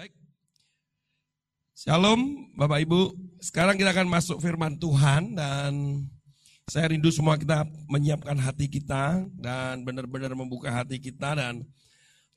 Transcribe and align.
Baik. 0.00 0.16
Shalom 1.76 2.48
Bapak 2.56 2.88
Ibu. 2.88 3.12
Sekarang 3.36 3.76
kita 3.76 3.92
akan 3.92 4.08
masuk 4.08 4.40
firman 4.40 4.80
Tuhan 4.80 5.36
dan 5.36 6.00
saya 6.64 6.88
rindu 6.88 7.12
semua 7.12 7.36
kita 7.36 7.68
menyiapkan 7.84 8.32
hati 8.40 8.64
kita 8.72 9.28
dan 9.36 9.84
benar-benar 9.84 10.32
membuka 10.32 10.72
hati 10.72 10.96
kita 10.96 11.36
dan 11.36 11.68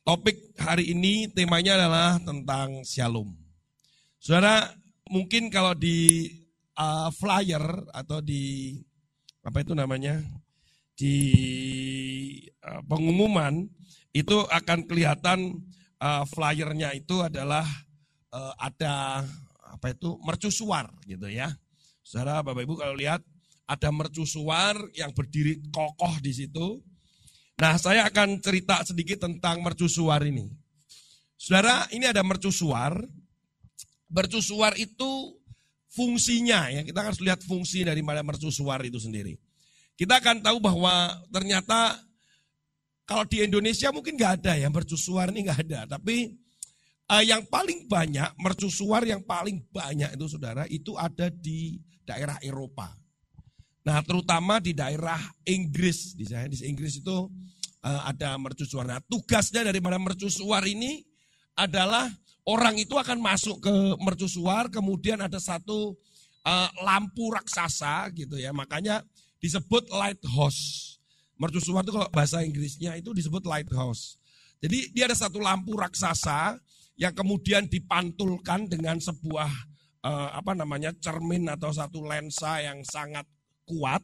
topik 0.03 0.35
hari 0.59 0.91
ini 0.91 1.31
temanya 1.31 1.79
adalah 1.79 2.19
tentang 2.19 2.83
shalom. 2.83 3.31
Saudara, 4.19 4.67
mungkin 5.07 5.47
kalau 5.47 5.71
di 5.71 6.27
uh, 6.75 7.15
flyer 7.15 7.63
atau 7.95 8.19
di 8.19 8.75
apa 9.39 9.63
itu 9.63 9.71
namanya? 9.71 10.19
di 10.99 11.15
uh, 12.59 12.83
pengumuman 12.91 13.71
itu 14.11 14.43
akan 14.51 14.83
kelihatan 14.83 15.63
uh, 16.03 16.23
flyernya 16.27 16.91
itu 16.91 17.23
adalah 17.23 17.63
uh, 18.35 18.53
ada 18.59 19.23
apa 19.71 19.95
itu 19.95 20.19
mercusuar 20.19 20.91
gitu 21.07 21.31
ya. 21.31 21.47
Saudara 22.03 22.43
Bapak 22.43 22.67
Ibu 22.67 22.75
kalau 22.75 22.99
lihat 22.99 23.23
ada 23.63 23.89
mercusuar 23.95 24.75
yang 24.93 25.15
berdiri 25.15 25.63
kokoh 25.71 26.19
di 26.19 26.35
situ. 26.35 26.83
Nah, 27.63 27.79
saya 27.79 28.03
akan 28.11 28.43
cerita 28.43 28.83
sedikit 28.83 29.23
tentang 29.23 29.63
mercusuar 29.63 30.19
ini. 30.27 30.51
Saudara, 31.39 31.87
ini 31.95 32.03
ada 32.03 32.19
mercusuar. 32.25 32.97
Mercusuar 34.11 34.75
itu 34.75 35.39
fungsinya 35.93 36.69
ya, 36.69 36.81
kita 36.85 37.01
harus 37.01 37.21
lihat 37.21 37.41
fungsi 37.45 37.85
dari 37.85 38.01
mercusuar 38.03 38.81
itu 38.83 38.97
sendiri. 38.97 39.37
Kita 39.93 40.21
akan 40.21 40.41
tahu 40.41 40.57
bahwa 40.57 41.13
ternyata 41.29 41.97
kalau 43.03 43.27
di 43.27 43.43
Indonesia 43.43 43.91
mungkin 43.91 44.15
nggak 44.15 44.33
ada 44.43 44.53
ya 44.55 44.67
mercusuar 44.71 45.31
ini 45.31 45.43
nggak 45.47 45.59
ada, 45.67 45.79
tapi 45.99 46.39
uh, 47.11 47.23
yang 47.23 47.43
paling 47.51 47.87
banyak 47.91 48.31
mercusuar 48.39 49.03
yang 49.03 49.19
paling 49.23 49.59
banyak 49.71 50.15
itu 50.15 50.25
saudara 50.31 50.63
itu 50.71 50.95
ada 50.95 51.27
di 51.27 51.79
daerah 52.07 52.39
Eropa. 52.39 52.95
Nah 53.83 53.99
terutama 54.07 54.63
di 54.63 54.71
daerah 54.71 55.19
Inggris, 55.43 56.15
di 56.15 56.23
sana 56.23 56.47
di 56.47 56.55
Inggris 56.63 57.03
itu 57.03 57.27
uh, 57.83 58.01
ada 58.07 58.39
mercusuar. 58.39 58.87
Nah 58.87 59.03
tugasnya 59.03 59.67
dari 59.67 59.83
mana 59.83 59.99
mercusuar 59.99 60.63
ini 60.63 61.03
adalah 61.59 62.07
orang 62.47 62.79
itu 62.79 62.95
akan 62.95 63.19
masuk 63.19 63.59
ke 63.59 63.73
mercusuar, 63.99 64.71
kemudian 64.71 65.19
ada 65.19 65.39
satu 65.39 65.95
uh, 66.47 66.69
lampu 66.83 67.31
raksasa 67.31 68.07
gitu 68.15 68.39
ya, 68.39 68.55
makanya 68.55 69.03
disebut 69.43 69.91
lighthouse. 69.91 70.92
Mercusuar 71.37 71.81
itu 71.81 71.93
kalau 71.93 72.09
bahasa 72.13 72.45
Inggrisnya 72.45 72.93
itu 72.97 73.11
disebut 73.11 73.43
lighthouse. 73.43 74.21
Jadi 74.63 74.95
dia 74.95 75.11
ada 75.11 75.17
satu 75.17 75.43
lampu 75.43 75.75
raksasa 75.75 76.55
yang 76.95 77.11
kemudian 77.11 77.67
dipantulkan 77.67 78.69
dengan 78.69 79.01
sebuah 79.01 79.49
uh, 80.05 80.29
apa 80.37 80.53
namanya 80.53 80.93
cermin 81.01 81.49
atau 81.49 81.73
satu 81.73 82.05
lensa 82.05 82.61
yang 82.61 82.79
sangat 82.85 83.25
kuat. 83.67 83.99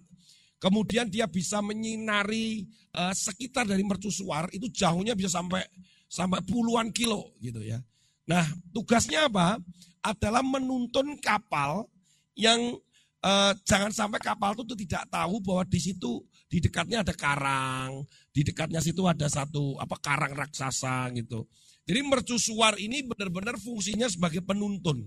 Kemudian 0.59 1.07
dia 1.07 1.23
bisa 1.23 1.63
menyinari 1.63 2.67
uh, 2.91 3.15
sekitar 3.15 3.63
dari 3.63 3.79
mercusuar 3.85 4.51
itu 4.51 4.67
jauhnya 4.67 5.15
bisa 5.15 5.39
sampai 5.39 5.63
sampai 6.09 6.43
puluhan 6.43 6.91
kilo 6.91 7.31
gitu 7.39 7.63
ya. 7.63 7.79
Nah 8.27 8.43
tugasnya 8.75 9.31
apa? 9.31 9.55
Adalah 10.03 10.43
menuntun 10.43 11.15
kapal 11.23 11.87
yang 12.35 12.75
uh, 13.23 13.51
jangan 13.63 13.91
sampai 13.95 14.19
kapal 14.19 14.55
itu 14.55 14.75
tidak 14.83 15.07
tahu 15.07 15.39
bahwa 15.39 15.63
di 15.67 15.79
situ 15.79 16.19
di 16.49 16.57
dekatnya 16.57 17.05
ada 17.05 17.13
karang, 17.13 18.03
di 18.33 18.41
dekatnya 18.41 18.81
situ 18.81 19.05
ada 19.05 19.29
satu 19.29 19.77
apa 19.77 19.95
karang 20.01 20.33
raksasa 20.33 21.13
gitu. 21.13 21.45
Jadi 21.85 22.01
mercusuar 22.01 22.77
ini 22.81 23.05
benar-benar 23.05 23.61
fungsinya 23.61 24.09
sebagai 24.09 24.41
penuntun. 24.41 25.05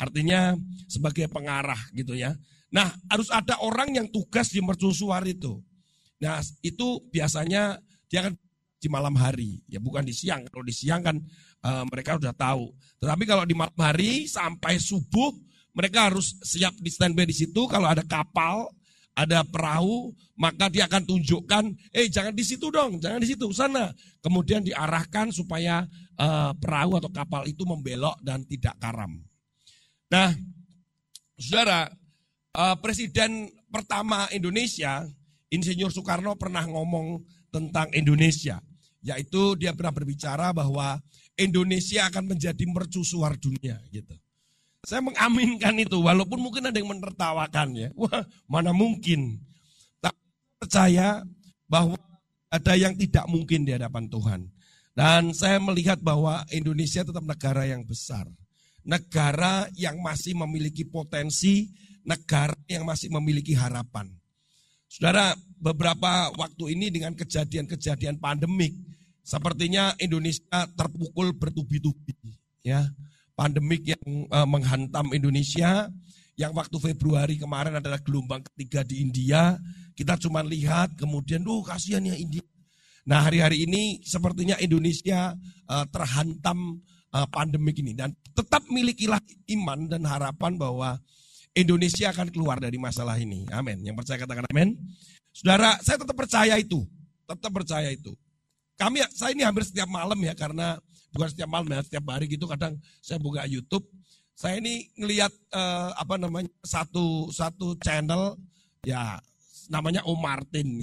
Artinya 0.00 0.56
sebagai 0.88 1.28
pengarah 1.28 1.78
gitu 1.92 2.16
ya. 2.16 2.32
Nah, 2.72 2.88
harus 3.12 3.28
ada 3.28 3.60
orang 3.60 3.92
yang 3.92 4.06
tugas 4.08 4.48
di 4.48 4.64
mercusuar 4.64 5.20
itu. 5.28 5.60
Nah, 6.24 6.40
itu 6.64 7.04
biasanya 7.12 7.76
dia 8.08 8.24
akan 8.24 8.34
di 8.80 8.88
malam 8.88 9.12
hari, 9.20 9.60
ya 9.68 9.76
bukan 9.76 10.00
di 10.00 10.16
siang. 10.16 10.48
Kalau 10.48 10.64
di 10.64 10.72
siang 10.72 11.04
kan 11.04 11.16
uh, 11.60 11.84
mereka 11.92 12.16
sudah 12.16 12.32
tahu. 12.32 12.72
Tetapi 13.04 13.24
kalau 13.28 13.44
di 13.44 13.52
malam 13.52 13.76
hari 13.76 14.24
sampai 14.24 14.80
subuh 14.80 15.36
mereka 15.76 16.08
harus 16.08 16.40
siap 16.40 16.72
di 16.80 16.88
standby 16.88 17.28
di 17.28 17.36
situ. 17.36 17.68
Kalau 17.68 17.84
ada 17.84 18.00
kapal 18.00 18.72
ada 19.14 19.44
perahu, 19.44 20.14
maka 20.38 20.70
dia 20.72 20.86
akan 20.88 21.04
tunjukkan, 21.04 21.64
eh 21.92 22.08
jangan 22.08 22.32
di 22.32 22.44
situ 22.46 22.72
dong, 22.72 23.02
jangan 23.02 23.20
di 23.20 23.28
situ, 23.28 23.50
sana. 23.52 23.92
Kemudian 24.24 24.64
diarahkan 24.64 25.34
supaya 25.34 25.84
uh, 26.16 26.52
perahu 26.56 26.96
atau 26.96 27.10
kapal 27.12 27.44
itu 27.44 27.66
membelok 27.68 28.16
dan 28.24 28.46
tidak 28.48 28.78
karam. 28.80 29.20
Nah, 30.08 30.32
saudara, 31.36 31.90
uh, 32.56 32.76
presiden 32.80 33.50
pertama 33.68 34.26
Indonesia, 34.32 35.04
Insinyur 35.50 35.90
Soekarno 35.90 36.38
pernah 36.38 36.64
ngomong 36.64 37.20
tentang 37.50 37.90
Indonesia, 37.92 38.62
yaitu 39.02 39.58
dia 39.58 39.74
pernah 39.74 39.90
berbicara 39.90 40.54
bahwa 40.54 41.02
Indonesia 41.34 42.06
akan 42.06 42.36
menjadi 42.36 42.64
mercusuar 42.70 43.34
dunia 43.34 43.80
gitu. 43.90 44.14
Saya 44.80 45.04
mengaminkan 45.04 45.76
itu, 45.76 46.00
walaupun 46.00 46.40
mungkin 46.40 46.72
ada 46.72 46.76
yang 46.80 46.88
menertawakan 46.88 47.68
ya. 47.76 47.88
Wah, 47.92 48.24
mana 48.48 48.72
mungkin. 48.72 49.36
Tak 50.00 50.16
percaya 50.56 51.20
bahwa 51.68 52.00
ada 52.48 52.74
yang 52.74 52.96
tidak 52.96 53.28
mungkin 53.28 53.68
di 53.68 53.76
hadapan 53.76 54.08
Tuhan. 54.08 54.40
Dan 54.96 55.36
saya 55.36 55.60
melihat 55.62 56.00
bahwa 56.00 56.42
Indonesia 56.50 57.04
tetap 57.04 57.22
negara 57.22 57.68
yang 57.68 57.84
besar. 57.84 58.26
Negara 58.82 59.68
yang 59.76 60.00
masih 60.00 60.32
memiliki 60.34 60.88
potensi, 60.88 61.68
negara 62.02 62.56
yang 62.66 62.88
masih 62.88 63.12
memiliki 63.12 63.52
harapan. 63.52 64.08
Saudara, 64.90 65.36
beberapa 65.60 66.34
waktu 66.34 66.74
ini 66.74 66.90
dengan 66.90 67.14
kejadian-kejadian 67.14 68.18
pandemik, 68.18 68.74
sepertinya 69.22 69.94
Indonesia 70.02 70.66
terpukul 70.74 71.36
bertubi-tubi. 71.36 72.16
Ya, 72.66 72.88
pandemik 73.40 73.96
yang 73.96 74.28
uh, 74.28 74.44
menghantam 74.44 75.08
Indonesia 75.16 75.88
yang 76.36 76.52
waktu 76.52 76.76
Februari 76.76 77.40
kemarin 77.40 77.80
adalah 77.80 77.96
gelombang 78.04 78.44
ketiga 78.52 78.84
di 78.84 79.00
India. 79.00 79.56
Kita 79.96 80.20
cuma 80.20 80.44
lihat 80.44 80.92
kemudian, 81.00 81.40
duh 81.40 81.64
kasihan 81.64 82.04
ya 82.04 82.12
India. 82.20 82.44
Nah 83.08 83.24
hari-hari 83.24 83.64
ini 83.64 84.04
sepertinya 84.04 84.60
Indonesia 84.60 85.32
uh, 85.72 85.84
terhantam 85.88 86.84
uh, 87.16 87.24
pandemik 87.32 87.80
ini. 87.80 87.96
Dan 87.96 88.12
tetap 88.36 88.68
milikilah 88.68 89.20
iman 89.56 89.88
dan 89.88 90.04
harapan 90.04 90.60
bahwa 90.60 91.00
Indonesia 91.56 92.12
akan 92.12 92.28
keluar 92.28 92.60
dari 92.60 92.76
masalah 92.76 93.16
ini. 93.16 93.48
Amin. 93.56 93.80
Yang 93.80 94.04
percaya 94.04 94.18
katakan 94.20 94.44
amin. 94.52 94.76
Saudara, 95.32 95.80
saya 95.80 95.96
tetap 95.96 96.16
percaya 96.16 96.54
itu. 96.60 96.84
Tetap 97.24 97.52
percaya 97.52 97.88
itu. 97.88 98.12
Kami, 98.76 99.04
saya 99.12 99.32
ini 99.36 99.44
hampir 99.44 99.64
setiap 99.64 99.88
malam 99.88 100.16
ya 100.24 100.32
karena 100.32 100.80
bukan 101.14 101.28
setiap 101.30 101.48
malam 101.50 101.68
ya, 101.70 101.82
setiap 101.82 102.04
hari 102.10 102.26
gitu 102.30 102.46
kadang 102.46 102.78
saya 103.02 103.18
buka 103.22 103.46
YouTube. 103.46 103.86
Saya 104.34 104.56
ini 104.56 104.88
ngelihat 104.96 105.32
uh, 105.52 105.92
apa 106.00 106.16
namanya 106.16 106.48
satu 106.64 107.28
satu 107.28 107.76
channel 107.76 108.40
ya 108.80 109.20
namanya 109.68 110.02
Om 110.08 110.18
Martin. 110.18 110.80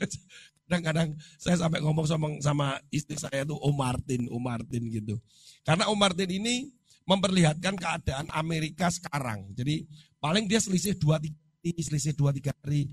Kadang-kadang 0.70 1.18
saya 1.34 1.58
sampai 1.58 1.82
ngomong 1.82 2.06
sama 2.06 2.26
sama 2.38 2.78
istri 2.94 3.18
saya 3.18 3.42
tuh 3.42 3.58
Om 3.58 3.74
Martin, 3.74 4.30
Om 4.30 4.38
Martin 4.38 4.82
gitu. 4.86 5.18
Karena 5.66 5.90
Om 5.90 5.98
Martin 5.98 6.30
ini 6.30 6.70
memperlihatkan 7.02 7.74
keadaan 7.74 8.30
Amerika 8.30 8.86
sekarang. 8.86 9.50
Jadi 9.58 9.82
paling 10.22 10.46
dia 10.46 10.62
selisih 10.62 10.94
dua 10.94 11.18
tiga 11.18 11.36
selisih 11.60 12.14
dua 12.14 12.30
tiga 12.30 12.54
hari. 12.62 12.86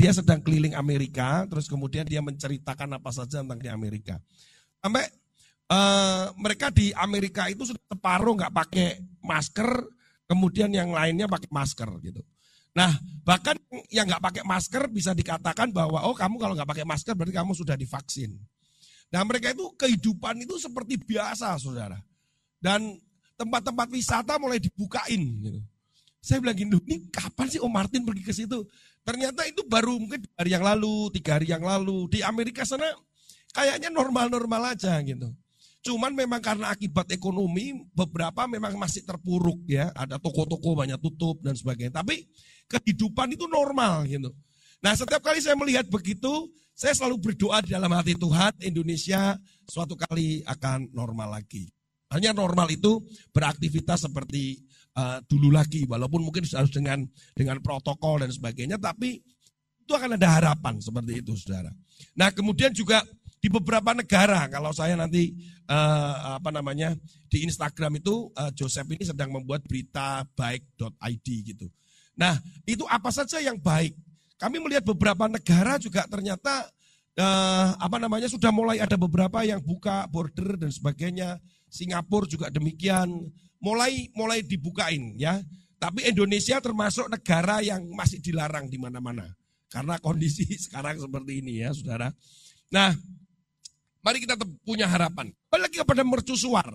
Dia 0.00 0.16
sedang 0.16 0.40
keliling 0.40 0.72
Amerika, 0.72 1.44
terus 1.44 1.68
kemudian 1.68 2.08
dia 2.08 2.24
menceritakan 2.24 2.96
apa 2.96 3.12
saja 3.12 3.44
tentang 3.44 3.60
di 3.60 3.68
Amerika. 3.68 4.16
Sampai 4.80 5.04
uh, 5.70 6.34
mereka 6.34 6.68
di 6.74 6.90
Amerika 6.92 7.46
itu 7.46 7.62
sudah 7.62 7.80
separuh 7.86 8.34
nggak 8.36 8.52
pakai 8.52 8.98
masker, 9.22 9.70
kemudian 10.26 10.68
yang 10.74 10.90
lainnya 10.90 11.30
pakai 11.30 11.48
masker 11.48 11.88
gitu. 12.02 12.20
Nah, 12.74 12.90
bahkan 13.26 13.58
yang 13.90 14.06
nggak 14.06 14.22
pakai 14.22 14.42
masker 14.46 14.86
bisa 14.90 15.14
dikatakan 15.14 15.74
bahwa 15.74 16.06
oh 16.06 16.14
kamu 16.14 16.38
kalau 16.38 16.54
nggak 16.54 16.70
pakai 16.70 16.86
masker 16.86 17.14
berarti 17.14 17.34
kamu 17.34 17.52
sudah 17.54 17.74
divaksin. 17.74 18.34
Nah, 19.10 19.26
mereka 19.26 19.50
itu 19.50 19.66
kehidupan 19.74 20.38
itu 20.46 20.54
seperti 20.58 20.94
biasa, 21.02 21.58
saudara. 21.58 21.98
Dan 22.62 22.94
tempat-tempat 23.34 23.90
wisata 23.90 24.38
mulai 24.38 24.62
dibukain 24.62 25.18
gitu. 25.42 25.58
Saya 26.20 26.38
bilang 26.38 26.54
gini, 26.54 26.76
ini 26.84 26.96
kapan 27.08 27.48
sih 27.48 27.58
Om 27.58 27.72
Martin 27.72 28.04
pergi 28.04 28.22
ke 28.22 28.30
situ? 28.30 28.68
Ternyata 29.02 29.48
itu 29.48 29.64
baru 29.64 29.96
mungkin 29.96 30.20
hari 30.36 30.52
yang 30.52 30.62
lalu, 30.62 31.08
tiga 31.16 31.40
hari 31.40 31.48
yang 31.48 31.64
lalu. 31.64 32.06
Di 32.12 32.20
Amerika 32.20 32.62
sana 32.62 32.86
kayaknya 33.50 33.88
normal-normal 33.90 34.76
aja 34.76 35.00
gitu. 35.00 35.32
Cuman 35.80 36.12
memang 36.12 36.44
karena 36.44 36.68
akibat 36.68 37.08
ekonomi 37.08 37.72
beberapa 37.96 38.44
memang 38.44 38.76
masih 38.76 39.00
terpuruk 39.00 39.64
ya, 39.64 39.88
ada 39.96 40.20
toko-toko 40.20 40.76
banyak 40.76 41.00
tutup 41.00 41.40
dan 41.40 41.56
sebagainya. 41.56 42.04
Tapi 42.04 42.28
kehidupan 42.68 43.32
itu 43.32 43.48
normal 43.48 44.04
gitu. 44.04 44.28
Nah 44.84 44.92
setiap 44.92 45.24
kali 45.24 45.40
saya 45.40 45.56
melihat 45.56 45.88
begitu, 45.88 46.52
saya 46.76 46.92
selalu 46.96 47.32
berdoa 47.32 47.64
di 47.64 47.72
dalam 47.72 47.92
hati 47.92 48.16
Tuhan 48.16 48.60
Indonesia 48.60 49.36
suatu 49.68 49.96
kali 49.96 50.44
akan 50.44 50.92
normal 50.92 51.40
lagi. 51.40 51.68
Hanya 52.10 52.34
normal 52.34 52.68
itu 52.72 53.00
beraktivitas 53.30 54.04
seperti 54.08 54.60
uh, 54.98 55.22
dulu 55.30 55.54
lagi, 55.54 55.86
walaupun 55.86 56.26
mungkin 56.26 56.42
harus 56.42 56.72
dengan 56.74 57.06
dengan 57.38 57.62
protokol 57.62 58.24
dan 58.24 58.34
sebagainya, 58.34 58.82
tapi 58.82 59.22
itu 59.80 59.92
akan 59.94 60.18
ada 60.18 60.28
harapan 60.38 60.78
seperti 60.82 61.22
itu, 61.22 61.34
saudara. 61.38 61.70
Nah, 62.16 62.30
kemudian 62.34 62.74
juga 62.74 63.02
di 63.40 63.48
beberapa 63.48 63.96
negara, 63.96 64.44
kalau 64.52 64.68
saya 64.76 65.00
nanti 65.00 65.32
uh, 65.64 66.36
apa 66.36 66.52
namanya 66.52 66.92
di 67.32 67.48
Instagram 67.48 67.96
itu 67.96 68.28
uh, 68.36 68.52
Joseph 68.52 68.84
ini 68.92 69.08
sedang 69.08 69.32
membuat 69.32 69.64
berita 69.64 70.28
baik.id 70.36 71.26
gitu. 71.48 71.66
Nah, 72.20 72.36
itu 72.68 72.84
apa 72.84 73.08
saja 73.08 73.40
yang 73.40 73.56
baik? 73.56 73.96
Kami 74.36 74.60
melihat 74.60 74.84
beberapa 74.84 75.24
negara 75.24 75.80
juga 75.80 76.04
ternyata 76.04 76.68
uh, 77.16 77.68
apa 77.80 77.96
namanya 77.96 78.28
sudah 78.28 78.52
mulai 78.52 78.76
ada 78.76 79.00
beberapa 79.00 79.40
yang 79.40 79.64
buka 79.64 80.04
border 80.12 80.60
dan 80.60 80.68
sebagainya. 80.68 81.40
Singapura 81.70 82.26
juga 82.28 82.52
demikian, 82.52 83.08
mulai 83.62 84.12
mulai 84.12 84.44
dibukain 84.44 85.16
ya. 85.16 85.40
Tapi 85.80 86.12
Indonesia 86.12 86.60
termasuk 86.60 87.08
negara 87.08 87.64
yang 87.64 87.88
masih 87.96 88.20
dilarang 88.20 88.68
di 88.68 88.76
mana-mana 88.76 89.24
karena 89.72 89.96
kondisi 89.96 90.44
sekarang 90.68 91.00
seperti 91.00 91.40
ini 91.40 91.64
ya, 91.64 91.72
Saudara. 91.72 92.12
Nah, 92.68 92.92
mari 94.00 94.20
kita 94.24 94.36
punya 94.64 94.88
harapan. 94.88 95.32
Balik 95.48 95.80
kepada 95.80 96.04
mercusuar. 96.04 96.68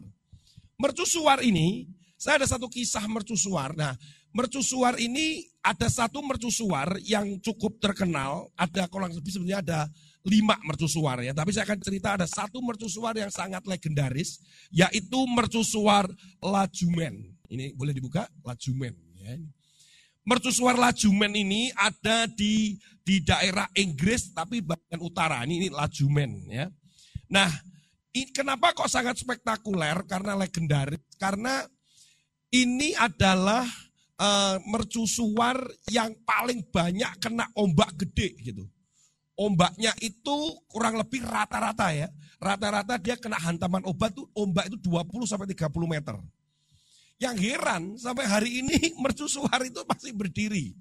Mercusuar 0.76 1.40
ini, 1.42 1.88
saya 2.16 2.42
ada 2.42 2.48
satu 2.48 2.68
kisah 2.72 3.06
mercusuar. 3.08 3.76
Nah, 3.76 3.96
mercusuar 4.36 5.00
ini 5.00 5.48
ada 5.64 5.88
satu 5.88 6.20
mercusuar 6.20 7.00
yang 7.04 7.40
cukup 7.40 7.80
terkenal. 7.80 8.52
Ada 8.60 8.88
kurang 8.92 9.16
lebih 9.16 9.32
sebenarnya 9.32 9.60
ada 9.64 9.80
lima 10.26 10.58
mercusuar 10.66 11.22
ya. 11.22 11.32
Tapi 11.32 11.54
saya 11.54 11.70
akan 11.70 11.80
cerita 11.80 12.18
ada 12.18 12.28
satu 12.28 12.60
mercusuar 12.60 13.16
yang 13.16 13.32
sangat 13.32 13.64
legendaris, 13.64 14.42
yaitu 14.74 15.24
mercusuar 15.30 16.10
Lajumen. 16.42 17.36
Ini 17.48 17.78
boleh 17.78 17.94
dibuka? 17.94 18.28
Lajumen. 18.42 18.94
Ya. 19.22 19.38
Mercusuar 20.26 20.76
Lajumen 20.76 21.32
ini 21.38 21.70
ada 21.78 22.26
di 22.26 22.76
di 23.06 23.22
daerah 23.22 23.70
Inggris 23.78 24.34
tapi 24.34 24.66
bagian 24.66 25.00
utara. 25.00 25.46
Ini, 25.46 25.54
ini 25.62 25.70
Lajumen 25.70 26.32
ya. 26.50 26.66
Nah, 27.32 27.50
kenapa 28.34 28.76
kok 28.76 28.92
sangat 28.92 29.20
spektakuler? 29.20 30.06
Karena 30.06 30.38
legendaris. 30.38 31.02
Karena 31.18 31.64
ini 32.54 32.96
adalah 32.96 33.66
uh, 34.20 34.58
mercusuar 34.70 35.60
yang 35.92 36.14
paling 36.24 36.64
banyak 36.70 37.12
kena 37.20 37.50
ombak 37.58 37.94
gede 37.98 38.30
gitu 38.42 38.66
ombaknya 39.36 39.92
itu 40.00 40.36
kurang 40.72 41.00
lebih 41.00 41.24
rata-rata 41.24 41.92
ya. 41.92 42.08
Rata-rata 42.40 43.00
dia 43.00 43.16
kena 43.20 43.40
hantaman 43.40 43.84
obat 43.88 44.16
tuh 44.16 44.28
ombak 44.36 44.72
itu 44.72 44.80
20 44.80 45.28
sampai 45.28 45.48
30 45.52 45.72
meter. 45.88 46.16
Yang 47.16 47.36
heran 47.48 47.96
sampai 47.96 48.26
hari 48.28 48.50
ini 48.64 48.76
mercusuar 49.04 49.64
itu 49.64 49.84
masih 49.88 50.12
berdiri. 50.16 50.76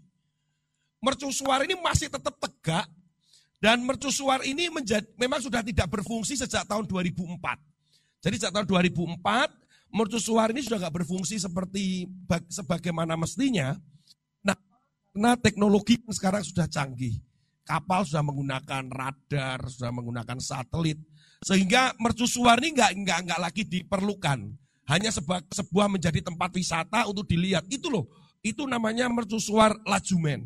Mercusuar 0.99 1.63
ini 1.69 1.77
masih 1.79 2.09
tetap 2.09 2.33
tegak 2.41 2.87
dan 3.65 3.81
mercusuar 3.81 4.45
ini 4.45 4.69
menjadi, 4.69 5.09
memang 5.17 5.41
sudah 5.41 5.65
tidak 5.65 5.89
berfungsi 5.89 6.37
sejak 6.37 6.69
tahun 6.69 6.85
2004. 6.85 7.41
Jadi 8.21 8.35
sejak 8.37 8.53
tahun 8.53 8.69
2004 8.69 9.25
mercusuar 9.89 10.53
ini 10.53 10.61
sudah 10.61 10.85
nggak 10.85 11.01
berfungsi 11.01 11.41
seperti 11.41 12.05
sebagaimana 12.53 13.17
mestinya. 13.17 13.73
Nah, 14.45 14.53
karena 15.17 15.33
teknologi 15.41 15.97
sekarang 16.13 16.45
sudah 16.45 16.69
canggih 16.69 17.17
kapal 17.65 18.05
sudah 18.05 18.21
menggunakan 18.21 18.85
radar, 18.93 19.65
sudah 19.73 19.89
menggunakan 19.89 20.37
satelit, 20.37 21.01
sehingga 21.41 21.97
mercusuar 21.97 22.61
ini 22.61 22.77
nggak 22.77 22.93
nggak 23.01 23.19
nggak 23.25 23.41
lagi 23.41 23.65
diperlukan, 23.65 24.45
hanya 24.93 25.09
sebuah, 25.09 25.41
sebuah 25.49 25.89
menjadi 25.89 26.21
tempat 26.21 26.53
wisata 26.53 27.09
untuk 27.09 27.25
dilihat. 27.25 27.65
Itu 27.73 27.89
loh, 27.89 28.13
itu 28.45 28.69
namanya 28.69 29.09
mercusuar 29.09 29.73
Lajumen. 29.89 30.45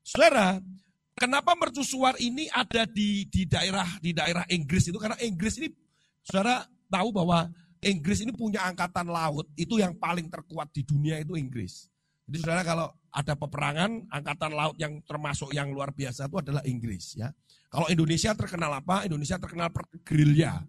Saudara, 0.00 0.64
kenapa 1.14 1.54
mercusuar 1.54 2.18
ini 2.18 2.50
ada 2.50 2.84
di 2.84 3.26
di 3.30 3.46
daerah 3.46 3.86
di 4.02 4.10
daerah 4.10 4.44
Inggris 4.50 4.90
itu? 4.90 4.98
Karena 4.98 5.16
Inggris 5.22 5.58
ini, 5.62 5.70
saudara 6.26 6.66
tahu 6.90 7.14
bahwa 7.14 7.48
Inggris 7.84 8.24
ini 8.24 8.32
punya 8.32 8.64
angkatan 8.66 9.08
laut 9.08 9.46
itu 9.54 9.78
yang 9.78 9.94
paling 9.96 10.26
terkuat 10.28 10.72
di 10.74 10.82
dunia 10.82 11.20
itu 11.20 11.36
Inggris. 11.36 11.88
Jadi 12.24 12.36
saudara 12.40 12.62
kalau 12.64 12.88
ada 13.14 13.34
peperangan, 13.36 13.90
angkatan 14.10 14.52
laut 14.56 14.76
yang 14.80 14.98
termasuk 15.04 15.52
yang 15.52 15.70
luar 15.70 15.92
biasa 15.92 16.26
itu 16.26 16.36
adalah 16.40 16.62
Inggris 16.64 17.14
ya. 17.14 17.30
Kalau 17.68 17.86
Indonesia 17.90 18.32
terkenal 18.32 18.72
apa? 18.80 19.04
Indonesia 19.04 19.36
terkenal 19.36 19.68
per 19.70 19.86
gerilya. 20.02 20.62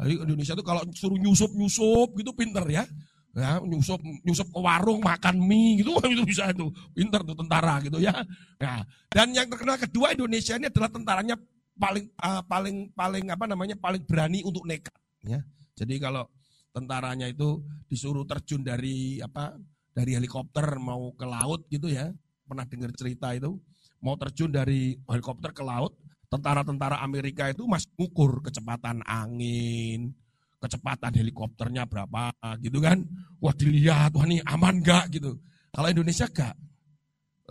Jadi 0.00 0.14
Indonesia 0.16 0.54
itu 0.56 0.64
kalau 0.64 0.82
suruh 0.92 1.18
nyusup-nyusup 1.18 2.08
gitu 2.16 2.30
pinter 2.36 2.64
ya. 2.68 2.84
Ya, 3.30 3.62
nyusup 3.62 4.02
nyusup 4.26 4.50
ke 4.50 4.58
warung 4.58 4.98
makan 5.06 5.38
mie 5.38 5.78
gitu 5.78 5.94
itu 6.14 6.22
bisa 6.26 6.50
itu. 6.50 6.66
Pinter 6.90 7.22
tuh 7.22 7.38
tentara 7.38 7.78
gitu 7.78 8.02
ya. 8.02 8.26
Nah, 8.58 8.82
dan 9.06 9.30
yang 9.30 9.46
terkenal 9.46 9.78
kedua 9.78 10.10
Indonesia 10.10 10.58
ini 10.58 10.66
adalah 10.66 10.90
tentaranya 10.90 11.38
paling 11.78 12.10
uh, 12.18 12.42
paling 12.44 12.90
paling 12.90 13.24
apa 13.30 13.44
namanya? 13.46 13.78
paling 13.78 14.02
berani 14.02 14.42
untuk 14.42 14.66
nekat 14.66 14.94
ya. 15.22 15.40
Jadi 15.78 15.94
kalau 16.02 16.26
tentaranya 16.74 17.30
itu 17.30 17.62
disuruh 17.86 18.26
terjun 18.26 18.66
dari 18.66 19.22
apa 19.22 19.54
dari 19.94 20.18
helikopter 20.18 20.78
mau 20.82 21.14
ke 21.14 21.26
laut 21.26 21.70
gitu 21.70 21.86
ya. 21.86 22.10
Pernah 22.50 22.66
dengar 22.66 22.90
cerita 22.98 23.30
itu. 23.30 23.54
Mau 24.02 24.16
terjun 24.16 24.48
dari 24.48 24.96
helikopter 25.06 25.52
ke 25.52 25.60
laut, 25.60 25.92
tentara-tentara 26.32 27.04
Amerika 27.04 27.52
itu 27.52 27.68
masih 27.68 27.90
ukur 28.00 28.40
kecepatan 28.40 29.04
angin, 29.04 30.16
kecepatan 30.60 31.12
helikopternya 31.16 31.88
berapa 31.88 32.30
gitu 32.60 32.78
kan. 32.78 33.00
Wah 33.40 33.56
dilihat, 33.56 34.12
wah 34.12 34.28
ini 34.28 34.44
aman 34.44 34.84
gak 34.84 35.16
gitu. 35.16 35.40
Kalau 35.72 35.88
Indonesia 35.88 36.28
gak. 36.28 36.54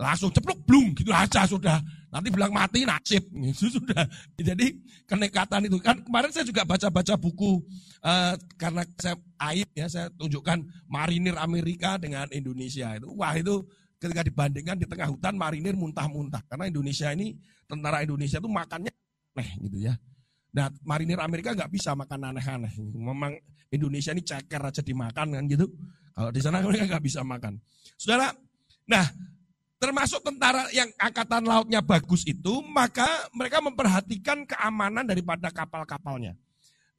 Langsung 0.00 0.32
ceplok 0.32 0.64
blung 0.64 0.96
gitu 0.96 1.12
aja 1.12 1.44
sudah. 1.44 1.76
Nanti 2.08 2.32
bilang 2.32 2.54
mati 2.54 2.88
nasib. 2.88 3.20
Itu 3.36 3.68
sudah. 3.76 4.08
Jadi 4.38 4.80
kenekatan 5.04 5.68
itu. 5.68 5.76
Kan 5.82 6.00
kemarin 6.00 6.32
saya 6.32 6.46
juga 6.48 6.64
baca-baca 6.64 7.20
buku. 7.20 7.60
Uh, 8.00 8.32
karena 8.56 8.80
saya 8.96 9.18
aib 9.52 9.68
ya, 9.76 9.86
saya 9.92 10.08
tunjukkan 10.16 10.64
marinir 10.88 11.36
Amerika 11.36 12.00
dengan 12.00 12.24
Indonesia. 12.32 12.96
itu 12.96 13.12
Wah 13.12 13.36
itu 13.36 13.60
ketika 14.00 14.24
dibandingkan 14.24 14.80
di 14.80 14.88
tengah 14.88 15.12
hutan 15.12 15.36
marinir 15.36 15.76
muntah-muntah. 15.76 16.40
Karena 16.48 16.64
Indonesia 16.72 17.12
ini, 17.12 17.36
tentara 17.68 18.00
Indonesia 18.00 18.40
itu 18.40 18.48
makannya 18.48 18.88
aneh 19.36 19.50
gitu 19.68 19.78
ya. 19.84 19.94
Nah 20.50 20.66
marinir 20.82 21.22
Amerika 21.22 21.54
nggak 21.54 21.70
bisa 21.70 21.94
makan 21.94 22.34
aneh-aneh. 22.34 22.72
Memang 22.80 23.34
Indonesia 23.70 24.10
ini 24.10 24.22
ceker 24.26 24.62
aja 24.66 24.82
dimakan 24.82 25.38
kan 25.38 25.44
gitu. 25.46 25.70
Kalau 26.10 26.30
di 26.34 26.40
sana 26.42 26.60
mereka 26.60 26.90
nggak 26.90 27.04
bisa 27.06 27.22
makan. 27.22 27.56
Saudara, 27.94 28.34
nah 28.90 29.06
termasuk 29.80 30.20
tentara 30.20 30.68
yang 30.76 30.92
angkatan 31.00 31.48
lautnya 31.48 31.80
bagus 31.80 32.28
itu, 32.28 32.60
maka 32.68 33.08
mereka 33.32 33.64
memperhatikan 33.64 34.44
keamanan 34.44 35.08
daripada 35.08 35.48
kapal-kapalnya. 35.48 36.36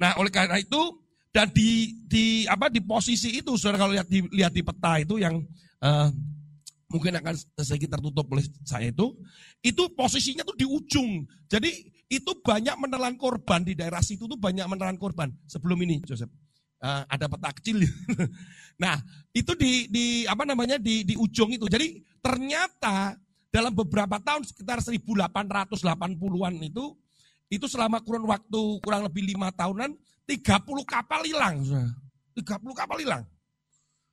Nah, 0.01 0.17
oleh 0.17 0.33
karena 0.33 0.57
itu 0.57 0.97
dan 1.29 1.53
di 1.53 1.93
di 2.09 2.49
apa 2.49 2.73
di 2.73 2.81
posisi 2.81 3.37
itu, 3.37 3.53
saudara 3.53 3.85
kalau 3.85 3.93
lihat 3.93 4.09
di 4.09 4.25
lihat 4.33 4.49
di 4.49 4.65
peta 4.65 4.97
itu 4.97 5.21
yang 5.21 5.45
uh, 5.85 6.09
mungkin 6.89 7.21
akan 7.21 7.37
sedikit 7.61 7.95
tertutup 7.95 8.25
oleh 8.33 8.43
saya 8.65 8.89
itu, 8.89 9.13
itu 9.61 9.83
posisinya 9.93 10.41
tuh 10.41 10.57
di 10.57 10.65
ujung. 10.65 11.21
Jadi 11.45 11.85
itu 12.11 12.35
banyak 12.43 12.75
menelan 12.75 13.15
korban 13.15 13.63
di 13.63 13.71
daerah 13.71 14.03
situ 14.03 14.27
tuh 14.27 14.35
banyak 14.35 14.67
menelan 14.67 14.99
korban 14.99 15.31
sebelum 15.47 15.79
ini, 15.87 16.03
Joseph. 16.03 16.27
Uh, 16.83 17.07
ada 17.07 17.31
peta 17.31 17.55
kecil. 17.55 17.79
nah, 18.83 18.99
itu 19.31 19.55
di 19.55 19.87
di 19.87 20.05
apa 20.27 20.43
namanya 20.43 20.75
di 20.75 21.07
di 21.07 21.15
ujung 21.15 21.55
itu. 21.55 21.71
Jadi 21.71 22.03
ternyata 22.19 23.15
dalam 23.47 23.71
beberapa 23.71 24.19
tahun 24.19 24.43
sekitar 24.43 24.83
1880-an 24.83 26.53
itu 26.59 26.85
itu 27.47 27.65
selama 27.67 28.03
kurun 28.03 28.27
waktu 28.27 28.61
kurang 28.83 29.07
lebih 29.07 29.31
lima 29.31 29.53
tahunan 29.55 29.95
30 30.27 30.67
kapal 30.83 31.21
hilang. 31.23 31.63
30 32.35 32.43
kapal 32.75 32.97
hilang. 32.99 33.23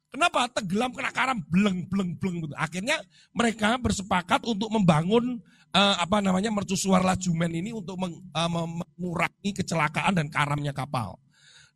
Kenapa? 0.09 0.49
Tenggelam 0.55 0.91
kena 0.95 1.13
karam 1.13 1.39
bleng 1.51 1.85
bleng 1.91 2.15
bleng 2.17 2.47
gitu. 2.47 2.55
Akhirnya 2.55 3.03
mereka 3.35 3.75
bersepakat 3.77 4.47
untuk 4.47 4.71
membangun 4.73 5.43
uh, 5.73 5.97
apa 5.99 6.19
namanya 6.23 6.53
mercusuar 6.53 7.05
lajumen 7.05 7.51
ini 7.53 7.71
untuk 7.75 7.99
meng, 8.01 8.15
uh, 8.33 8.51
mengurangi 8.97 9.51
kecelakaan 9.53 10.17
dan 10.17 10.27
karamnya 10.29 10.73
kapal. 10.73 11.19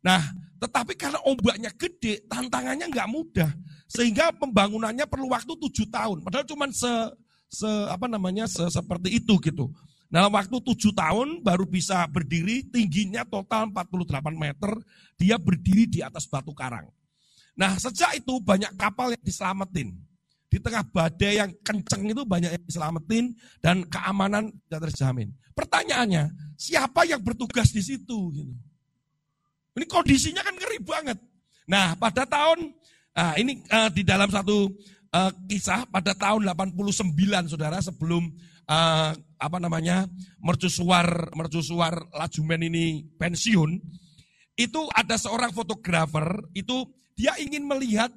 Nah, 0.03 0.19
tetapi 0.59 0.99
karena 0.99 1.19
ombaknya 1.23 1.71
gede, 1.71 2.27
tantangannya 2.27 2.91
nggak 2.91 3.07
mudah. 3.07 3.49
Sehingga 3.87 4.35
pembangunannya 4.35 5.07
perlu 5.07 5.31
waktu 5.31 5.55
tujuh 5.55 5.87
tahun. 5.87 6.27
Padahal 6.27 6.43
cuma 6.43 6.67
se, 6.75 6.91
se 7.47 7.69
apa 7.87 8.11
namanya 8.11 8.43
se, 8.49 8.67
seperti 8.67 9.23
itu 9.23 9.39
gitu. 9.39 9.71
Dalam 10.11 10.29
waktu 10.29 10.53
tujuh 10.61 10.93
tahun 10.93 11.41
baru 11.41 11.65
bisa 11.65 12.05
berdiri, 12.11 12.67
tingginya 12.69 13.25
total 13.25 13.71
48 13.71 14.13
meter, 14.37 14.71
dia 15.17 15.41
berdiri 15.41 15.89
di 15.89 15.99
atas 16.05 16.29
batu 16.29 16.53
karang. 16.53 16.85
Nah 17.57 17.79
sejak 17.79 18.17
itu 18.19 18.37
banyak 18.43 18.75
kapal 18.77 19.13
yang 19.15 19.23
diselamatin. 19.23 19.95
Di 20.53 20.61
tengah 20.61 20.85
badai 20.85 21.41
yang 21.41 21.49
kenceng 21.65 22.13
itu 22.13 22.21
banyak 22.21 22.53
yang 22.53 22.63
diselamatin 22.69 23.33
dan 23.57 23.81
keamanan 23.89 24.53
tidak 24.69 24.93
terjamin. 24.93 25.33
Pertanyaannya, 25.57 26.29
siapa 26.53 27.09
yang 27.09 27.25
bertugas 27.25 27.73
di 27.73 27.81
situ? 27.81 28.29
Gitu. 28.29 28.53
Ini 29.73 29.85
kondisinya 29.89 30.45
kan 30.45 30.53
ngeri 30.53 30.77
banget. 30.85 31.17
Nah, 31.65 31.97
pada 31.97 32.29
tahun 32.29 32.69
uh, 33.17 33.33
ini 33.41 33.65
uh, 33.65 33.89
di 33.89 34.05
dalam 34.05 34.29
satu 34.29 34.69
uh, 35.09 35.31
kisah 35.49 35.89
pada 35.89 36.13
tahun 36.13 36.45
89 36.45 37.49
Saudara 37.49 37.81
sebelum 37.81 38.29
uh, 38.69 39.09
apa 39.41 39.57
namanya? 39.57 40.05
mercusuar 40.37 41.33
mercusuar 41.33 41.97
Lajumen 42.13 42.61
ini 42.69 43.09
pensiun, 43.17 43.81
itu 44.53 44.81
ada 44.93 45.17
seorang 45.17 45.49
fotografer 45.49 46.45
itu 46.53 46.85
dia 47.17 47.33
ingin 47.41 47.65
melihat 47.65 48.13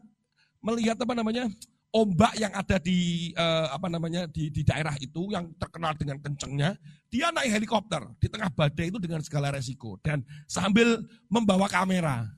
melihat 0.61 1.01
apa 1.01 1.17
namanya? 1.17 1.49
Ombak 1.97 2.37
yang 2.37 2.53
ada 2.53 2.77
di 2.77 3.33
uh, 3.33 3.73
apa 3.73 3.89
namanya 3.89 4.29
di, 4.29 4.53
di 4.53 4.61
daerah 4.61 4.93
itu 5.01 5.33
yang 5.33 5.49
terkenal 5.57 5.97
dengan 5.97 6.21
kencengnya, 6.21 6.77
dia 7.09 7.33
naik 7.33 7.57
helikopter 7.57 8.05
di 8.21 8.29
tengah 8.29 8.53
badai 8.53 8.93
itu 8.93 9.01
dengan 9.01 9.25
segala 9.25 9.49
resiko 9.49 9.97
dan 10.05 10.21
sambil 10.45 11.01
membawa 11.33 11.65
kamera. 11.73 12.29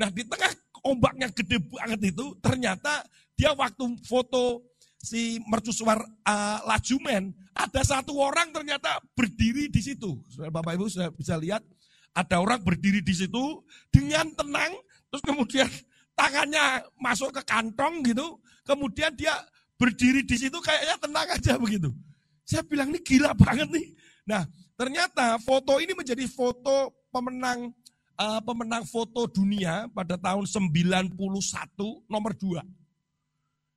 Nah 0.00 0.08
di 0.08 0.24
tengah 0.24 0.56
ombaknya 0.80 1.28
gede 1.28 1.60
banget 1.60 2.16
itu 2.16 2.32
ternyata 2.40 3.04
dia 3.36 3.52
waktu 3.52 3.84
foto 4.08 4.64
si 4.96 5.36
mercusuar 5.44 6.00
uh, 6.24 6.58
lajumen 6.64 7.36
ada 7.52 7.84
satu 7.84 8.16
orang 8.16 8.56
ternyata 8.56 8.96
berdiri 9.12 9.68
di 9.68 9.84
situ. 9.84 10.16
Bapak 10.48 10.80
Ibu 10.80 10.88
sudah 10.88 11.12
bisa 11.12 11.36
lihat 11.36 11.60
ada 12.16 12.40
orang 12.40 12.64
berdiri 12.64 13.04
di 13.04 13.12
situ 13.12 13.60
dengan 13.92 14.32
tenang 14.32 14.72
terus 15.12 15.20
kemudian 15.28 15.68
tangannya 16.16 16.88
masuk 16.96 17.36
ke 17.36 17.42
kantong 17.44 18.00
gitu 18.04 18.40
Kemudian 18.62 19.14
dia 19.14 19.34
berdiri 19.74 20.22
di 20.22 20.36
situ 20.38 20.58
kayaknya 20.62 20.96
tenang 21.02 21.28
aja 21.28 21.58
begitu. 21.58 21.90
Saya 22.46 22.62
bilang 22.66 22.94
ini 22.94 23.00
gila 23.02 23.34
banget 23.34 23.68
nih. 23.70 23.86
Nah, 24.26 24.46
ternyata 24.78 25.38
foto 25.42 25.82
ini 25.82 25.94
menjadi 25.94 26.26
foto 26.30 26.90
pemenang 27.10 27.74
uh, 28.18 28.40
pemenang 28.42 28.86
foto 28.86 29.26
dunia 29.26 29.90
pada 29.90 30.14
tahun 30.14 30.46
91 30.46 31.18
nomor 32.06 32.32
2. 32.38 32.62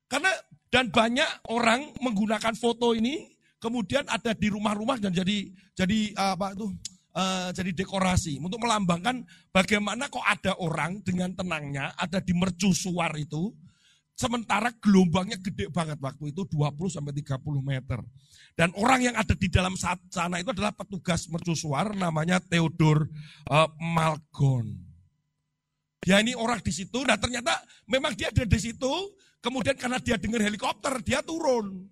Karena 0.06 0.30
dan 0.70 0.90
banyak 0.90 1.50
orang 1.50 1.94
menggunakan 1.98 2.54
foto 2.54 2.94
ini 2.94 3.34
kemudian 3.58 4.06
ada 4.06 4.34
di 4.34 4.50
rumah-rumah 4.50 5.00
dan 5.02 5.10
jadi 5.14 5.50
jadi 5.74 6.14
uh, 6.14 6.34
apa 6.38 6.54
itu 6.54 6.66
uh, 7.16 7.48
jadi 7.50 7.70
dekorasi 7.72 8.38
untuk 8.38 8.60
melambangkan 8.62 9.24
bagaimana 9.50 10.06
kok 10.12 10.22
ada 10.22 10.54
orang 10.60 11.00
dengan 11.02 11.32
tenangnya 11.32 11.94
ada 11.96 12.20
di 12.20 12.36
mercusuar 12.36 13.14
itu 13.16 13.50
Sementara 14.16 14.72
gelombangnya 14.80 15.36
gede 15.36 15.68
banget 15.68 16.00
waktu 16.00 16.32
itu 16.32 16.48
20 16.48 16.88
sampai 16.88 17.12
30 17.20 17.36
meter. 17.60 18.00
Dan 18.56 18.72
orang 18.80 19.04
yang 19.04 19.12
ada 19.12 19.36
di 19.36 19.52
dalam 19.52 19.76
sana 19.76 20.40
itu 20.40 20.56
adalah 20.56 20.72
petugas 20.72 21.28
mercusuar 21.28 21.92
namanya 21.92 22.40
Theodor 22.40 23.04
uh, 23.52 23.68
Malgon. 23.76 24.72
Dia 26.00 26.24
ini 26.24 26.32
orang 26.32 26.64
di 26.64 26.72
situ, 26.72 27.04
nah 27.04 27.20
ternyata 27.20 27.60
memang 27.84 28.16
dia 28.16 28.32
ada 28.32 28.48
di 28.48 28.56
situ, 28.56 28.92
kemudian 29.44 29.76
karena 29.76 30.00
dia 30.00 30.16
dengar 30.16 30.40
helikopter, 30.48 30.96
dia 31.04 31.20
turun. 31.20 31.84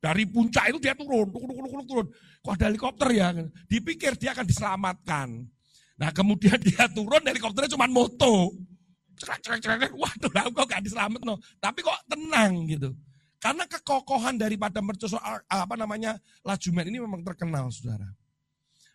Dari 0.00 0.24
puncak 0.24 0.72
itu 0.72 0.80
dia 0.80 0.96
turun, 0.96 1.28
turun, 1.28 1.52
turun, 1.52 1.68
turun, 1.68 1.84
turun. 1.84 2.06
Kok 2.40 2.52
ada 2.56 2.72
helikopter 2.72 3.08
ya? 3.12 3.36
Dipikir 3.68 4.16
dia 4.16 4.32
akan 4.32 4.48
diselamatkan. 4.48 5.28
Nah 6.00 6.08
kemudian 6.08 6.56
dia 6.72 6.88
turun, 6.88 7.20
helikopternya 7.20 7.76
cuma 7.76 7.84
moto 7.84 8.56
cerak 9.18 9.40
cerak 9.42 9.58
cerak 9.62 9.92
waduh 9.94 10.30
kok 10.30 10.66
gak 10.66 10.82
diselamat 10.84 11.20
no 11.22 11.38
tapi 11.62 11.80
kok 11.82 11.98
tenang 12.10 12.66
gitu. 12.68 12.90
Karena 13.44 13.68
kekokohan 13.68 14.40
daripada 14.40 14.80
mercusuar 14.80 15.44
apa 15.44 15.74
namanya 15.76 16.16
lajumen 16.40 16.88
ini 16.88 16.96
memang 16.96 17.20
terkenal 17.20 17.68
saudara. 17.68 18.08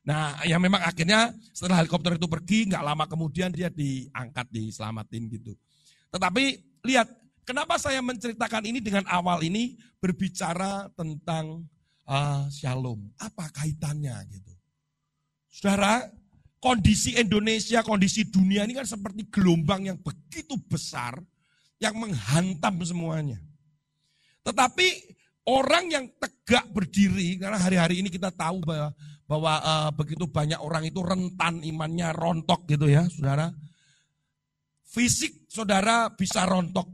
Nah 0.10 0.42
ya 0.42 0.58
memang 0.58 0.82
akhirnya 0.82 1.30
setelah 1.54 1.86
helikopter 1.86 2.18
itu 2.18 2.26
pergi 2.26 2.66
nggak 2.66 2.82
lama 2.82 3.06
kemudian 3.06 3.54
dia 3.54 3.70
diangkat 3.70 4.50
diselamatin 4.50 5.30
gitu. 5.30 5.54
Tetapi 6.10 6.44
lihat 6.82 7.14
kenapa 7.46 7.78
saya 7.78 8.02
menceritakan 8.02 8.66
ini 8.66 8.82
dengan 8.82 9.06
awal 9.06 9.46
ini? 9.46 9.78
Berbicara 10.02 10.90
tentang 10.98 11.70
uh, 12.10 12.50
shalom. 12.50 13.06
Apa 13.22 13.54
kaitannya 13.54 14.18
gitu? 14.34 14.54
Saudara 15.52 16.10
kondisi 16.60 17.16
Indonesia, 17.16 17.80
kondisi 17.82 18.28
dunia 18.28 18.68
ini 18.68 18.76
kan 18.76 18.86
seperti 18.86 19.32
gelombang 19.32 19.88
yang 19.88 19.98
begitu 20.00 20.60
besar 20.68 21.16
yang 21.80 21.96
menghantam 21.96 22.84
semuanya. 22.84 23.40
Tetapi 24.44 24.88
orang 25.48 25.86
yang 25.90 26.06
tegak 26.20 26.68
berdiri 26.70 27.40
karena 27.40 27.58
hari-hari 27.58 28.04
ini 28.04 28.12
kita 28.12 28.30
tahu 28.30 28.62
bahwa 28.64 28.92
bahwa 29.30 29.54
uh, 29.62 29.90
begitu 29.94 30.26
banyak 30.26 30.58
orang 30.60 30.90
itu 30.90 31.00
rentan 31.06 31.64
imannya 31.64 32.12
rontok 32.12 32.68
gitu 32.68 32.90
ya, 32.90 33.08
Saudara. 33.08 33.50
Fisik 34.90 35.46
Saudara 35.46 36.10
bisa 36.10 36.50
rontok, 36.50 36.90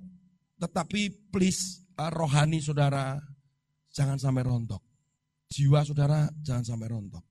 tetapi 0.60 1.32
please 1.32 1.88
uh, 1.96 2.12
rohani 2.12 2.60
Saudara 2.60 3.18
jangan 3.90 4.20
sampai 4.20 4.44
rontok. 4.44 4.84
Jiwa 5.48 5.88
Saudara 5.88 6.28
jangan 6.44 6.76
sampai 6.76 6.92
rontok. 6.92 7.24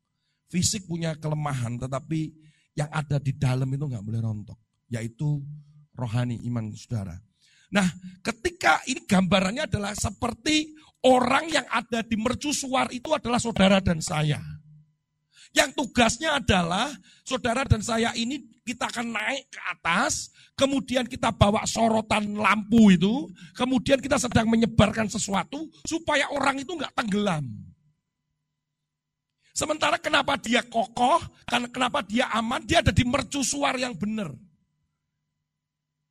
Fisik 0.54 0.86
punya 0.86 1.18
kelemahan, 1.18 1.74
tetapi 1.82 2.30
yang 2.78 2.86
ada 2.94 3.18
di 3.18 3.34
dalam 3.34 3.66
itu 3.74 3.90
nggak 3.90 4.06
boleh 4.06 4.22
rontok, 4.22 4.54
yaitu 4.86 5.42
rohani 5.98 6.38
iman 6.46 6.70
saudara. 6.78 7.18
Nah, 7.74 7.90
ketika 8.22 8.78
ini 8.86 9.02
gambarannya 9.02 9.66
adalah 9.66 9.98
seperti 9.98 10.70
orang 11.02 11.50
yang 11.50 11.66
ada 11.66 12.06
di 12.06 12.14
mercusuar 12.14 12.86
itu 12.94 13.10
adalah 13.10 13.42
saudara 13.42 13.82
dan 13.82 13.98
saya. 13.98 14.38
Yang 15.50 15.74
tugasnya 15.74 16.38
adalah 16.38 16.86
saudara 17.26 17.66
dan 17.66 17.82
saya 17.82 18.14
ini 18.14 18.42
kita 18.62 18.90
akan 18.94 19.10
naik 19.10 19.50
ke 19.50 19.60
atas, 19.74 20.30
kemudian 20.54 21.06
kita 21.10 21.34
bawa 21.34 21.66
sorotan 21.66 22.30
lampu 22.34 22.94
itu, 22.94 23.26
kemudian 23.58 23.98
kita 23.98 24.22
sedang 24.22 24.46
menyebarkan 24.46 25.10
sesuatu 25.10 25.66
supaya 25.82 26.30
orang 26.30 26.62
itu 26.62 26.78
nggak 26.78 26.94
tenggelam. 26.94 27.42
Sementara 29.54 30.02
kenapa 30.02 30.34
dia 30.34 30.66
kokoh, 30.66 31.22
karena 31.46 31.70
kenapa 31.70 32.02
dia 32.02 32.26
aman, 32.34 32.58
dia 32.66 32.82
ada 32.82 32.90
di 32.90 33.06
mercusuar 33.06 33.78
yang 33.78 33.94
benar. 33.94 34.34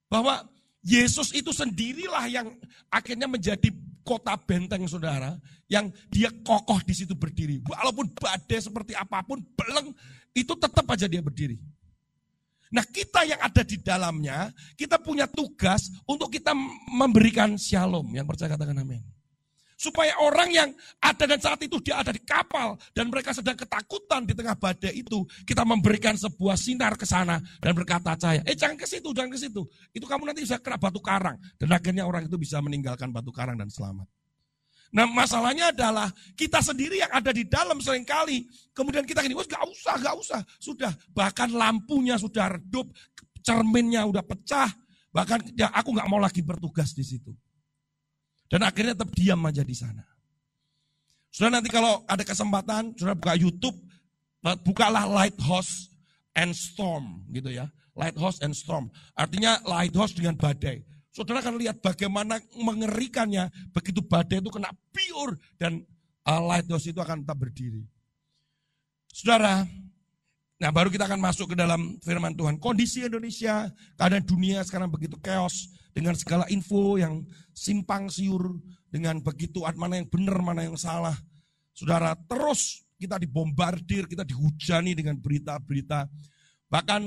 Bahwa 0.07 0.47
Yesus 0.79 1.35
itu 1.35 1.51
sendirilah 1.51 2.23
yang 2.31 2.47
akhirnya 2.87 3.27
menjadi 3.27 3.67
kota 4.07 4.39
benteng 4.39 4.87
saudara, 4.87 5.35
yang 5.67 5.91
dia 6.07 6.31
kokoh 6.31 6.79
di 6.87 6.95
situ 6.95 7.19
berdiri. 7.19 7.59
Walaupun 7.67 8.15
badai 8.15 8.63
seperti 8.63 8.95
apa 8.95 9.19
pun, 9.27 9.43
beleng, 9.59 9.91
itu 10.31 10.55
tetap 10.55 10.87
aja 10.87 11.11
dia 11.11 11.19
berdiri. 11.19 11.59
Nah 12.71 12.87
kita 12.87 13.27
yang 13.27 13.43
ada 13.43 13.59
di 13.59 13.75
dalamnya, 13.75 14.55
kita 14.79 14.97
punya 15.03 15.27
tugas 15.27 15.91
untuk 16.07 16.31
kita 16.31 16.55
memberikan 16.95 17.59
shalom. 17.59 18.07
Yang 18.15 18.33
percaya 18.33 18.55
katakan 18.55 18.79
amin. 18.79 19.03
Supaya 19.83 20.15
orang 20.23 20.47
yang 20.47 20.69
ada 21.03 21.27
dan 21.27 21.43
saat 21.43 21.59
itu 21.59 21.75
dia 21.83 21.99
ada 21.99 22.15
di 22.15 22.23
kapal 22.23 22.79
dan 22.95 23.11
mereka 23.11 23.35
sedang 23.35 23.59
ketakutan 23.59 24.23
di 24.23 24.31
tengah 24.31 24.55
badai 24.55 24.95
itu, 24.95 25.27
kita 25.43 25.67
memberikan 25.67 26.15
sebuah 26.15 26.55
sinar 26.55 26.95
ke 26.95 27.03
sana 27.03 27.43
dan 27.59 27.75
berkata 27.75 28.15
cahaya, 28.15 28.39
eh 28.47 28.55
jangan 28.55 28.79
ke 28.79 28.87
situ, 28.87 29.11
jangan 29.11 29.35
ke 29.35 29.39
situ. 29.43 29.59
Itu 29.91 30.07
kamu 30.07 30.31
nanti 30.31 30.47
bisa 30.47 30.55
kena 30.63 30.79
batu 30.79 31.03
karang 31.03 31.35
dan 31.59 31.67
akhirnya 31.67 32.07
orang 32.07 32.31
itu 32.31 32.39
bisa 32.39 32.63
meninggalkan 32.63 33.11
batu 33.11 33.35
karang 33.35 33.59
dan 33.59 33.67
selamat. 33.67 34.07
Nah 34.95 35.03
masalahnya 35.03 35.75
adalah 35.75 36.07
kita 36.31 36.63
sendiri 36.63 37.03
yang 37.03 37.11
ada 37.11 37.35
di 37.35 37.43
dalam 37.43 37.75
sering 37.83 38.07
kali, 38.07 38.47
kemudian 38.71 39.03
kita 39.03 39.19
gini, 39.19 39.35
gak 39.35 39.67
usah, 39.67 39.99
gak 39.99 40.15
usah. 40.15 40.39
Sudah, 40.63 40.95
bahkan 41.11 41.51
lampunya 41.51 42.15
sudah 42.15 42.55
redup, 42.55 42.87
cerminnya 43.43 44.07
udah 44.07 44.23
pecah, 44.23 44.71
bahkan 45.11 45.43
ya 45.59 45.75
aku 45.75 45.91
gak 45.91 46.07
mau 46.07 46.23
lagi 46.23 46.39
bertugas 46.39 46.95
di 46.95 47.03
situ. 47.03 47.35
Dan 48.53 48.61
akhirnya 48.61 48.93
tetap 48.93 49.09
diam 49.17 49.41
aja 49.49 49.65
di 49.65 49.73
sana. 49.73 50.05
Sudah 51.33 51.49
nanti 51.57 51.73
kalau 51.73 52.05
ada 52.05 52.21
kesempatan, 52.21 52.93
sudah 52.93 53.17
buka 53.17 53.33
YouTube, 53.33 53.73
bukalah 54.61 55.09
Lighthouse 55.09 55.89
and 56.37 56.53
Storm 56.53 57.25
gitu 57.33 57.49
ya. 57.49 57.65
Lighthouse 57.97 58.45
and 58.45 58.53
Storm. 58.53 58.93
Artinya 59.17 59.57
lighthouse 59.65 60.13
dengan 60.13 60.37
badai. 60.37 60.85
Saudara 61.13 61.45
akan 61.45 61.61
lihat 61.61 61.81
bagaimana 61.81 62.41
mengerikannya 62.57 63.49
begitu 63.69 64.01
badai 64.01 64.41
itu 64.41 64.49
kena 64.49 64.73
pure 64.89 65.37
dan 65.61 65.85
uh, 66.25 66.41
lighthouse 66.41 66.89
itu 66.89 66.97
akan 66.97 67.21
tetap 67.21 67.37
berdiri. 67.37 67.85
Saudara, 69.13 69.61
nah 70.61 70.69
baru 70.69 70.89
kita 70.89 71.09
akan 71.09 71.19
masuk 71.19 71.53
ke 71.53 71.55
dalam 71.57 71.97
firman 72.01 72.33
Tuhan. 72.33 72.57
Kondisi 72.61 73.03
Indonesia, 73.05 73.67
keadaan 73.97 74.23
dunia 74.23 74.61
sekarang 74.63 74.89
begitu 74.89 75.17
chaos 75.19 75.73
dengan 75.93 76.17
segala 76.17 76.49
info 76.49 76.97
yang 76.97 77.21
simpang 77.53 78.09
siur, 78.09 78.57
dengan 78.89 79.21
begitu 79.21 79.65
mana 79.77 80.01
yang 80.01 80.09
benar, 80.09 80.37
mana 80.41 80.61
yang 80.65 80.77
salah. 80.77 81.13
Saudara, 81.73 82.13
terus 82.29 82.85
kita 82.97 83.17
dibombardir, 83.17 84.05
kita 84.05 84.21
dihujani 84.21 84.93
dengan 84.93 85.17
berita-berita. 85.17 86.05
Bahkan 86.69 87.01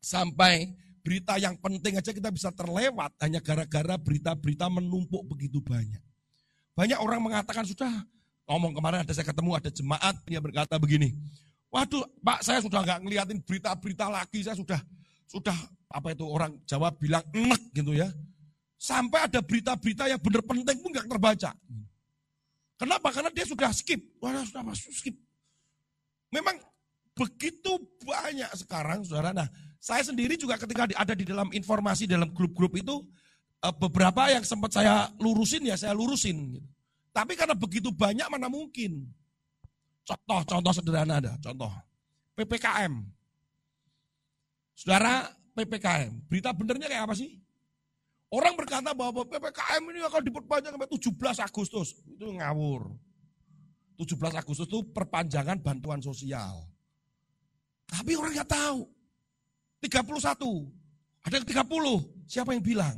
sampai 0.00 0.72
berita 1.02 1.36
yang 1.36 1.58
penting 1.58 1.98
aja 1.98 2.14
kita 2.14 2.30
bisa 2.30 2.54
terlewat 2.54 3.10
hanya 3.18 3.42
gara-gara 3.42 3.98
berita-berita 3.98 4.70
menumpuk 4.70 5.26
begitu 5.26 5.58
banyak. 5.58 6.00
Banyak 6.72 6.98
orang 7.02 7.20
mengatakan 7.20 7.66
sudah 7.66 7.90
ngomong 8.48 8.72
kemarin 8.72 9.04
ada 9.04 9.12
saya 9.12 9.28
ketemu 9.28 9.50
ada 9.58 9.68
jemaat 9.68 10.16
dia 10.24 10.40
berkata 10.40 10.78
begini, 10.78 11.12
waduh 11.72 12.04
Pak 12.20 12.44
saya 12.44 12.60
sudah 12.60 12.84
nggak 12.84 13.00
ngeliatin 13.02 13.40
berita-berita 13.40 14.06
lagi, 14.12 14.44
saya 14.44 14.54
sudah 14.54 14.80
sudah 15.24 15.56
apa 15.88 16.12
itu 16.12 16.24
orang 16.28 16.52
Jawa 16.68 16.92
bilang 16.92 17.24
enek 17.32 17.72
gitu 17.72 17.96
ya. 17.96 18.12
Sampai 18.76 19.24
ada 19.24 19.40
berita-berita 19.40 20.10
yang 20.10 20.20
benar 20.20 20.42
penting 20.44 20.76
pun 20.84 20.90
nggak 20.92 21.08
terbaca. 21.08 21.50
Kenapa? 22.82 23.08
Karena 23.14 23.30
dia 23.30 23.46
sudah 23.46 23.70
skip. 23.70 24.00
Wah, 24.18 24.42
sudah 24.42 24.66
masuk 24.66 24.90
skip. 24.90 25.14
Memang 26.34 26.58
begitu 27.14 27.78
banyak 28.02 28.50
sekarang, 28.58 29.06
saudara. 29.06 29.30
Nah, 29.30 29.46
saya 29.78 30.02
sendiri 30.02 30.34
juga 30.34 30.58
ketika 30.58 30.90
ada 30.90 31.14
di 31.14 31.22
dalam 31.22 31.46
informasi 31.54 32.10
dalam 32.10 32.34
grup-grup 32.34 32.74
itu, 32.74 33.06
eh, 33.62 33.74
beberapa 33.78 34.26
yang 34.34 34.42
sempat 34.42 34.74
saya 34.74 35.06
lurusin 35.22 35.62
ya 35.62 35.78
saya 35.78 35.94
lurusin. 35.94 36.58
Gitu. 36.58 36.68
Tapi 37.14 37.38
karena 37.38 37.54
begitu 37.54 37.94
banyak 37.94 38.26
mana 38.26 38.50
mungkin. 38.50 39.06
Contoh, 40.12 40.40
contoh 40.44 40.72
sederhana 40.76 41.24
ada, 41.24 41.32
contoh. 41.40 41.72
PPKM. 42.36 42.92
Saudara, 44.76 45.24
PPKM. 45.56 46.28
Berita 46.28 46.52
benernya 46.52 46.88
kayak 46.92 47.08
apa 47.08 47.14
sih? 47.16 47.40
Orang 48.32 48.56
berkata 48.56 48.92
bahwa 48.92 49.24
PPKM 49.24 49.82
ini 49.92 50.00
akan 50.04 50.22
diperpanjang 50.24 50.72
sampai 50.76 50.88
17 50.88 51.48
Agustus. 51.48 51.88
Itu 52.08 52.28
ngawur. 52.32 52.92
17 53.96 54.36
Agustus 54.36 54.68
itu 54.68 54.80
perpanjangan 54.92 55.60
bantuan 55.60 56.00
sosial. 56.00 56.64
Tapi 57.88 58.16
orang 58.16 58.32
nggak 58.36 58.52
tahu. 58.52 58.88
31. 59.84 60.68
Ada 61.24 61.34
yang 61.40 61.46
30. 61.48 62.28
Siapa 62.28 62.56
yang 62.56 62.64
bilang? 62.64 62.96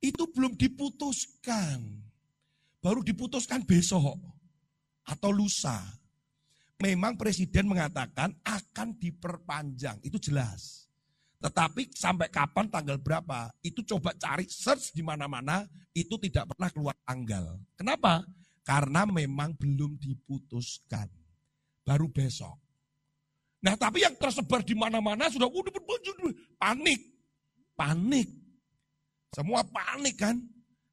Itu 0.00 0.24
belum 0.32 0.56
diputuskan. 0.56 1.84
Baru 2.80 3.04
diputuskan 3.04 3.60
besok. 3.62 4.31
Atau 5.06 5.34
lusa. 5.34 5.78
Memang 6.82 7.14
presiden 7.14 7.70
mengatakan 7.70 8.34
akan 8.42 8.98
diperpanjang. 8.98 10.02
Itu 10.02 10.18
jelas. 10.18 10.90
Tetapi 11.42 11.90
sampai 11.90 12.30
kapan 12.30 12.70
tanggal 12.70 12.98
berapa? 13.02 13.50
Itu 13.62 13.82
coba 13.82 14.14
cari 14.14 14.46
search 14.46 14.94
di 14.94 15.02
mana-mana, 15.02 15.66
itu 15.90 16.14
tidak 16.22 16.54
pernah 16.54 16.70
keluar 16.70 16.94
tanggal. 17.02 17.58
Kenapa? 17.74 18.22
Karena 18.62 19.02
memang 19.02 19.58
belum 19.58 19.98
diputuskan. 19.98 21.10
Baru 21.82 22.06
besok. 22.06 22.62
Nah, 23.62 23.74
tapi 23.74 24.06
yang 24.06 24.14
tersebar 24.18 24.62
di 24.62 24.74
mana-mana 24.74 25.26
sudah 25.30 25.50
udah 25.50 25.70
panik. 26.58 26.98
Panik. 27.74 28.30
Semua 29.34 29.66
panik 29.66 30.18
kan? 30.18 30.38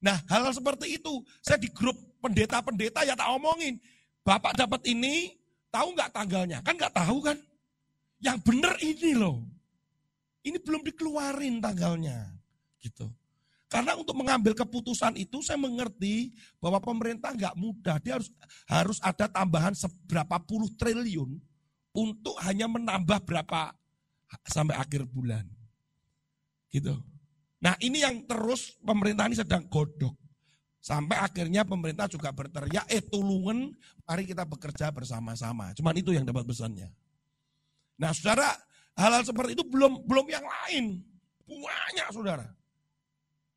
Nah, 0.01 0.17
hal, 0.29 0.49
hal 0.49 0.53
seperti 0.53 0.97
itu. 0.97 1.21
Saya 1.45 1.61
di 1.61 1.69
grup 1.69 1.97
pendeta-pendeta 2.21 3.05
ya 3.05 3.13
tak 3.13 3.29
omongin. 3.37 3.77
Bapak 4.23 4.53
dapat 4.55 4.81
ini, 4.85 5.33
tahu 5.73 5.95
nggak 5.95 6.11
tanggalnya? 6.13 6.59
Kan 6.61 6.75
nggak 6.77 6.95
tahu 6.95 7.17
kan? 7.23 7.37
Yang 8.19 8.37
benar 8.43 8.75
ini 8.83 9.11
loh. 9.15 9.43
Ini 10.43 10.57
belum 10.59 10.81
dikeluarin 10.85 11.59
tanggalnya. 11.59 12.35
Gitu. 12.79 13.07
Karena 13.69 13.93
untuk 13.93 14.17
mengambil 14.17 14.57
keputusan 14.57 15.13
itu 15.13 15.45
saya 15.45 15.61
mengerti 15.61 16.33
bahwa 16.57 16.81
pemerintah 16.81 17.29
nggak 17.29 17.53
mudah. 17.53 18.01
Dia 18.01 18.17
harus 18.17 18.29
harus 18.65 18.97
ada 19.05 19.29
tambahan 19.29 19.77
seberapa 19.77 20.41
puluh 20.41 20.73
triliun 20.73 21.37
untuk 21.93 22.35
hanya 22.41 22.65
menambah 22.65 23.21
berapa 23.29 23.77
sampai 24.49 24.73
akhir 24.73 25.05
bulan. 25.05 25.45
Gitu. 26.73 26.97
Nah 27.61 27.77
ini 27.81 28.01
yang 28.01 28.25
terus 28.25 28.73
pemerintah 28.81 29.29
ini 29.29 29.37
sedang 29.37 29.69
godok. 29.69 30.17
Sampai 30.79 31.19
akhirnya 31.19 31.67
pemerintah 31.67 32.07
juga 32.07 32.31
berteriak, 32.31 32.87
eh 32.87 33.03
tulungan, 33.03 33.75
mari 34.07 34.23
kita 34.23 34.47
bekerja 34.47 34.89
bersama-sama. 34.95 35.75
Cuman 35.75 35.95
itu 35.99 36.15
yang 36.15 36.23
dapat 36.23 36.47
pesannya. 36.47 36.87
Nah 37.99 38.15
saudara, 38.15 38.55
Hal-hal 38.99 39.23
seperti 39.23 39.55
itu 39.55 39.63
belum 39.63 40.03
belum 40.03 40.27
yang 40.27 40.43
lain. 40.43 40.99
Banyak 41.47 42.07
saudara. 42.11 42.51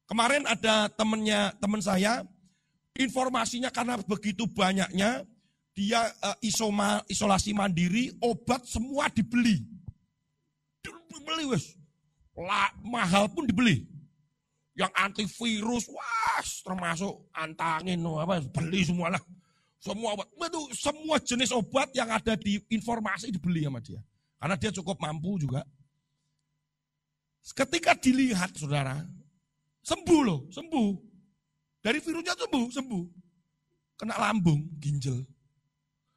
Kemarin 0.06 0.46
ada 0.46 0.86
temennya 0.94 1.50
teman 1.58 1.82
saya, 1.82 2.22
informasinya 2.94 3.74
karena 3.74 3.98
begitu 3.98 4.46
banyaknya, 4.46 5.26
dia 5.74 6.00
uh, 6.22 6.38
isoma, 6.46 7.02
isolasi 7.10 7.50
mandiri, 7.50 8.14
obat 8.22 8.62
semua 8.70 9.10
dibeli. 9.10 9.66
Dibeli 10.78 11.50
wes. 11.50 11.74
Mahal 12.86 13.26
pun 13.34 13.42
dibeli. 13.42 13.82
Yang 14.82 14.92
antivirus, 14.98 15.84
wah 15.94 16.42
termasuk 16.42 17.14
antangin, 17.30 18.02
apa 18.02 18.42
beli 18.50 18.82
semua 18.82 19.14
lah. 19.14 19.22
Semua 19.78 20.14
obat, 20.14 20.26
itu 20.30 20.62
semua 20.74 21.22
jenis 21.22 21.54
obat 21.54 21.90
yang 21.94 22.10
ada 22.10 22.34
di 22.34 22.58
informasi 22.70 23.30
dibeli 23.30 23.62
sama 23.62 23.78
dia. 23.78 24.02
Karena 24.42 24.58
dia 24.58 24.74
cukup 24.74 24.98
mampu 24.98 25.38
juga. 25.38 25.62
Ketika 27.42 27.94
dilihat 27.94 28.54
saudara, 28.58 28.98
sembuh 29.86 30.20
loh, 30.22 30.40
sembuh. 30.50 30.90
Dari 31.82 31.98
virusnya 31.98 32.34
sembuh, 32.38 32.66
sembuh. 32.70 33.04
Kena 33.98 34.18
lambung, 34.18 34.66
ginjal. 34.82 35.18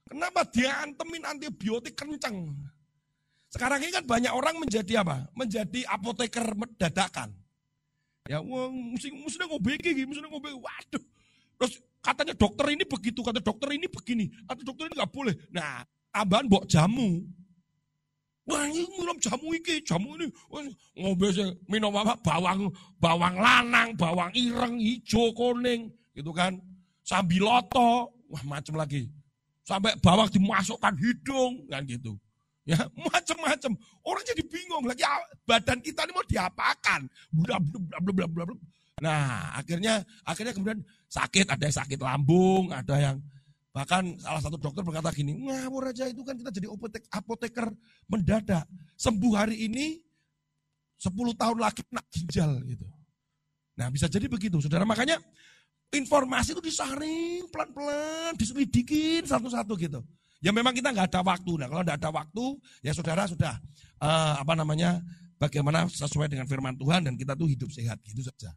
Kenapa 0.06 0.46
dia 0.50 0.86
antemin 0.86 1.26
antibiotik 1.26 1.98
kenceng? 1.98 2.54
Sekarang 3.50 3.82
ini 3.82 3.94
kan 3.94 4.06
banyak 4.06 4.34
orang 4.34 4.62
menjadi 4.62 5.02
apa? 5.02 5.26
Menjadi 5.34 5.86
apoteker 5.90 6.54
dadakan. 6.78 7.34
Ya, 8.26 8.42
wong 8.42 8.98
mesti 8.98 9.14
mesti 9.14 9.38
ngobeki, 9.46 10.02
mesti 10.10 10.22
ngobeki. 10.26 10.58
Waduh. 10.58 11.04
Terus 11.62 11.74
katanya 12.02 12.34
dokter 12.34 12.66
ini 12.74 12.82
begitu, 12.82 13.22
kata 13.22 13.38
dokter 13.38 13.70
ini 13.72 13.86
begini, 13.86 14.26
atau 14.50 14.66
dokter 14.66 14.90
ini 14.90 14.98
nggak 14.98 15.14
boleh. 15.14 15.36
Nah, 15.54 15.86
tambahan 16.10 16.50
bok 16.50 16.66
jamu. 16.66 17.22
Wah 18.46 18.66
ini 18.70 18.86
minum 18.98 19.18
jamu 19.18 19.58
iki, 19.58 19.82
jamu 19.82 20.18
ini 20.18 20.30
ngombe 20.98 21.34
minum 21.70 21.94
apa? 21.98 22.18
Bawang 22.22 22.70
bawang 22.98 23.38
lanang, 23.38 23.94
bawang 23.98 24.34
ireng, 24.34 24.78
hijau, 24.82 25.34
kuning, 25.34 25.90
gitu 26.14 26.34
kan. 26.34 26.58
Sambiloto, 27.06 28.10
wah 28.30 28.44
macam 28.46 28.82
lagi. 28.82 29.06
Sampai 29.66 29.98
bawang 30.02 30.30
dimasukkan 30.30 30.94
hidung, 30.98 31.66
kan 31.70 31.86
gitu. 31.86 32.18
Ya, 32.66 32.82
macam-macam. 33.14 33.72
Orang 34.02 34.24
jadi 34.26 34.42
bingung 34.42 34.90
lagi 34.90 35.06
badan 35.46 35.80
kita 35.86 36.04
ini 36.10 36.12
mau 36.18 36.26
diapakan. 36.26 37.02
Nah, 39.00 39.54
akhirnya 39.60 40.02
akhirnya 40.26 40.54
kemudian 40.56 40.82
sakit, 41.06 41.46
ada 41.52 41.64
yang 41.70 41.78
sakit 41.78 42.00
lambung, 42.02 42.74
ada 42.74 42.96
yang 42.98 43.18
Bahkan 43.76 44.24
salah 44.24 44.40
satu 44.40 44.56
dokter 44.56 44.88
berkata 44.88 45.12
gini, 45.12 45.36
ngawur 45.36 45.92
aja 45.92 46.08
itu 46.08 46.24
kan 46.24 46.40
kita 46.40 46.48
jadi 46.48 46.72
apotek, 46.72 47.04
apoteker 47.12 47.68
mendadak. 48.08 48.64
Sembuh 48.96 49.36
hari 49.36 49.68
ini, 49.68 50.00
10 50.96 51.12
tahun 51.36 51.60
lagi 51.60 51.84
kena 51.84 52.00
ginjal 52.08 52.56
gitu. 52.64 52.88
Nah 53.76 53.92
bisa 53.92 54.08
jadi 54.08 54.32
begitu 54.32 54.64
saudara. 54.64 54.88
Makanya 54.88 55.20
informasi 55.92 56.56
itu 56.56 56.64
disaring 56.64 57.52
pelan-pelan, 57.52 58.40
diselidikin 58.40 59.28
satu-satu 59.28 59.76
gitu. 59.76 60.00
Ya 60.44 60.52
memang 60.52 60.76
kita 60.76 60.92
nggak 60.92 61.12
ada 61.12 61.22
waktu. 61.24 61.52
Nah 61.60 61.68
kalau 61.72 61.84
nggak 61.84 61.98
ada 62.00 62.12
waktu, 62.12 62.46
ya 62.84 62.92
saudara 62.92 63.28
sudah 63.28 63.56
uh, 64.04 64.42
apa 64.42 64.54
namanya, 64.56 65.00
bagaimana 65.40 65.88
sesuai 65.88 66.32
dengan 66.32 66.48
firman 66.48 66.76
Tuhan 66.76 67.08
dan 67.08 67.14
kita 67.16 67.36
tuh 67.36 67.48
hidup 67.48 67.70
sehat 67.72 68.00
gitu 68.04 68.24
saja. 68.24 68.54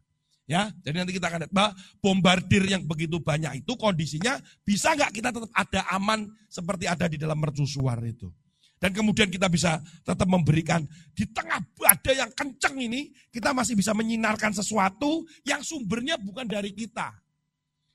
Ya, 0.49 0.73
jadi 0.81 1.05
nanti 1.05 1.13
kita 1.13 1.29
akan 1.29 1.45
lihat 1.45 1.53
bahwa 1.53 1.77
bombardir 2.01 2.65
yang 2.65 2.81
begitu 2.81 3.21
banyak 3.21 3.61
itu 3.61 3.77
kondisinya 3.77 4.41
bisa 4.65 4.97
nggak 4.97 5.13
kita 5.13 5.29
tetap 5.29 5.53
ada 5.53 5.85
aman 5.93 6.25
seperti 6.49 6.89
ada 6.89 7.05
di 7.05 7.21
dalam 7.21 7.37
mercusuar 7.37 8.01
itu. 8.01 8.33
Dan 8.81 8.89
kemudian 8.95 9.29
kita 9.29 9.45
bisa 9.45 9.77
tetap 10.01 10.25
memberikan 10.25 10.81
di 11.13 11.29
tengah 11.29 11.61
badai 11.77 12.25
yang 12.25 12.31
kencang 12.33 12.81
ini 12.81 13.13
kita 13.29 13.53
masih 13.53 13.77
bisa 13.77 13.93
menyinarkan 13.93 14.49
sesuatu 14.55 15.21
yang 15.45 15.61
sumbernya 15.61 16.17
bukan 16.17 16.49
dari 16.49 16.73
kita. 16.73 17.13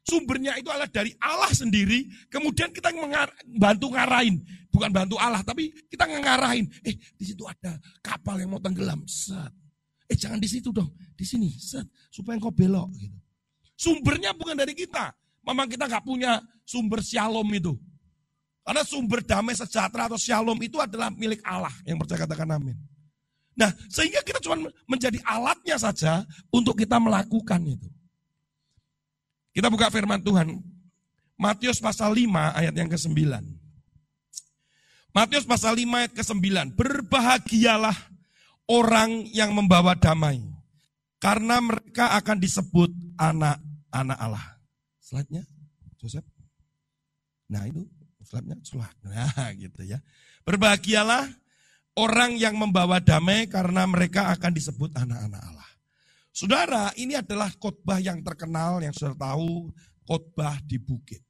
Sumbernya 0.05 0.61
itu 0.61 0.69
adalah 0.69 0.89
dari 0.89 1.17
Allah 1.17 1.49
sendiri. 1.49 2.05
Kemudian 2.29 2.69
kita 2.71 2.93
mengar 2.93 3.33
bantu 3.49 3.97
ngarahin, 3.97 4.45
bukan 4.69 4.93
bantu 4.93 5.17
Allah, 5.17 5.41
tapi 5.41 5.73
kita 5.89 6.05
ngarahin. 6.05 6.69
Eh, 6.85 6.93
di 7.17 7.25
situ 7.25 7.43
ada 7.49 7.81
kapal 8.05 8.37
yang 8.37 8.53
mau 8.53 8.61
tenggelam. 8.61 9.01
Set 9.09 9.65
Eh 10.05 10.17
jangan 10.17 10.37
di 10.37 10.49
situ 10.49 10.69
dong, 10.69 10.93
di 11.17 11.25
sini, 11.25 11.49
set, 11.57 11.89
supaya 12.13 12.37
engkau 12.37 12.53
belok 12.53 12.93
gitu. 13.01 13.17
Sumbernya 13.75 14.37
bukan 14.37 14.55
dari 14.55 14.77
kita. 14.77 15.11
Memang 15.45 15.69
kita 15.69 15.89
nggak 15.89 16.05
punya 16.05 16.41
sumber 16.65 17.01
shalom 17.01 17.49
itu. 17.53 17.73
Karena 18.65 18.81
sumber 18.85 19.21
damai 19.21 19.57
sejahtera 19.57 20.09
atau 20.09 20.17
shalom 20.21 20.57
itu 20.61 20.81
adalah 20.81 21.13
milik 21.13 21.41
Allah. 21.45 21.73
Yang 21.85 22.05
percaya 22.05 22.25
katakan 22.25 22.49
amin. 22.57 22.77
Nah, 23.55 23.71
sehingga 23.89 24.25
kita 24.25 24.41
cuma 24.41 24.57
menjadi 24.89 25.21
alatnya 25.25 25.77
saja 25.77 26.25
untuk 26.49 26.81
kita 26.81 26.97
melakukan 26.97 27.61
itu. 27.65 27.89
Kita 29.55 29.71
buka 29.71 29.87
firman 29.89 30.19
Tuhan. 30.19 30.59
Matius 31.39 31.79
pasal 31.79 32.11
5 32.11 32.59
ayat 32.59 32.75
yang 32.75 32.91
ke-9. 32.91 33.15
Matius 35.15 35.47
pasal 35.47 35.79
5 35.79 35.87
ayat 35.95 36.13
ke-9. 36.13 36.75
Berbahagialah 36.75 37.95
orang 38.67 39.31
yang 39.31 39.55
membawa 39.55 39.95
damai. 39.95 40.43
Karena 41.23 41.63
mereka 41.63 42.19
akan 42.19 42.37
disebut 42.37 42.91
anak-anak 43.17 44.19
Allah. 44.19 44.45
Slide-nya, 45.01 45.47
Joseph. 45.97 46.27
Nah 47.49 47.65
itu, 47.65 47.87
slide-nya, 48.27 48.59
slide. 48.67 48.99
Nah 49.09 49.49
gitu 49.55 49.87
ya. 49.87 50.03
Berbahagialah 50.43 51.31
orang 51.95 52.37
yang 52.37 52.59
membawa 52.59 52.99
damai 52.99 53.47
karena 53.47 53.87
mereka 53.87 54.35
akan 54.35 54.53
disebut 54.53 54.91
anak-anak 54.99 55.41
Allah. 55.41 55.69
Saudara, 56.35 56.91
ini 56.99 57.15
adalah 57.15 57.47
khotbah 57.55 58.03
yang 58.03 58.19
terkenal 58.27 58.83
yang 58.83 58.91
sudah 58.91 59.15
tahu 59.15 59.71
khotbah 60.03 60.59
di 60.67 60.83
bukit. 60.83 61.23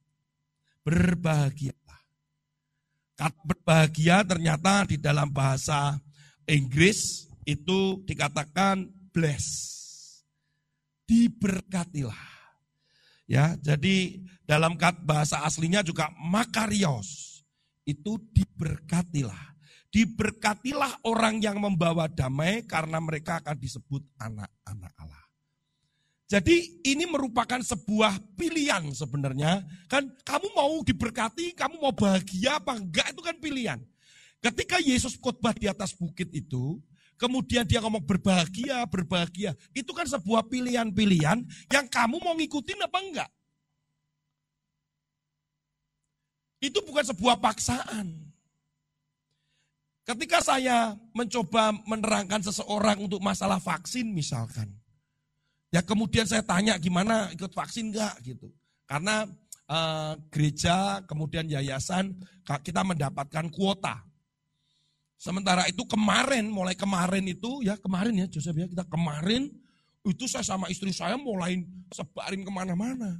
Berbahagialah. 0.81 2.01
Kata 3.13 3.37
berbahagia 3.45 4.25
ternyata 4.25 4.89
di 4.89 4.97
dalam 4.97 5.29
bahasa 5.29 6.01
Inggris 6.49 7.29
itu 7.45 8.01
dikatakan 8.01 8.89
bless. 9.13 9.45
Diberkatilah. 11.05 12.33
Ya, 13.29 13.53
jadi 13.61 14.25
dalam 14.41 14.73
bahasa 15.05 15.45
aslinya 15.45 15.85
juga 15.85 16.09
makarios. 16.17 17.45
Itu 17.85 18.17
diberkatilah 18.33 19.54
Diberkatilah 19.95 21.07
orang 21.07 21.39
yang 21.39 21.55
membawa 21.55 22.11
damai 22.11 22.67
karena 22.67 22.99
mereka 22.99 23.39
akan 23.39 23.55
disebut 23.55 24.03
anak-anak 24.19 24.91
Allah. 24.99 25.23
Jadi 26.27 26.83
ini 26.83 27.07
merupakan 27.07 27.63
sebuah 27.63 28.19
pilihan 28.35 28.83
sebenarnya. 28.91 29.63
Kan 29.87 30.11
kamu 30.27 30.51
mau 30.51 30.83
diberkati, 30.83 31.55
kamu 31.55 31.79
mau 31.79 31.95
bahagia 31.95 32.59
apa 32.59 32.75
enggak 32.75 33.15
itu 33.15 33.21
kan 33.23 33.39
pilihan. 33.39 33.79
Ketika 34.43 34.83
Yesus 34.83 35.15
khotbah 35.15 35.55
di 35.55 35.71
atas 35.71 35.95
bukit 35.95 36.27
itu, 36.35 36.83
kemudian 37.15 37.63
dia 37.63 37.79
ngomong 37.79 38.03
berbahagia, 38.03 38.83
berbahagia. 38.91 39.55
Itu 39.71 39.95
kan 39.95 40.11
sebuah 40.11 40.51
pilihan-pilihan 40.51 41.39
yang 41.71 41.85
kamu 41.87 42.19
mau 42.19 42.35
ngikutin 42.35 42.83
apa 42.83 42.99
enggak. 42.99 43.29
Itu 46.59 46.83
bukan 46.83 47.05
sebuah 47.15 47.39
paksaan. 47.39 48.34
Ketika 50.05 50.37
saya 50.37 50.93
mencoba 51.17 51.73
menerangkan 51.89 52.37
seseorang 52.45 53.01
untuk 53.01 53.17
masalah 53.25 53.57
vaksin 53.57 54.05
misalkan. 54.13 54.69
Ya 55.73 55.81
kemudian 55.81 56.29
saya 56.29 56.45
tanya 56.45 56.77
gimana 56.77 57.33
ikut 57.33 57.49
vaksin 57.49 57.89
enggak 57.89 58.13
gitu. 58.21 58.53
Karena 58.85 59.25
uh, 59.65 60.13
gereja 60.29 61.01
kemudian 61.09 61.49
yayasan 61.49 62.13
kita 62.61 62.85
mendapatkan 62.85 63.49
kuota. 63.49 64.05
Sementara 65.17 65.65
itu 65.65 65.81
kemarin, 65.89 66.53
mulai 66.53 66.77
kemarin 66.77 67.25
itu 67.25 67.65
ya 67.65 67.73
kemarin 67.81 68.13
ya 68.13 68.29
Joseph 68.29 68.61
ya 68.61 68.69
kita 68.69 68.85
kemarin 68.85 69.49
itu 70.05 70.29
saya 70.29 70.45
sama 70.45 70.69
istri 70.69 70.93
saya 70.93 71.17
mulai 71.17 71.65
sebarin 71.89 72.45
ke 72.45 72.51
mana-mana. 72.53 73.17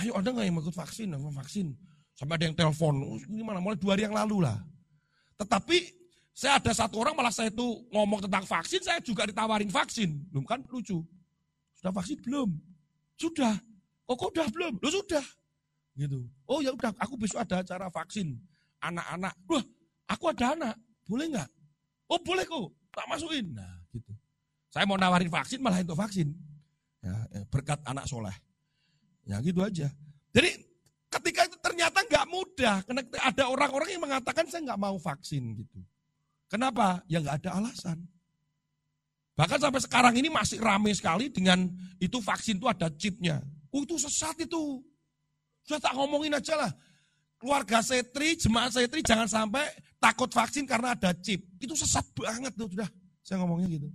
Ayo 0.00 0.16
ada 0.16 0.32
nggak 0.32 0.44
yang 0.48 0.56
ikut 0.56 0.72
vaksin? 0.72 1.12
Vaksin. 1.12 1.76
Sampai 2.16 2.40
ada 2.40 2.48
yang 2.48 2.56
telepon, 2.56 2.96
oh, 3.04 3.20
gimana? 3.28 3.60
Mulai 3.60 3.76
dua 3.76 3.92
hari 3.92 4.08
yang 4.08 4.16
lalu 4.16 4.40
lah. 4.40 4.56
Tetapi 5.36 5.78
saya 6.36 6.60
ada 6.60 6.72
satu 6.72 7.00
orang 7.00 7.16
malah 7.16 7.32
saya 7.32 7.48
itu 7.48 7.84
ngomong 7.92 8.24
tentang 8.28 8.44
vaksin, 8.44 8.80
saya 8.84 9.00
juga 9.00 9.24
ditawarin 9.24 9.72
vaksin. 9.72 10.16
Belum 10.32 10.44
kan 10.44 10.60
lucu. 10.68 11.00
Sudah 11.76 11.92
vaksin 11.92 12.20
belum? 12.20 12.52
Sudah. 13.16 13.56
Oh 14.08 14.14
kok 14.14 14.32
udah 14.36 14.48
belum? 14.52 14.76
Lo 14.80 14.90
sudah. 14.92 15.24
Gitu. 15.96 16.28
Oh 16.44 16.60
ya 16.60 16.72
udah, 16.76 16.92
aku 17.00 17.16
besok 17.16 17.44
ada 17.44 17.64
acara 17.64 17.88
vaksin 17.88 18.36
anak-anak. 18.80 19.34
Wah, 19.48 19.64
aku 20.08 20.24
ada 20.30 20.52
anak. 20.54 20.74
Boleh 21.06 21.26
nggak? 21.32 21.48
Oh 22.10 22.20
boleh 22.20 22.44
kok. 22.44 22.68
Tak 22.92 23.06
masukin. 23.08 23.46
Nah 23.52 23.80
gitu. 23.92 24.12
Saya 24.70 24.84
mau 24.84 25.00
nawarin 25.00 25.32
vaksin 25.32 25.60
malah 25.60 25.80
untuk 25.80 25.96
vaksin. 25.96 26.36
Ya, 27.00 27.14
eh, 27.32 27.44
berkat 27.48 27.80
anak 27.86 28.04
soleh. 28.04 28.34
Ya 29.26 29.40
gitu 29.40 29.62
aja. 29.62 29.88
Jadi 30.34 30.50
itu 30.52 30.75
nggak 32.08 32.26
mudah. 32.30 32.76
Karena 32.86 33.02
ada 33.22 33.44
orang-orang 33.50 33.88
yang 33.92 34.02
mengatakan 34.02 34.46
saya 34.46 34.62
nggak 34.72 34.80
mau 34.80 34.96
vaksin 34.96 35.42
gitu. 35.58 35.78
Kenapa? 36.46 37.02
Ya 37.10 37.18
nggak 37.20 37.42
ada 37.44 37.58
alasan. 37.58 37.98
Bahkan 39.36 39.58
sampai 39.60 39.80
sekarang 39.84 40.14
ini 40.16 40.32
masih 40.32 40.56
ramai 40.62 40.96
sekali 40.96 41.28
dengan 41.28 41.68
itu 42.00 42.16
vaksin 42.24 42.56
itu 42.56 42.66
ada 42.66 42.88
chipnya. 42.88 43.44
Oh 43.68 43.84
itu 43.84 44.00
sesat 44.00 44.40
itu. 44.40 44.80
Sudah 45.66 45.82
tak 45.82 45.92
ngomongin 45.92 46.32
aja 46.32 46.56
lah. 46.56 46.72
Keluarga 47.36 47.84
setri, 47.84 48.32
jemaat 48.40 48.72
setri 48.72 49.04
jangan 49.04 49.28
sampai 49.28 49.68
takut 50.00 50.32
vaksin 50.32 50.64
karena 50.64 50.96
ada 50.96 51.12
chip. 51.12 51.44
Itu 51.60 51.76
sesat 51.76 52.08
banget 52.16 52.56
tuh 52.56 52.72
sudah. 52.72 52.88
Saya 53.20 53.44
ngomongnya 53.44 53.68
gitu. 53.76 53.92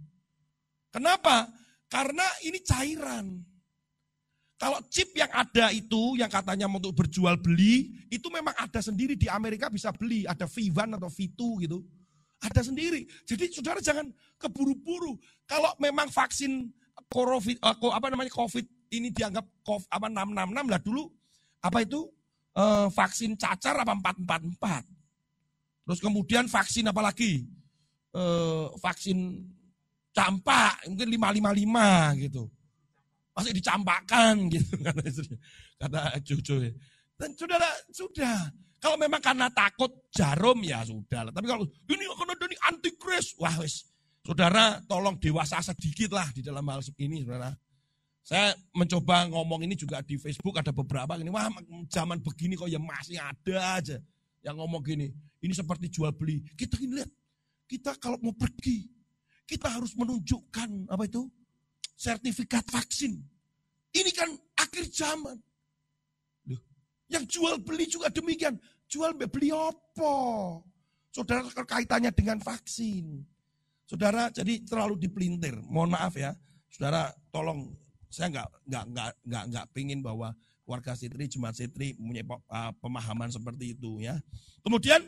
Kenapa? 0.93 1.49
Karena 1.89 2.27
ini 2.45 2.61
cairan. 2.61 3.41
Kalau 4.61 4.77
chip 4.93 5.09
yang 5.17 5.33
ada 5.33 5.73
itu, 5.73 6.21
yang 6.21 6.29
katanya 6.29 6.69
untuk 6.69 6.93
berjual 6.93 7.33
beli, 7.33 7.97
itu 8.13 8.29
memang 8.29 8.53
ada 8.53 8.77
sendiri 8.77 9.17
di 9.17 9.25
Amerika 9.25 9.73
bisa 9.73 9.89
beli. 9.89 10.21
Ada 10.29 10.45
V1 10.45 11.01
atau 11.01 11.09
V2 11.09 11.65
gitu. 11.65 11.81
Ada 12.45 12.69
sendiri. 12.69 13.09
Jadi 13.25 13.49
saudara 13.49 13.81
jangan 13.81 14.05
keburu-buru. 14.37 15.17
Kalau 15.49 15.73
memang 15.81 16.13
vaksin 16.13 16.69
COVID, 17.09 17.57
eh, 17.57 17.77
apa 17.89 18.07
namanya 18.13 18.29
COVID 18.29 18.93
ini 18.93 19.09
dianggap 19.09 19.49
COVID, 19.65 19.89
apa 19.89 20.05
666 20.13 20.69
lah 20.69 20.81
dulu. 20.85 21.09
Apa 21.65 21.81
itu? 21.81 22.05
Eh, 22.53 22.87
vaksin 22.93 23.33
cacar 23.41 23.81
apa 23.81 23.97
444. 23.97 24.85
Terus 25.89 25.99
kemudian 26.05 26.45
vaksin 26.45 26.85
apa 26.85 27.01
lagi? 27.01 27.49
Eh, 28.13 28.65
vaksin 28.77 29.41
campak 30.13 30.85
mungkin 30.85 31.09
555 31.17 32.29
gitu 32.29 32.45
masih 33.31 33.51
dicampakkan 33.55 34.47
gitu 34.51 34.75
kata 34.85 35.01
kata 35.79 36.01
cucu. 36.23 36.71
Dan 37.15 37.29
saudara 37.37 37.69
sudah 37.93 38.49
kalau 38.81 38.97
memang 38.97 39.21
karena 39.21 39.45
takut 39.53 39.93
jarum 40.09 40.57
ya 40.65 40.81
sudah 40.81 41.29
Tapi 41.29 41.45
kalau 41.45 41.69
ini 41.85 42.03
ada 42.09 42.45
ini 42.49 42.57
antikris, 42.65 43.37
wah 43.37 43.53
wis. 43.61 43.85
Saudara 44.25 44.81
tolong 44.89 45.21
dewasa 45.21 45.61
sedikit 45.61 46.17
lah 46.17 46.25
di 46.33 46.41
dalam 46.41 46.65
hal 46.65 46.81
ini 46.97 47.21
saudara. 47.21 47.53
Saya 48.21 48.53
mencoba 48.73 49.29
ngomong 49.29 49.65
ini 49.65 49.73
juga 49.73 50.01
di 50.05 50.17
Facebook 50.17 50.61
ada 50.61 50.69
beberapa 50.69 51.17
ini 51.17 51.33
wah 51.33 51.49
zaman 51.89 52.21
begini 52.21 52.53
kok 52.53 52.69
ya 52.69 52.77
masih 52.77 53.17
ada 53.17 53.81
aja 53.81 53.97
yang 54.45 54.57
ngomong 54.57 54.81
gini. 54.81 55.09
Ini 55.41 55.53
seperti 55.53 55.89
jual 55.89 56.13
beli. 56.13 56.41
Kita 56.53 56.77
ini 56.81 57.01
lihat, 57.01 57.09
kita 57.65 57.97
kalau 57.97 58.17
mau 58.21 58.33
pergi, 58.33 58.85
kita 59.45 59.73
harus 59.73 59.93
menunjukkan 59.97 60.89
apa 60.89 61.05
itu? 61.05 61.25
Sertifikat 62.01 62.65
vaksin. 62.73 63.21
Ini 63.93 64.09
kan 64.09 64.33
akhir 64.57 64.89
zaman. 64.89 65.37
Loh, 66.49 66.61
yang 67.05 67.29
jual 67.29 67.61
beli 67.61 67.85
juga 67.85 68.09
demikian. 68.09 68.57
Jual 68.89 69.13
beli 69.13 69.53
apa? 69.53 70.15
Saudara 71.13 71.45
kaitannya 71.45 72.09
dengan 72.09 72.41
vaksin. 72.41 73.21
Saudara 73.85 74.33
jadi 74.33 74.65
terlalu 74.65 74.97
dipelintir. 74.97 75.61
Mohon 75.69 75.99
maaf 75.99 76.17
ya. 76.17 76.33
Saudara 76.71 77.13
tolong 77.29 77.69
saya 78.09 78.31
nggak 78.33 78.47
nggak 78.65 78.85
nggak 78.95 79.09
nggak 79.27 79.43
nggak 79.51 79.65
pingin 79.75 79.99
bahwa 80.01 80.33
warga 80.65 80.95
Sitri, 80.95 81.27
Jemaat 81.27 81.59
Sitri 81.59 81.93
punya 81.99 82.23
uh, 82.47 82.71
pemahaman 82.79 83.27
seperti 83.27 83.75
itu 83.75 83.99
ya. 83.99 84.15
Kemudian 84.63 85.03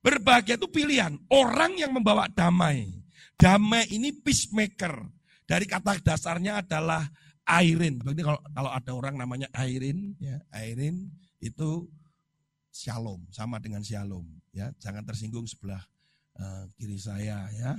berbahagia 0.00 0.56
itu 0.56 0.68
pilihan. 0.72 1.20
Orang 1.28 1.76
yang 1.76 1.92
membawa 1.92 2.26
damai. 2.32 2.88
Damai 3.36 3.88
ini 3.92 4.16
peacemaker. 4.16 5.19
Dari 5.50 5.66
kata 5.66 5.98
dasarnya 5.98 6.62
adalah 6.62 7.10
airin. 7.42 7.98
Berarti 7.98 8.22
kalau 8.22 8.38
kalau 8.54 8.70
ada 8.70 8.90
orang 8.94 9.18
namanya 9.18 9.50
airin, 9.58 10.14
ya 10.22 10.38
airin 10.54 11.10
itu 11.42 11.90
shalom, 12.70 13.26
sama 13.34 13.58
dengan 13.58 13.82
shalom. 13.82 14.22
Ya, 14.54 14.70
jangan 14.78 15.02
tersinggung 15.02 15.50
sebelah 15.50 15.82
uh, 16.38 16.70
kiri 16.78 16.94
saya 17.02 17.50
ya. 17.50 17.74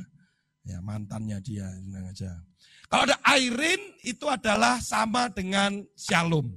Ya 0.68 0.78
mantannya 0.84 1.40
dia, 1.40 1.66
tenang 1.72 2.12
aja. 2.12 2.44
Kalau 2.92 3.08
ada 3.08 3.18
airin 3.34 3.80
itu 4.04 4.28
adalah 4.28 4.78
sama 4.84 5.32
dengan 5.32 5.80
shalom. 5.96 6.52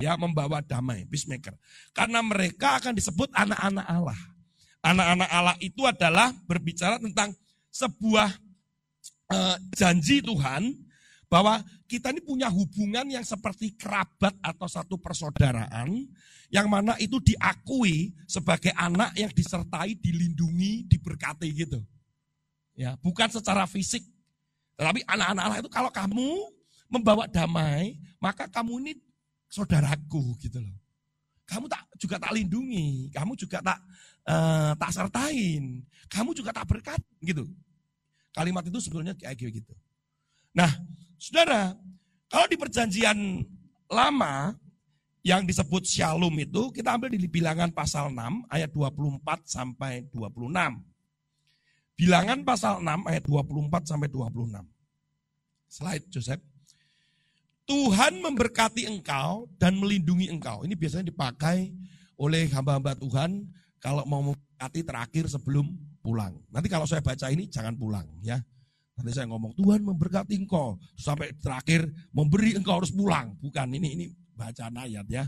Ya, 0.00 0.16
membawa 0.16 0.64
damai, 0.64 1.04
peacemaker. 1.08 1.56
Karena 1.92 2.20
mereka 2.24 2.80
akan 2.80 2.96
disebut 2.96 3.32
anak-anak 3.36 3.84
Allah. 3.84 4.16
Anak-anak 4.80 5.28
Allah 5.28 5.56
itu 5.60 5.84
adalah 5.84 6.32
berbicara 6.48 6.96
tentang 6.96 7.36
sebuah 7.68 8.32
uh, 9.30 9.56
janji 9.72 10.20
Tuhan 10.20 10.74
bahwa 11.30 11.62
kita 11.86 12.10
ini 12.10 12.20
punya 12.26 12.50
hubungan 12.50 13.06
yang 13.06 13.22
seperti 13.22 13.78
kerabat 13.78 14.34
atau 14.42 14.66
satu 14.66 14.98
persaudaraan 14.98 16.10
yang 16.50 16.66
mana 16.66 16.98
itu 16.98 17.22
diakui 17.22 18.10
sebagai 18.26 18.74
anak 18.74 19.14
yang 19.14 19.30
disertai, 19.30 19.94
dilindungi, 19.94 20.90
diberkati 20.90 21.46
gitu. 21.54 21.78
Ya, 22.74 22.98
bukan 22.98 23.30
secara 23.30 23.70
fisik. 23.70 24.02
Tetapi 24.74 25.06
anak-anak 25.06 25.62
itu 25.62 25.70
kalau 25.70 25.90
kamu 25.94 26.50
membawa 26.90 27.30
damai, 27.30 27.94
maka 28.18 28.50
kamu 28.50 28.82
ini 28.82 28.92
saudaraku 29.46 30.34
gitu 30.42 30.58
loh. 30.58 30.74
Kamu 31.46 31.70
tak 31.70 31.86
juga 31.98 32.18
tak 32.18 32.34
lindungi, 32.34 33.10
kamu 33.14 33.38
juga 33.38 33.62
tak 33.62 33.78
uh, 34.26 34.74
tak 34.74 34.90
sertain, 34.90 35.82
kamu 36.10 36.30
juga 36.34 36.50
tak 36.50 36.66
berkat 36.66 36.98
gitu. 37.22 37.46
Kalimat 38.30 38.62
itu 38.66 38.78
sebetulnya 38.78 39.14
kayak 39.18 39.38
gitu. 39.38 39.74
Nah, 40.54 40.70
saudara, 41.18 41.74
kalau 42.30 42.46
di 42.46 42.56
perjanjian 42.58 43.42
lama, 43.90 44.54
yang 45.20 45.44
disebut 45.44 45.84
shalom 45.84 46.32
itu 46.40 46.72
kita 46.72 46.96
ambil 46.96 47.12
di 47.12 47.28
bilangan 47.28 47.68
pasal 47.68 48.08
6 48.08 48.48
ayat 48.48 48.72
24 48.72 49.20
sampai 49.44 50.08
26. 50.16 50.48
Bilangan 52.00 52.40
pasal 52.40 52.80
6 52.80 53.04
ayat 53.04 53.24
24 53.28 53.84
sampai 53.84 54.08
26. 54.08 54.64
Slide 55.68 56.06
Joseph. 56.08 56.42
Tuhan 57.68 58.18
memberkati 58.18 58.88
engkau 58.88 59.46
dan 59.60 59.76
melindungi 59.78 60.32
engkau. 60.32 60.64
Ini 60.64 60.74
biasanya 60.74 61.12
dipakai 61.12 61.70
oleh 62.16 62.48
hamba-hamba 62.50 62.96
Tuhan 62.96 63.46
kalau 63.78 64.02
mau 64.08 64.24
memberkati 64.32 64.80
terakhir 64.82 65.28
sebelum 65.28 65.68
pulang. 66.00 66.34
Nanti 66.50 66.68
kalau 66.68 66.88
saya 66.88 67.04
baca 67.04 67.28
ini 67.28 67.46
jangan 67.46 67.76
pulang 67.76 68.08
ya. 68.24 68.40
Nanti 69.00 69.16
saya 69.16 69.28
ngomong 69.32 69.56
Tuhan 69.56 69.80
memberkati 69.80 70.36
engkau 70.36 70.76
sampai 70.92 71.32
terakhir 71.40 71.88
memberi 72.12 72.56
engkau 72.56 72.80
harus 72.84 72.92
pulang. 72.92 73.32
Bukan 73.40 73.68
ini 73.72 73.88
ini 73.96 74.06
bacaan 74.36 74.76
ayat 74.76 75.06
ya. 75.08 75.24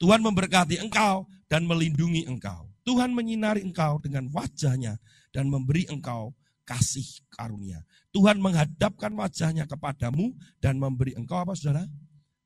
Tuhan 0.00 0.24
memberkati 0.24 0.80
engkau 0.80 1.28
dan 1.48 1.68
melindungi 1.68 2.24
engkau. 2.24 2.72
Tuhan 2.82 3.14
menyinari 3.14 3.62
engkau 3.62 4.02
dengan 4.02 4.26
wajahnya 4.32 4.98
dan 5.30 5.46
memberi 5.46 5.86
engkau 5.86 6.34
kasih 6.66 7.04
karunia. 7.30 7.84
Tuhan 8.10 8.40
menghadapkan 8.42 9.12
wajahnya 9.14 9.64
kepadamu 9.68 10.34
dan 10.58 10.80
memberi 10.80 11.14
engkau 11.14 11.42
apa 11.42 11.54
saudara? 11.54 11.86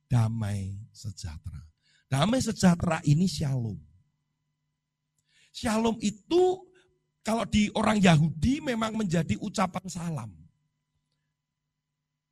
Damai 0.07 0.77
sejahtera. 0.95 1.63
Damai 2.07 2.39
sejahtera 2.39 3.03
ini 3.03 3.27
shalom. 3.27 3.79
Shalom 5.51 5.97
itu 6.05 6.63
kalau 7.27 7.43
di 7.43 7.67
orang 7.75 7.99
Yahudi 7.99 8.63
memang 8.63 8.95
menjadi 8.95 9.35
ucapan 9.43 9.83
salam. 9.91 10.31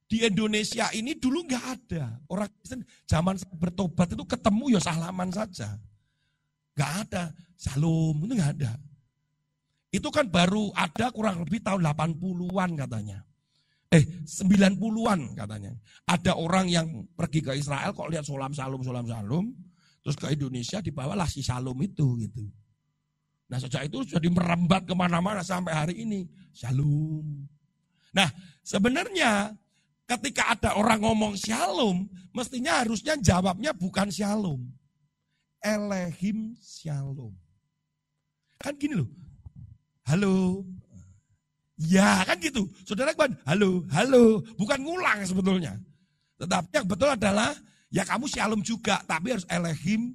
Di 0.07 0.23
Indonesia 0.23 0.87
ini 0.95 1.19
dulu 1.19 1.43
nggak 1.51 1.65
ada. 1.67 2.15
Orang 2.31 2.47
Kristen 2.63 2.87
zaman 3.03 3.35
bertobat 3.59 4.15
itu 4.15 4.23
ketemu 4.23 4.79
ya 4.79 4.81
salaman 4.87 5.35
saja. 5.35 5.75
Nggak 6.79 6.93
ada. 7.11 7.35
Salam 7.59 8.23
itu 8.23 8.39
nggak 8.39 8.53
ada. 8.55 8.79
Itu 9.91 10.15
kan 10.15 10.31
baru 10.31 10.71
ada 10.79 11.11
kurang 11.11 11.43
lebih 11.43 11.59
tahun 11.67 11.83
80-an 11.91 12.71
katanya. 12.79 13.19
Eh, 13.91 14.07
90-an 14.23 15.35
katanya. 15.35 15.75
Ada 16.07 16.39
orang 16.39 16.71
yang 16.71 16.87
pergi 17.19 17.43
ke 17.43 17.51
Israel 17.59 17.91
kok 17.91 18.15
lihat 18.15 18.23
salam 18.23 18.55
salum 18.55 18.87
salam 18.87 19.11
salum, 19.11 19.51
terus 20.07 20.15
ke 20.15 20.31
Indonesia 20.31 20.79
dibawalah 20.79 21.27
si 21.27 21.43
salum 21.43 21.75
itu 21.83 22.15
gitu. 22.23 22.47
Nah 23.49 23.59
sejak 23.61 23.87
itu 23.89 24.05
jadi 24.09 24.29
merambat 24.33 24.89
ke 24.89 24.95
mana-mana 24.97 25.45
sampai 25.45 25.73
hari 25.73 25.95
ini. 26.01 26.25
Shalom. 26.55 27.45
Nah 28.15 28.31
sebenarnya 28.65 29.53
ketika 30.09 30.57
ada 30.57 30.77
orang 30.77 31.01
ngomong 31.05 31.35
shalom, 31.37 32.09
mestinya 32.33 32.81
harusnya 32.81 33.17
jawabnya 33.21 33.77
bukan 33.77 34.09
shalom. 34.09 34.65
Elehim 35.65 36.57
shalom. 36.61 37.33
Kan 38.61 38.77
gini 38.81 38.97
loh, 38.97 39.11
halo. 40.09 40.65
Ya 41.75 42.23
kan 42.23 42.39
gitu. 42.39 42.71
Saudara 42.87 43.13
kan 43.13 43.35
halo, 43.45 43.83
halo. 43.91 44.41
Bukan 44.55 44.79
ngulang 44.79 45.27
sebetulnya. 45.27 45.75
Tetapi 46.39 46.71
yang 46.71 46.87
betul 46.87 47.11
adalah 47.11 47.51
ya 47.91 48.07
kamu 48.07 48.31
shalom 48.31 48.63
juga. 48.63 49.03
Tapi 49.05 49.35
harus 49.35 49.49
elehim, 49.51 50.15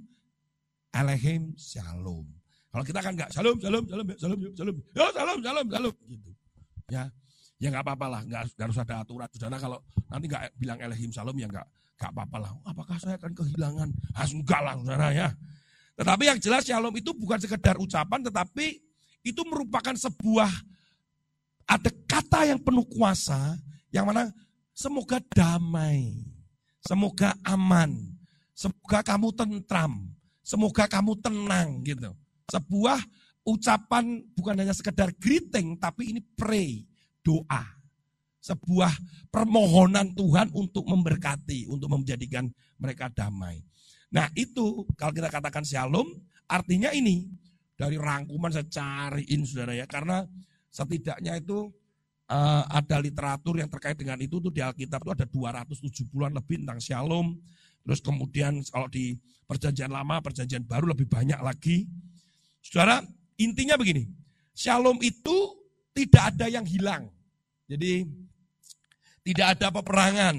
elehim 0.96 1.52
shalom. 1.60 2.39
Kalau 2.70 2.84
kita 2.86 3.00
kan 3.02 3.12
enggak 3.18 3.30
shalom, 3.34 3.58
shalom, 3.58 3.84
shalom, 3.90 4.08
shalom, 4.14 4.40
shalom, 4.54 4.78
ya 4.94 5.08
shalom, 5.10 5.40
shalom, 5.42 5.68
shalom, 5.74 5.96
gitu. 6.06 6.30
Ya, 6.90 7.10
ya 7.58 7.68
nggak 7.74 7.82
apa-apa 7.82 8.06
lah, 8.06 8.22
nggak 8.30 8.42
harus 8.62 8.78
ada 8.78 9.02
aturan. 9.02 9.26
Saudara 9.34 9.58
kalau 9.58 9.82
nanti 10.06 10.26
nggak 10.30 10.44
bilang 10.62 10.78
elehim 10.78 11.10
shalom 11.10 11.34
ya 11.34 11.50
nggak 11.50 11.66
nggak 11.98 12.12
apa-apa 12.14 12.38
lah. 12.38 12.52
Apakah 12.70 12.96
saya 13.02 13.18
akan 13.18 13.34
kehilangan? 13.34 13.90
Harus 14.14 14.34
enggak 14.38 14.62
lah, 14.62 14.74
saudara 14.78 15.08
ya. 15.10 15.28
Tetapi 15.98 16.24
yang 16.30 16.38
jelas 16.38 16.62
shalom 16.64 16.94
itu 16.94 17.10
bukan 17.18 17.42
sekedar 17.42 17.76
ucapan, 17.82 18.22
tetapi 18.22 18.78
itu 19.26 19.42
merupakan 19.50 19.98
sebuah 19.98 20.48
ada 21.70 21.92
kata 22.06 22.54
yang 22.54 22.60
penuh 22.62 22.86
kuasa 22.86 23.58
yang 23.90 24.06
mana 24.06 24.30
semoga 24.78 25.18
damai, 25.34 26.22
semoga 26.86 27.34
aman, 27.44 27.98
semoga 28.54 29.02
kamu 29.02 29.28
tentram, 29.34 29.94
semoga 30.46 30.86
kamu 30.86 31.18
tenang 31.18 31.82
gitu. 31.82 32.14
Sebuah 32.50 33.00
ucapan 33.46 34.22
bukan 34.34 34.56
hanya 34.62 34.76
sekedar 34.76 35.14
greeting 35.18 35.78
tapi 35.78 36.14
ini 36.14 36.22
pray, 36.36 36.86
doa. 37.22 37.64
Sebuah 38.40 38.92
permohonan 39.30 40.16
Tuhan 40.16 40.50
untuk 40.56 40.88
memberkati, 40.88 41.68
untuk 41.68 41.92
menjadikan 41.92 42.48
mereka 42.80 43.12
damai. 43.12 43.62
Nah 44.10 44.32
itu 44.34 44.88
kalau 44.98 45.14
kita 45.14 45.30
katakan 45.30 45.62
shalom 45.62 46.08
artinya 46.50 46.90
ini 46.90 47.30
dari 47.78 47.96
rangkuman 47.96 48.50
saya 48.50 48.66
cariin 48.66 49.46
saudara 49.46 49.78
ya 49.78 49.86
karena 49.86 50.26
setidaknya 50.74 51.38
itu 51.38 51.70
uh, 52.30 52.64
ada 52.70 53.02
literatur 53.02 53.58
yang 53.58 53.68
terkait 53.68 53.98
dengan 53.98 54.18
itu 54.22 54.38
tuh 54.38 54.54
di 54.54 54.62
Alkitab 54.62 55.02
itu 55.04 55.12
ada 55.12 55.26
270-an 55.26 56.32
lebih 56.38 56.64
tentang 56.64 56.80
shalom. 56.80 57.38
Terus 57.84 58.00
kemudian 58.06 58.62
kalau 58.70 58.86
di 58.88 59.18
perjanjian 59.50 59.90
lama, 59.90 60.22
perjanjian 60.22 60.62
baru 60.64 60.94
lebih 60.94 61.10
banyak 61.10 61.42
lagi. 61.42 61.90
Saudara, 62.60 63.02
intinya 63.40 63.80
begini. 63.80 64.08
Shalom 64.54 65.00
itu 65.00 65.56
tidak 65.96 66.36
ada 66.36 66.46
yang 66.52 66.68
hilang. 66.68 67.08
Jadi 67.70 68.04
tidak 69.24 69.58
ada 69.58 69.68
peperangan, 69.70 70.36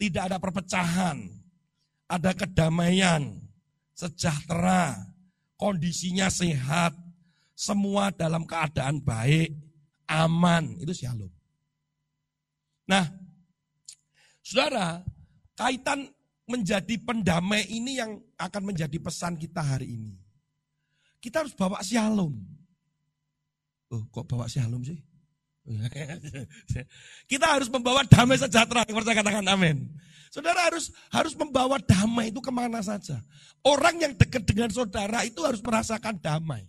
tidak 0.00 0.22
ada 0.26 0.36
perpecahan, 0.42 1.16
ada 2.10 2.30
kedamaian, 2.34 3.38
sejahtera, 3.94 4.96
kondisinya 5.54 6.26
sehat, 6.32 6.96
semua 7.54 8.10
dalam 8.10 8.48
keadaan 8.48 8.98
baik, 9.04 9.52
aman, 10.08 10.80
itu 10.80 10.90
shalom. 10.96 11.30
Nah, 12.90 13.06
saudara, 14.42 15.04
kaitan 15.54 16.10
menjadi 16.50 16.98
pendamai 17.06 17.70
ini 17.70 18.02
yang 18.02 18.18
akan 18.34 18.74
menjadi 18.74 18.98
pesan 18.98 19.38
kita 19.38 19.62
hari 19.62 19.94
ini. 19.94 20.18
Kita 21.20 21.44
harus 21.44 21.52
bawa 21.52 21.84
shalom. 21.84 22.32
Oh, 23.92 24.02
kok 24.08 24.24
bawa 24.24 24.48
shalom 24.48 24.80
sih? 24.80 24.96
Kita 27.30 27.46
harus 27.46 27.68
membawa 27.68 28.02
damai 28.08 28.40
sejahtera. 28.40 28.88
Yang 28.88 28.96
percaya 29.04 29.16
katakan 29.20 29.46
amin. 29.46 29.86
Saudara 30.32 30.70
harus 30.70 30.94
harus 31.10 31.34
membawa 31.34 31.76
damai 31.82 32.32
itu 32.32 32.40
ke 32.40 32.48
mana 32.48 32.80
saja. 32.80 33.18
Orang 33.66 33.98
yang 34.00 34.14
dekat 34.16 34.46
dengan 34.46 34.70
saudara 34.72 35.26
itu 35.26 35.42
harus 35.44 35.60
merasakan 35.60 36.16
damai. 36.22 36.64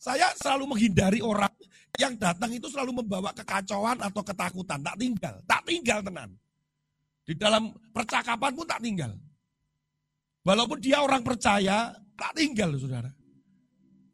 Saya 0.00 0.32
selalu 0.36 0.76
menghindari 0.76 1.20
orang 1.20 1.52
yang 2.00 2.16
datang 2.16 2.50
itu 2.50 2.66
selalu 2.72 3.04
membawa 3.04 3.30
kekacauan 3.36 4.00
atau 4.00 4.22
ketakutan. 4.24 4.80
Tak 4.80 4.96
tinggal, 4.98 5.34
tak 5.46 5.62
tinggal 5.64 5.98
tenan. 6.02 6.30
Di 7.22 7.34
dalam 7.38 7.70
percakapan 7.94 8.50
pun 8.50 8.66
tak 8.66 8.82
tinggal. 8.82 9.12
Walaupun 10.42 10.80
dia 10.80 11.04
orang 11.04 11.20
percaya, 11.20 11.92
tak 12.16 12.32
tinggal 12.34 12.74
saudara. 12.80 13.12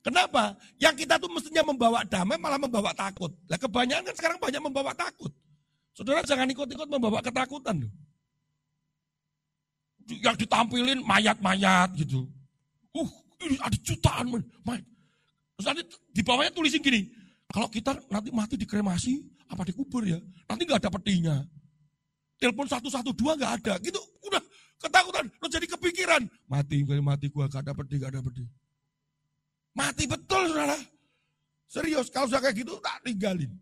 Kenapa? 0.07 0.55
Yang 0.79 1.03
kita 1.03 1.19
tuh 1.19 1.27
mestinya 1.27 1.67
membawa 1.67 2.07
damai 2.07 2.39
malah 2.39 2.63
membawa 2.63 2.95
takut. 2.95 3.35
Lah 3.51 3.59
kebanyakan 3.59 4.07
kan 4.07 4.15
sekarang 4.15 4.39
banyak 4.39 4.63
membawa 4.63 4.95
takut. 4.95 5.35
Saudara 5.99 6.23
jangan 6.23 6.47
ikut-ikut 6.47 6.87
membawa 6.87 7.19
ketakutan 7.19 7.91
yang 10.07 10.39
ditampilin 10.39 11.03
mayat-mayat 11.03 11.91
gitu. 11.99 12.31
Uh, 12.95 13.11
ini 13.43 13.59
ada 13.59 13.75
jutaan 13.83 14.31
mayat. 14.63 14.87
Terus 15.59 15.67
nanti 15.67 15.83
di 16.15 16.23
bawahnya 16.23 16.55
tulisin 16.55 16.79
gini, 16.79 17.11
kalau 17.51 17.67
kita 17.67 17.99
nanti 18.07 18.31
mati 18.31 18.55
dikremasi, 18.55 19.27
apa 19.51 19.67
dikubur 19.67 20.07
ya, 20.07 20.23
nanti 20.47 20.69
nggak 20.69 20.87
ada 20.87 20.91
petinya. 20.93 21.37
Telepon 22.39 22.69
satu 22.71 22.93
satu 22.93 23.11
dua 23.11 23.35
nggak 23.35 23.53
ada, 23.65 23.81
gitu 23.81 23.99
udah 24.23 24.43
ketakutan, 24.79 25.25
lo 25.41 25.49
jadi 25.49 25.67
kepikiran, 25.67 26.23
mati 26.47 26.85
mati 26.85 27.27
gua 27.33 27.49
gak 27.49 27.65
ada 27.65 27.73
peti, 27.73 27.97
gak 27.97 28.13
ada 28.13 28.21
peti. 28.21 28.45
Mati 29.77 30.09
betul 30.09 30.49
saudara. 30.49 30.79
Serius, 31.69 32.09
kalau 32.09 32.25
sudah 32.25 32.41
kayak 32.41 32.65
gitu 32.65 32.81
tak 32.81 33.05
tinggalin. 33.05 33.53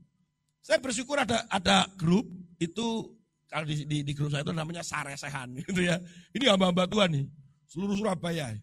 Saya 0.63 0.79
bersyukur 0.79 1.19
ada 1.19 1.43
ada 1.51 1.91
grup 1.99 2.25
itu 2.63 3.11
kalau 3.51 3.67
di, 3.67 3.83
di, 3.83 4.07
di 4.07 4.13
grup 4.15 4.31
saya 4.31 4.47
itu 4.47 4.55
namanya 4.55 4.87
Saresehan 4.87 5.51
gitu 5.67 5.83
ya. 5.83 5.99
Ini 6.31 6.55
hamba-hamba 6.55 6.87
Tuhan 6.87 7.11
nih, 7.11 7.27
seluruh 7.67 7.99
Surabaya. 7.99 8.55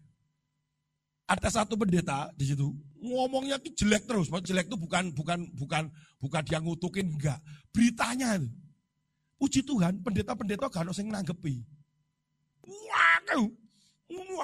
Ada 1.28 1.62
satu 1.62 1.76
pendeta 1.76 2.32
di 2.34 2.48
situ 2.48 2.72
ngomongnya 2.98 3.60
itu 3.60 3.84
jelek 3.84 4.08
terus. 4.08 4.32
Maksud 4.32 4.48
jelek 4.48 4.72
itu 4.72 4.78
bukan 4.80 5.12
bukan 5.12 5.38
bukan 5.52 5.92
bukan 6.18 6.42
dia 6.48 6.58
ngutukin 6.58 7.12
enggak. 7.12 7.38
Beritanya 7.68 8.40
itu. 8.40 8.48
Puji 9.42 9.66
Tuhan, 9.66 9.98
pendeta-pendeta 10.06 10.70
gak 10.70 10.86
ada 10.86 10.94
yang 10.94 11.10
nanggepi. 11.10 11.66
Wah, 12.62 13.18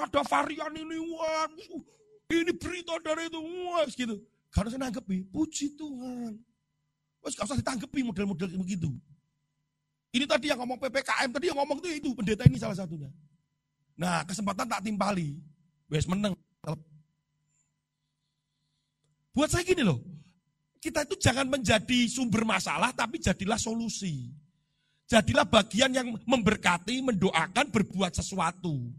ada 0.03 0.21
varian 0.27 0.75
ini, 0.75 0.97
wah, 1.15 1.47
ini 2.29 2.53
berita 2.53 2.93
dari 3.01 3.25
itu, 3.25 3.39
wah, 3.41 3.85
gitu. 3.89 4.21
Ada 4.53 4.69
yang 4.73 4.81
nanggepi. 4.85 5.25
Puji 5.33 5.73
Tuhan. 5.73 6.37
Wes 7.25 7.33
gak 7.35 7.49
usah 7.49 7.57
ditanggepi 7.59 8.05
model-model 8.05 8.49
begitu. 8.61 8.89
Ini 10.09 10.25
tadi 10.25 10.49
yang 10.49 10.61
ngomong 10.61 10.77
PPKM, 10.81 11.29
tadi 11.29 11.45
yang 11.49 11.57
ngomong 11.61 11.77
itu, 11.85 11.89
itu 12.01 12.09
pendeta 12.17 12.45
ini 12.45 12.57
salah 12.57 12.77
satunya. 12.77 13.09
Nah, 13.97 14.25
kesempatan 14.25 14.65
tak 14.65 14.81
timpali. 14.81 15.37
Wes 15.89 16.05
meneng. 16.05 16.33
Buat 19.33 19.49
saya 19.53 19.61
gini 19.61 19.85
loh, 19.85 20.01
kita 20.81 21.05
itu 21.05 21.15
jangan 21.21 21.45
menjadi 21.45 22.09
sumber 22.09 22.45
masalah, 22.45 22.89
tapi 22.93 23.21
jadilah 23.21 23.57
solusi. 23.57 24.33
Jadilah 25.09 25.45
bagian 25.45 25.93
yang 25.93 26.13
memberkati, 26.25 27.01
mendoakan, 27.01 27.69
berbuat 27.69 28.13
sesuatu. 28.13 28.89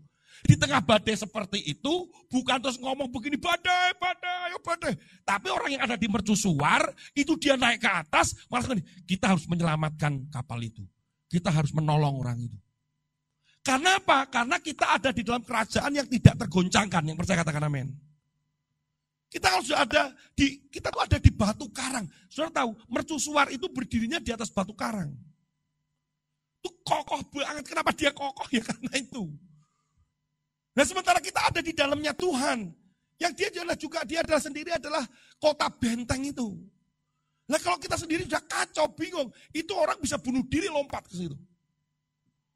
Di 0.40 0.56
tengah 0.56 0.80
badai 0.80 1.16
seperti 1.16 1.60
itu, 1.68 2.08
bukan 2.32 2.58
terus 2.64 2.80
ngomong 2.80 3.12
begini, 3.12 3.36
badai, 3.36 3.92
badai, 4.00 4.36
ayo 4.48 4.58
badai. 4.64 4.94
Tapi 5.24 5.48
orang 5.52 5.70
yang 5.76 5.82
ada 5.84 5.96
di 6.00 6.08
mercusuar, 6.08 6.88
itu 7.12 7.36
dia 7.36 7.60
naik 7.60 7.84
ke 7.84 7.90
atas, 7.90 8.32
malah 8.48 8.72
kita 9.04 9.36
harus 9.36 9.44
menyelamatkan 9.44 10.28
kapal 10.32 10.60
itu. 10.64 10.84
Kita 11.30 11.52
harus 11.52 11.70
menolong 11.76 12.24
orang 12.24 12.40
itu. 12.40 12.58
Karena 13.60 14.00
apa? 14.00 14.26
Karena 14.32 14.56
kita 14.56 14.96
ada 14.96 15.12
di 15.12 15.20
dalam 15.20 15.44
kerajaan 15.44 15.92
yang 15.92 16.08
tidak 16.08 16.34
tergoncangkan. 16.40 17.12
Yang 17.12 17.18
percaya 17.20 17.38
katakan 17.44 17.68
amin. 17.68 17.88
Kita 19.30 19.46
harus 19.46 19.70
ada 19.70 20.10
di 20.34 20.58
kita 20.72 20.90
tuh 20.90 21.06
ada 21.06 21.18
di 21.22 21.30
batu 21.30 21.70
karang. 21.70 22.08
Saudara 22.26 22.64
tahu, 22.64 22.74
mercusuar 22.90 23.46
itu 23.54 23.70
berdirinya 23.70 24.18
di 24.18 24.34
atas 24.34 24.50
batu 24.50 24.74
karang. 24.74 25.14
Itu 26.58 26.72
kokoh 26.82 27.22
banget. 27.30 27.62
Kenapa 27.68 27.94
dia 27.94 28.10
kokoh? 28.10 28.48
Ya 28.50 28.64
karena 28.64 28.90
itu. 28.98 29.30
Nah 30.80 30.88
sementara 30.88 31.20
kita 31.20 31.44
ada 31.44 31.60
di 31.60 31.76
dalamnya 31.76 32.16
Tuhan. 32.16 32.72
Yang 33.20 33.32
dia 33.36 33.48
adalah 33.52 33.76
juga 33.76 34.00
dia 34.08 34.24
adalah 34.24 34.40
sendiri 34.40 34.72
adalah 34.72 35.04
kota 35.36 35.68
benteng 35.68 36.24
itu. 36.24 36.56
Nah 37.44 37.60
kalau 37.60 37.76
kita 37.76 38.00
sendiri 38.00 38.24
sudah 38.24 38.40
kacau, 38.48 38.88
bingung, 38.96 39.28
itu 39.52 39.76
orang 39.76 40.00
bisa 40.00 40.16
bunuh 40.16 40.40
diri 40.48 40.72
lompat 40.72 41.04
ke 41.04 41.20
situ. 41.20 41.36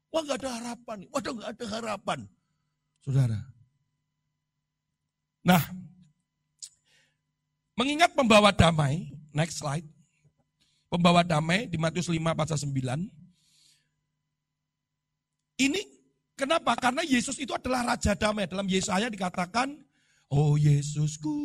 Wah 0.09 0.25
nggak 0.25 0.41
ada 0.41 0.49
harapan, 0.57 1.05
waduh 1.13 1.37
nggak 1.37 1.51
ada 1.53 1.65
harapan. 1.69 2.19
Saudara. 3.05 3.37
Nah, 5.45 5.61
Mengingat 7.75 8.15
pembawa 8.15 8.55
damai, 8.55 9.11
next 9.35 9.59
slide. 9.59 9.83
Pembawa 10.87 11.27
damai 11.27 11.67
di 11.67 11.75
Matius 11.75 12.07
5 12.07 12.31
pasal 12.31 12.55
9. 12.55 12.71
Ini 15.59 15.81
kenapa? 16.35 16.75
Karena 16.77 17.01
Yesus 17.01 17.39
itu 17.39 17.51
adalah 17.55 17.95
raja 17.95 18.13
damai. 18.13 18.45
Dalam 18.45 18.67
Yesaya 18.67 19.09
dikatakan, 19.09 19.75
"Oh 20.31 20.59
Yesusku." 20.59 21.35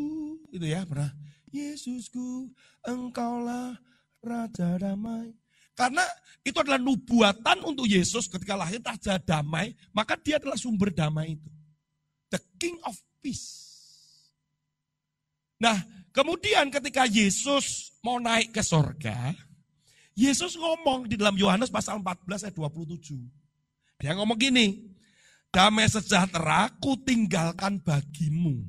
Itu 0.50 0.66
ya, 0.66 0.82
pernah. 0.82 1.14
Yesusku, 1.50 2.50
engkaulah 2.86 3.78
raja 4.22 4.78
damai. 4.78 5.34
Karena 5.74 6.04
itu 6.42 6.58
adalah 6.60 6.78
nubuatan 6.78 7.64
untuk 7.64 7.86
Yesus 7.88 8.28
ketika 8.28 8.58
lahir 8.58 8.82
raja 8.82 9.16
damai, 9.16 9.72
maka 9.94 10.18
dia 10.18 10.36
adalah 10.36 10.58
sumber 10.58 10.92
damai 10.92 11.38
itu. 11.38 11.50
The 12.30 12.38
King 12.58 12.78
of 12.84 12.98
Peace. 13.22 13.66
Nah, 15.60 15.76
Kemudian 16.10 16.74
ketika 16.74 17.06
Yesus 17.06 17.94
mau 18.02 18.18
naik 18.18 18.50
ke 18.50 18.62
sorga, 18.66 19.30
Yesus 20.18 20.58
ngomong 20.58 21.06
di 21.06 21.14
dalam 21.14 21.38
Yohanes 21.38 21.70
pasal 21.70 22.02
14 22.02 22.50
ayat 22.50 22.54
27. 22.58 23.14
Dia 24.00 24.16
ngomong 24.16 24.40
gini, 24.40 24.80
damai 25.52 25.84
sejahtera 25.84 26.72
ku 26.80 26.96
tinggalkan 27.04 27.84
bagimu. 27.84 28.64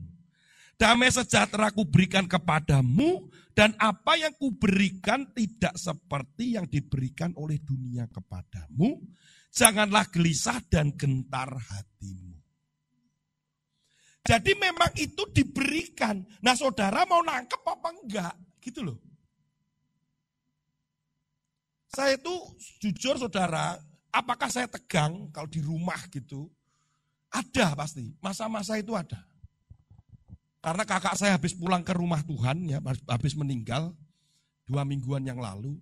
Damai 0.75 1.07
sejahtera 1.07 1.71
ku 1.71 1.87
berikan 1.87 2.27
kepadamu 2.27 3.31
dan 3.55 3.71
apa 3.79 4.19
yang 4.19 4.35
ku 4.35 4.51
berikan 4.51 5.23
tidak 5.31 5.71
seperti 5.79 6.59
yang 6.59 6.67
diberikan 6.67 7.31
oleh 7.39 7.55
dunia 7.63 8.11
kepadamu. 8.11 8.99
Janganlah 9.55 10.11
gelisah 10.11 10.59
dan 10.67 10.91
gentar 10.99 11.47
hatimu. 11.47 12.35
Jadi 14.21 14.51
memang 14.53 14.91
itu 14.99 15.23
diberikan. 15.31 16.23
Nah 16.43 16.55
saudara 16.55 17.07
mau 17.07 17.23
nangkep 17.23 17.61
apa 17.63 17.89
enggak? 17.89 18.35
Gitu 18.59 18.83
loh. 18.83 18.99
Saya 21.91 22.15
itu 22.15 22.31
jujur 22.79 23.19
saudara, 23.19 23.75
apakah 24.11 24.51
saya 24.51 24.67
tegang 24.67 25.31
kalau 25.31 25.47
di 25.47 25.63
rumah 25.63 25.99
gitu? 26.11 26.51
Ada 27.31 27.73
pasti, 27.79 28.11
masa-masa 28.19 28.75
itu 28.75 28.91
ada. 28.91 29.23
Karena 30.61 30.83
kakak 30.85 31.15
saya 31.17 31.39
habis 31.39 31.55
pulang 31.55 31.81
ke 31.81 31.95
rumah 31.95 32.21
Tuhan, 32.21 32.69
ya 32.69 32.77
habis 33.07 33.33
meninggal 33.33 33.95
dua 34.67 34.85
mingguan 34.85 35.23
yang 35.25 35.39
lalu. 35.39 35.79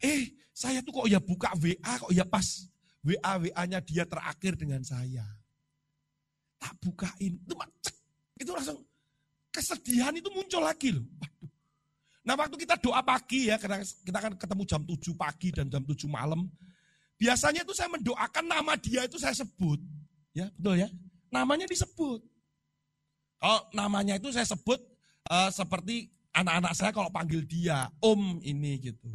Eh, 0.00 0.32
saya 0.56 0.80
tuh 0.80 1.04
kok 1.04 1.08
ya 1.10 1.20
buka 1.20 1.52
WA, 1.58 1.92
kok 2.00 2.14
ya 2.14 2.24
pas 2.24 2.70
WA 3.04 3.32
WA-nya 3.36 3.82
dia 3.84 4.08
terakhir 4.08 4.56
dengan 4.56 4.80
saya 4.80 5.26
tak 6.60 6.76
bukain. 6.84 7.40
Itu 7.40 7.56
cek, 7.56 7.96
itu 8.44 8.50
langsung 8.52 8.78
kesedihan 9.48 10.12
itu 10.12 10.28
muncul 10.30 10.62
lagi 10.62 10.92
loh. 10.92 11.04
Nah 12.20 12.36
waktu 12.36 12.60
kita 12.60 12.76
doa 12.76 13.00
pagi 13.00 13.48
ya, 13.48 13.56
karena 13.56 13.80
kita 13.80 14.18
kan 14.20 14.32
ketemu 14.36 14.62
jam 14.68 14.82
7 14.84 15.16
pagi 15.16 15.48
dan 15.56 15.66
jam 15.72 15.80
7 15.80 16.04
malam. 16.04 16.44
Biasanya 17.20 17.68
itu 17.68 17.76
saya 17.76 17.92
mendoakan 17.92 18.48
nama 18.48 18.72
dia 18.80 19.04
itu 19.04 19.20
saya 19.20 19.36
sebut. 19.36 19.76
Ya 20.32 20.48
betul 20.56 20.80
ya. 20.80 20.88
Namanya 21.28 21.68
disebut. 21.68 22.24
Kalau 23.36 23.60
namanya 23.76 24.16
itu 24.16 24.32
saya 24.32 24.48
sebut 24.48 24.80
uh, 25.28 25.52
seperti 25.52 26.08
anak-anak 26.32 26.72
saya 26.72 26.90
kalau 26.96 27.12
panggil 27.12 27.44
dia, 27.44 27.92
om 28.00 28.40
ini 28.40 28.80
gitu. 28.80 29.12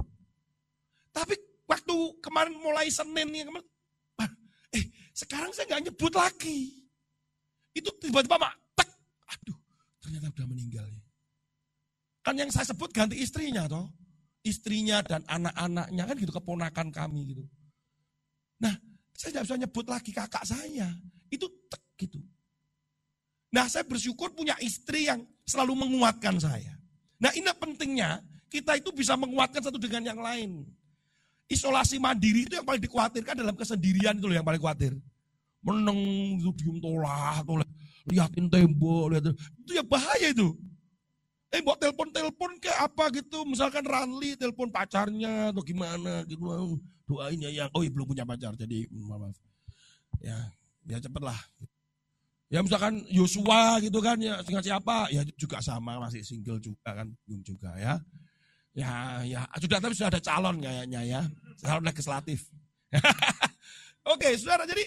Tapi 1.10 1.34
waktu 1.65 1.96
kemarin 2.22 2.56
mulai 2.62 2.91
Senin 2.94 3.32
nih, 3.32 3.48
kemarin, 3.48 3.65
eh 4.76 4.86
sekarang 5.15 5.50
saya 5.56 5.65
nggak 5.72 5.84
nyebut 5.89 6.13
lagi. 6.13 6.86
Itu 7.76 7.89
tiba-tiba 8.00 8.39
mak, 8.39 8.56
tek, 8.76 8.89
aduh, 9.34 9.58
ternyata 10.00 10.32
sudah 10.32 10.48
meninggal. 10.48 10.86
Ya. 10.88 11.02
Kan 12.24 12.36
yang 12.38 12.52
saya 12.54 12.70
sebut 12.70 12.89
ganti 12.94 13.20
istrinya 13.20 13.65
toh. 13.65 13.88
Istrinya 14.46 15.02
dan 15.02 15.26
anak-anaknya 15.26 16.04
kan 16.06 16.15
gitu, 16.22 16.32
keponakan 16.34 16.88
kami 16.94 17.34
gitu. 17.34 17.44
Nah, 18.62 18.74
saya 19.15 19.30
tidak 19.36 19.44
bisa 19.48 19.58
nyebut 19.60 19.86
lagi 19.88 20.12
kakak 20.12 20.46
saya. 20.46 20.88
Itu 21.32 21.48
tek 21.72 21.84
gitu. 22.00 22.20
Nah, 23.52 23.72
saya 23.72 23.88
bersyukur 23.88 24.36
punya 24.36 24.56
istri 24.60 25.08
yang 25.08 25.24
selalu 25.48 25.88
menguatkan 25.88 26.36
saya. 26.39 26.76
Nah, 27.20 27.32
ini 27.32 27.48
pentingnya 27.56 28.20
kita 28.52 28.76
itu 28.76 28.91
bisa 28.91 29.15
menguatkan 29.15 29.63
satu 29.63 29.80
dengan 29.80 30.04
yang 30.04 30.20
lain. 30.20 30.68
Isolasi 31.48 32.02
mandiri 32.02 32.50
itu 32.50 32.58
yang 32.58 32.65
paling 32.65 32.82
dikhawatirkan 32.82 33.38
dalam 33.38 33.56
kesendirian 33.56 34.18
itu 34.18 34.26
loh 34.26 34.36
yang 34.36 34.48
paling 34.48 34.60
khawatir 34.60 34.98
meneng 35.65 36.00
itu 36.38 36.54
diem 36.62 36.78
tolah, 36.78 37.41
tolah, 37.41 37.70
liatin 38.06 38.46
tembok, 38.46 39.18
liatin. 39.18 39.34
itu 39.65 39.72
ya 39.74 39.82
bahaya 39.82 40.30
itu. 40.30 40.54
Eh 41.54 41.62
buat 41.62 41.78
telepon-telepon 41.78 42.58
kayak 42.58 42.80
apa 42.92 43.14
gitu, 43.14 43.46
misalkan 43.46 43.86
Ranli 43.86 44.36
telepon 44.36 44.74
pacarnya 44.74 45.54
atau 45.54 45.62
gimana 45.62 46.26
gitu, 46.26 46.82
doain 47.06 47.38
ya 47.38 47.50
yang, 47.54 47.70
oh 47.72 47.86
iya 47.86 47.92
belum 47.94 48.12
punya 48.12 48.26
pacar 48.26 48.58
jadi 48.58 48.90
maaf. 48.92 49.38
Ya, 50.20 50.38
ya 50.90 50.98
cepet 50.98 51.22
lah. 51.22 51.38
Ya 52.50 52.62
misalkan 52.62 53.02
Yosua 53.10 53.82
gitu 53.82 54.02
kan, 54.02 54.18
ya 54.22 54.42
dengan 54.42 54.62
siapa? 54.62 55.10
Ya 55.14 55.22
juga 55.38 55.62
sama, 55.62 56.02
masih 56.02 56.22
single 56.26 56.62
juga 56.62 57.04
kan, 57.04 57.08
belum 57.26 57.42
juga 57.46 57.74
ya. 57.78 57.98
Ya, 58.76 59.24
ya 59.24 59.40
sudah 59.56 59.80
tapi 59.80 59.96
sudah 59.96 60.12
ada 60.12 60.20
calon 60.20 60.60
kayaknya 60.60 61.02
ya, 61.08 61.22
calon 61.64 61.86
legislatif. 61.88 62.52
Oke, 64.14 64.36
saudara, 64.38 64.68
jadi 64.68 64.84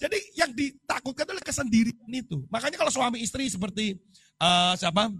jadi 0.00 0.18
yang 0.32 0.50
ditakutkan 0.56 1.28
adalah 1.28 1.44
kesendirian 1.44 2.08
itu. 2.08 2.40
Makanya 2.48 2.80
kalau 2.80 2.92
suami 2.92 3.20
istri 3.20 3.52
seperti 3.52 4.00
uh, 4.40 4.72
siapa? 4.72 5.12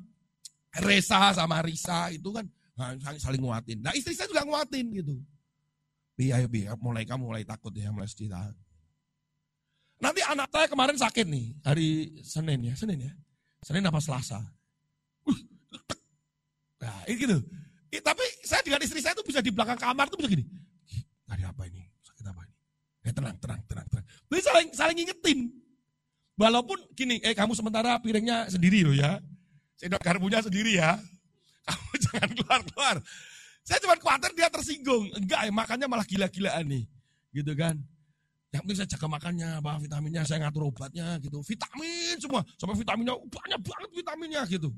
Resa 0.79 1.35
sama 1.35 1.59
Risa 1.67 2.15
itu 2.15 2.31
kan 2.31 2.47
saling 3.19 3.43
nguatin. 3.43 3.83
Nah 3.83 3.91
istri 3.93 4.15
saya 4.15 4.31
juga 4.31 4.47
nguatin 4.47 4.87
gitu. 4.95 5.19
Bi, 6.15 6.31
ayo 6.31 6.47
mulai 6.79 7.09
kamu 7.09 7.27
mulai 7.27 7.45
takut 7.49 7.73
ya, 7.75 7.91
mulai 7.91 8.07
cerita. 8.07 8.39
Nanti 10.01 10.21
anak 10.25 10.49
saya 10.49 10.67
kemarin 10.69 10.97
sakit 10.97 11.27
nih, 11.29 11.47
hari 11.61 11.89
Senin 12.25 12.73
ya, 12.73 12.75
Senin 12.77 13.09
ya. 13.09 13.13
Senin 13.61 13.85
apa 13.85 14.01
Selasa. 14.01 14.41
Uh, 15.29 15.37
nah, 16.81 17.05
ini 17.05 17.21
gitu. 17.21 17.39
Tapi 18.01 18.25
saya 18.47 18.65
dengan 18.65 18.81
istri 18.81 19.05
saya 19.05 19.13
itu 19.13 19.25
bisa 19.27 19.45
di 19.45 19.53
belakang 19.53 19.77
kamar 19.77 20.09
tuh 20.09 20.17
bisa 20.17 20.33
gini. 20.33 20.45
Hari 21.29 21.45
apa 21.45 21.69
ini? 21.69 21.85
Sakit 22.01 22.25
apa 22.25 22.41
ini? 22.49 22.55
Ya 23.05 23.13
tenang, 23.13 23.37
tenang, 23.37 23.61
tenang, 23.69 23.87
tenang. 23.93 24.07
Jadi 24.33 24.41
saling, 24.41 24.69
saling 24.73 24.97
ngingetin. 24.97 25.39
Walaupun 26.41 26.79
gini, 26.97 27.21
eh 27.21 27.37
kamu 27.37 27.53
sementara 27.53 28.01
piringnya 28.01 28.49
sendiri 28.49 28.81
loh 28.89 28.97
ya. 28.97 29.21
Sendok 29.81 30.05
garpunya 30.05 30.45
sendiri 30.45 30.77
ya. 30.77 31.01
Kamu 31.67 31.95
jangan 32.05 32.31
keluar-keluar. 32.37 32.97
Saya 33.65 33.79
cuma 33.81 33.97
khawatir 33.97 34.33
dia 34.37 34.53
tersinggung. 34.53 35.09
Enggak, 35.17 35.41
ya, 35.49 35.53
makannya 35.53 35.87
malah 35.89 36.05
gila-gilaan 36.05 36.69
nih. 36.69 36.85
Gitu 37.33 37.53
kan. 37.57 37.81
Yang 38.51 38.61
penting 38.67 38.79
saya 38.83 38.89
jaga 38.99 39.07
makannya, 39.07 39.49
apa 39.63 39.79
vitaminnya, 39.79 40.23
saya 40.27 40.39
ngatur 40.45 40.69
obatnya 40.69 41.17
gitu. 41.23 41.39
Vitamin 41.47 42.19
semua, 42.19 42.43
sampai 42.59 42.77
vitaminnya 42.77 43.15
banyak 43.15 43.61
banget 43.63 43.91
vitaminnya 43.95 44.43
gitu. 44.51 44.69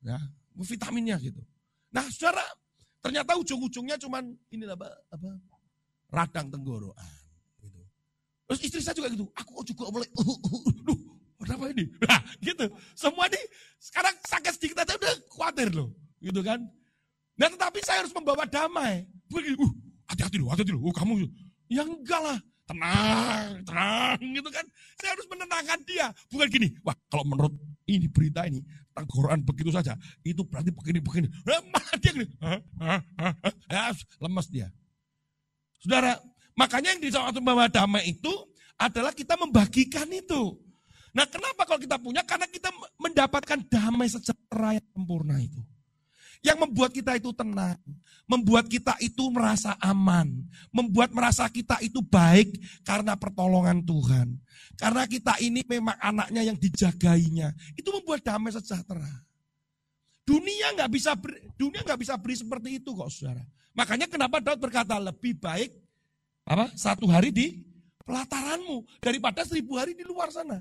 Ya, 0.00 0.16
vitaminnya 0.56 1.16
gitu. 1.20 1.44
Nah, 1.92 2.08
saudara, 2.08 2.40
ternyata 3.04 3.36
ujung-ujungnya 3.36 4.00
cuman 4.00 4.32
ini 4.48 4.64
apa, 4.64 4.88
apa 5.12 5.30
radang 6.08 6.48
tenggorokan. 6.48 7.12
Terus 8.48 8.60
istri 8.64 8.80
saya 8.80 8.96
juga 8.96 9.12
gitu, 9.12 9.28
aku 9.36 9.60
juga 9.68 9.92
boleh, 9.92 10.08
uh, 10.20 10.24
uh, 10.24 10.36
uh, 10.40 10.72
uh, 10.96 11.00
kenapa 11.44 11.70
ini? 11.70 11.84
Nah, 12.08 12.20
gitu. 12.40 12.66
Semua 12.96 13.28
ini 13.28 13.40
sekarang 13.78 14.14
sakit 14.24 14.52
sedikit 14.56 14.82
aja 14.82 14.96
udah 14.96 15.14
khawatir 15.28 15.68
loh, 15.70 15.92
gitu 16.18 16.40
kan. 16.40 16.60
Nah 17.34 17.48
tetapi 17.50 17.78
saya 17.84 18.02
harus 18.06 18.14
membawa 18.16 18.48
damai. 18.48 19.04
Uh, 19.34 19.72
hati-hati 20.08 20.36
loh, 20.40 20.48
hati-hati 20.50 20.72
loh, 20.72 20.88
oh, 20.88 20.94
kamu. 20.94 21.26
Ya 21.68 21.82
enggak 21.82 22.20
lah, 22.22 22.38
tenang, 22.64 23.60
tenang 23.66 24.20
gitu 24.36 24.48
kan. 24.48 24.64
Saya 25.00 25.18
harus 25.18 25.26
menenangkan 25.28 25.80
dia. 25.84 26.06
Bukan 26.32 26.48
gini, 26.48 26.68
wah 26.86 26.96
kalau 27.10 27.24
menurut 27.26 27.54
ini 27.84 28.08
berita 28.08 28.48
ini, 28.48 28.64
tenggoran 28.96 29.44
begitu 29.44 29.74
saja, 29.74 29.98
itu 30.24 30.40
berarti 30.46 30.72
begini-begini. 30.72 31.28
Nah, 31.44 31.60
dia 32.02 32.10
gini, 32.14 32.26
hah, 32.40 32.60
hah, 33.68 33.92
lemes 34.22 34.46
dia. 34.48 34.68
Saudara, 35.82 36.16
makanya 36.56 36.96
yang 36.96 37.02
di 37.02 37.10
saat 37.12 37.36
membawa 37.36 37.68
damai 37.68 38.08
itu 38.08 38.32
adalah 38.80 39.12
kita 39.12 39.36
membagikan 39.36 40.08
itu. 40.08 40.56
Nah 41.14 41.24
kenapa 41.30 41.62
kalau 41.62 41.78
kita 41.78 41.96
punya? 41.96 42.26
Karena 42.26 42.50
kita 42.50 42.74
mendapatkan 42.98 43.62
damai 43.70 44.10
sejahtera 44.10 44.74
yang 44.76 44.88
sempurna 44.90 45.38
itu. 45.38 45.62
Yang 46.44 46.58
membuat 46.60 46.90
kita 46.92 47.16
itu 47.16 47.32
tenang, 47.32 47.80
membuat 48.28 48.68
kita 48.68 49.00
itu 49.00 49.32
merasa 49.32 49.72
aman, 49.80 50.44
membuat 50.68 51.08
merasa 51.16 51.48
kita 51.48 51.80
itu 51.80 52.04
baik 52.04 52.60
karena 52.84 53.16
pertolongan 53.16 53.80
Tuhan. 53.80 54.36
Karena 54.76 55.08
kita 55.08 55.40
ini 55.40 55.64
memang 55.64 55.96
anaknya 55.96 56.44
yang 56.44 56.58
dijagainya, 56.60 57.48
itu 57.78 57.88
membuat 57.88 58.20
damai 58.20 58.52
sejahtera. 58.52 59.08
Dunia 60.28 60.76
nggak 60.76 60.90
bisa 60.92 61.16
beri, 61.16 61.48
dunia 61.56 61.80
nggak 61.80 62.00
bisa 62.00 62.20
beri 62.20 62.36
seperti 62.36 62.68
itu 62.76 62.92
kok, 62.92 63.08
saudara. 63.08 63.40
Makanya 63.72 64.04
kenapa 64.04 64.36
Daud 64.44 64.60
berkata 64.60 65.00
lebih 65.00 65.40
baik 65.40 65.72
apa 66.44 66.68
satu 66.76 67.08
hari 67.08 67.32
di 67.32 67.64
pelataranmu 68.04 69.00
daripada 69.00 69.48
seribu 69.48 69.80
hari 69.80 69.96
di 69.96 70.04
luar 70.04 70.28
sana. 70.28 70.60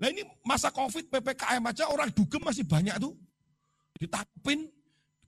Nah 0.00 0.08
ini 0.08 0.24
masa 0.42 0.72
covid 0.72 1.12
ppkm 1.12 1.60
aja 1.68 1.84
orang 1.92 2.08
dugem 2.08 2.40
masih 2.40 2.64
banyak 2.64 2.96
tuh 2.96 3.12
ditakepin 4.00 4.64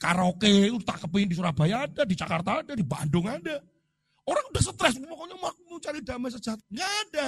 karaoke 0.01 0.73
takepin 0.83 1.29
di 1.29 1.37
Surabaya 1.37 1.87
ada, 1.87 2.03
di 2.03 2.17
Jakarta 2.17 2.65
ada, 2.65 2.73
di 2.75 2.83
Bandung 2.83 3.29
ada. 3.29 3.61
Orang 4.27 4.45
udah 4.55 4.63
stres, 4.63 4.99
pokoknya 4.99 5.35
mau, 5.39 5.79
cari 5.83 5.99
damai 6.03 6.31
sejahtera. 6.31 6.67
Nggak 6.71 6.93
ada. 7.07 7.27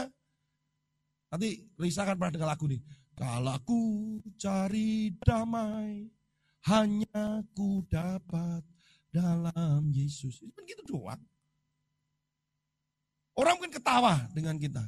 Nanti 1.35 1.49
Risa 1.75 2.07
kan 2.07 2.15
pernah 2.15 2.33
dengar 2.35 2.51
lagu 2.55 2.71
nih. 2.71 2.79
Kalau 3.15 3.51
aku 3.51 3.81
cari 4.39 5.11
damai, 5.23 6.07
hanya 6.71 7.43
ku 7.55 7.83
dapat 7.91 8.63
dalam 9.11 9.91
Yesus. 9.91 10.39
Itu 10.43 10.55
kan 10.55 10.63
gitu 10.67 10.83
doang. 10.87 11.23
Orang 13.35 13.59
mungkin 13.59 13.75
ketawa 13.75 14.31
dengan 14.31 14.55
kita. 14.55 14.83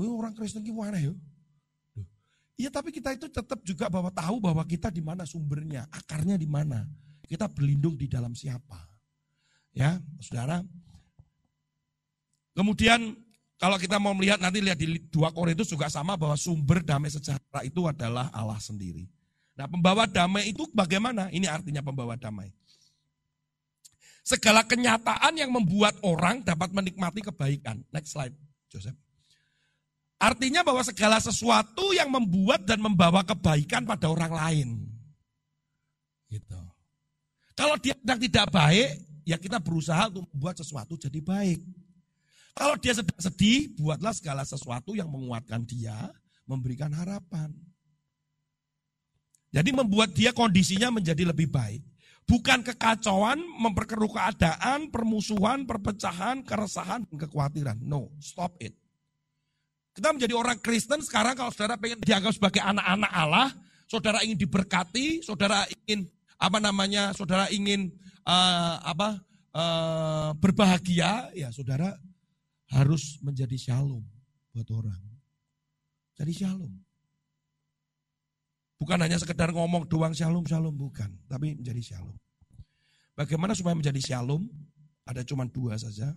Oh, 0.00 0.16
orang 0.16 0.32
Kristen 0.32 0.64
gimana 0.64 0.96
ya? 0.96 1.12
Iya 2.54 2.70
tapi 2.70 2.94
kita 2.94 3.10
itu 3.10 3.26
tetap 3.26 3.58
juga 3.66 3.90
bahwa 3.90 4.14
tahu 4.14 4.38
bahwa 4.38 4.62
kita 4.62 4.86
di 4.86 5.02
mana 5.02 5.26
sumbernya, 5.26 5.90
akarnya 5.90 6.38
di 6.38 6.46
mana. 6.46 6.86
Kita 7.26 7.50
berlindung 7.50 7.98
di 7.98 8.06
dalam 8.06 8.36
siapa. 8.36 8.78
Ya, 9.74 9.98
Saudara. 10.22 10.62
Kemudian 12.54 13.18
kalau 13.58 13.74
kita 13.74 13.98
mau 13.98 14.14
melihat 14.14 14.38
nanti 14.38 14.62
lihat 14.62 14.78
di 14.78 15.02
2 15.10 15.34
Korintus 15.34 15.66
juga 15.66 15.90
sama 15.90 16.14
bahwa 16.14 16.38
sumber 16.38 16.78
damai 16.86 17.10
sejahtera 17.10 17.66
itu 17.66 17.82
adalah 17.90 18.30
Allah 18.30 18.60
sendiri. 18.62 19.10
Nah, 19.58 19.66
pembawa 19.66 20.06
damai 20.06 20.50
itu 20.54 20.66
bagaimana? 20.70 21.30
Ini 21.34 21.50
artinya 21.50 21.82
pembawa 21.82 22.14
damai. 22.14 22.54
Segala 24.22 24.62
kenyataan 24.62 25.36
yang 25.36 25.50
membuat 25.50 25.98
orang 26.06 26.40
dapat 26.46 26.70
menikmati 26.70 27.20
kebaikan. 27.22 27.82
Next 27.90 28.14
slide, 28.14 28.34
Joseph. 28.70 29.03
Artinya 30.18 30.62
bahwa 30.64 30.80
segala 30.80 31.18
sesuatu 31.20 31.92
yang 31.92 32.08
membuat 32.08 32.64
dan 32.64 32.80
membawa 32.80 33.20
kebaikan 33.26 33.84
pada 33.84 34.08
orang 34.08 34.32
lain. 34.32 34.68
Gitu. 36.30 36.60
Kalau 37.54 37.78
dia 37.78 37.94
sedang 37.94 38.18
tidak 38.18 38.46
baik, 38.50 38.88
ya 39.22 39.36
kita 39.38 39.62
berusaha 39.62 40.10
untuk 40.10 40.26
membuat 40.34 40.58
sesuatu 40.58 40.98
jadi 40.98 41.20
baik. 41.22 41.60
Kalau 42.54 42.78
dia 42.78 42.94
sedang 42.94 43.18
sedih, 43.18 43.74
buatlah 43.74 44.14
segala 44.14 44.42
sesuatu 44.46 44.94
yang 44.94 45.10
menguatkan 45.10 45.66
dia, 45.66 45.96
memberikan 46.46 46.94
harapan. 46.94 47.50
Jadi 49.54 49.70
membuat 49.70 50.14
dia 50.14 50.34
kondisinya 50.34 50.90
menjadi 50.90 51.30
lebih 51.30 51.50
baik. 51.50 51.82
Bukan 52.24 52.64
kekacauan, 52.64 53.38
memperkeruh 53.38 54.10
keadaan, 54.10 54.88
permusuhan, 54.88 55.62
perpecahan, 55.68 56.42
keresahan, 56.42 57.06
dan 57.06 57.16
kekhawatiran. 57.20 57.78
No, 57.84 58.10
stop 58.18 58.56
it. 58.58 58.74
Kita 59.94 60.10
menjadi 60.10 60.34
orang 60.34 60.58
Kristen 60.58 60.98
sekarang 61.06 61.38
kalau 61.38 61.54
saudara 61.54 61.78
pengen 61.78 62.02
dianggap 62.02 62.34
sebagai 62.34 62.58
anak-anak 62.58 63.12
Allah, 63.14 63.48
saudara 63.86 64.26
ingin 64.26 64.42
diberkati, 64.42 65.22
saudara 65.22 65.62
ingin 65.70 66.10
apa 66.34 66.58
namanya, 66.58 67.14
saudara 67.14 67.46
ingin 67.54 67.94
uh, 68.26 68.82
apa 68.82 69.22
uh, 69.54 70.30
berbahagia, 70.34 71.30
ya 71.30 71.54
saudara 71.54 71.94
harus 72.74 73.22
menjadi 73.22 73.54
shalom 73.54 74.02
buat 74.50 74.66
orang. 74.74 74.98
Jadi 76.18 76.42
shalom. 76.42 76.74
Bukan 78.82 78.98
hanya 78.98 79.22
sekedar 79.22 79.54
ngomong 79.54 79.86
doang 79.86 80.10
shalom, 80.10 80.42
shalom 80.42 80.74
bukan, 80.74 81.14
tapi 81.30 81.54
menjadi 81.54 81.94
shalom. 81.94 82.18
Bagaimana 83.14 83.54
supaya 83.54 83.78
menjadi 83.78 84.02
shalom? 84.02 84.42
Ada 85.06 85.22
cuma 85.22 85.46
dua 85.46 85.78
saja. 85.78 86.10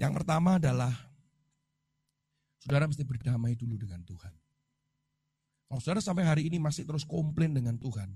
Yang 0.00 0.12
pertama 0.16 0.56
adalah 0.56 0.96
Saudara 2.66 2.90
mesti 2.90 3.06
berdamai 3.06 3.54
dulu 3.54 3.78
dengan 3.78 4.02
Tuhan. 4.02 4.34
Kalau 5.70 5.78
saudara 5.78 6.02
sampai 6.02 6.26
hari 6.26 6.42
ini 6.50 6.58
masih 6.58 6.82
terus 6.82 7.06
komplain 7.06 7.54
dengan 7.54 7.78
Tuhan, 7.78 8.10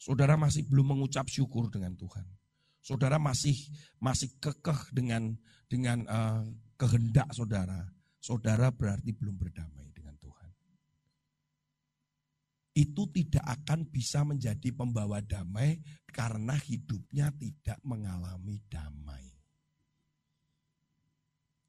saudara 0.00 0.40
masih 0.40 0.64
belum 0.64 0.96
mengucap 0.96 1.28
syukur 1.28 1.68
dengan 1.68 1.92
Tuhan. 1.92 2.24
Saudara 2.80 3.20
masih 3.20 3.52
masih 4.00 4.32
kekeh 4.40 4.88
dengan 4.96 5.36
dengan 5.68 6.00
uh, 6.08 6.48
kehendak 6.80 7.28
saudara. 7.36 7.92
Saudara 8.16 8.72
berarti 8.72 9.12
belum 9.12 9.36
berdamai 9.36 9.92
dengan 9.92 10.16
Tuhan. 10.16 10.48
Itu 12.72 13.04
tidak 13.12 13.44
akan 13.44 13.84
bisa 13.92 14.24
menjadi 14.24 14.72
pembawa 14.72 15.20
damai 15.20 15.76
karena 16.08 16.56
hidupnya 16.56 17.36
tidak 17.36 17.76
mengalami 17.84 18.64
damai. 18.72 19.37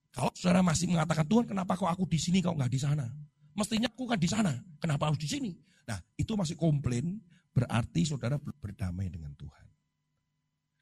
Kalau 0.10 0.34
saudara 0.34 0.66
masih 0.66 0.90
mengatakan 0.90 1.26
Tuhan, 1.26 1.46
kenapa 1.46 1.78
kok 1.78 1.90
aku 1.90 2.10
di 2.10 2.18
sini 2.18 2.42
kok 2.42 2.58
nggak 2.58 2.72
di 2.72 2.80
sana? 2.82 3.06
Mestinya 3.54 3.90
aku 3.92 4.10
kan 4.10 4.18
di 4.18 4.30
sana, 4.30 4.54
kenapa 4.82 5.12
harus 5.12 5.22
di 5.22 5.30
sini? 5.30 5.52
Nah, 5.86 6.00
itu 6.18 6.34
masih 6.34 6.58
komplain, 6.58 7.18
berarti 7.54 8.06
saudara 8.06 8.38
belum 8.38 8.58
berdamai 8.58 9.10
dengan 9.10 9.34
Tuhan. 9.38 9.66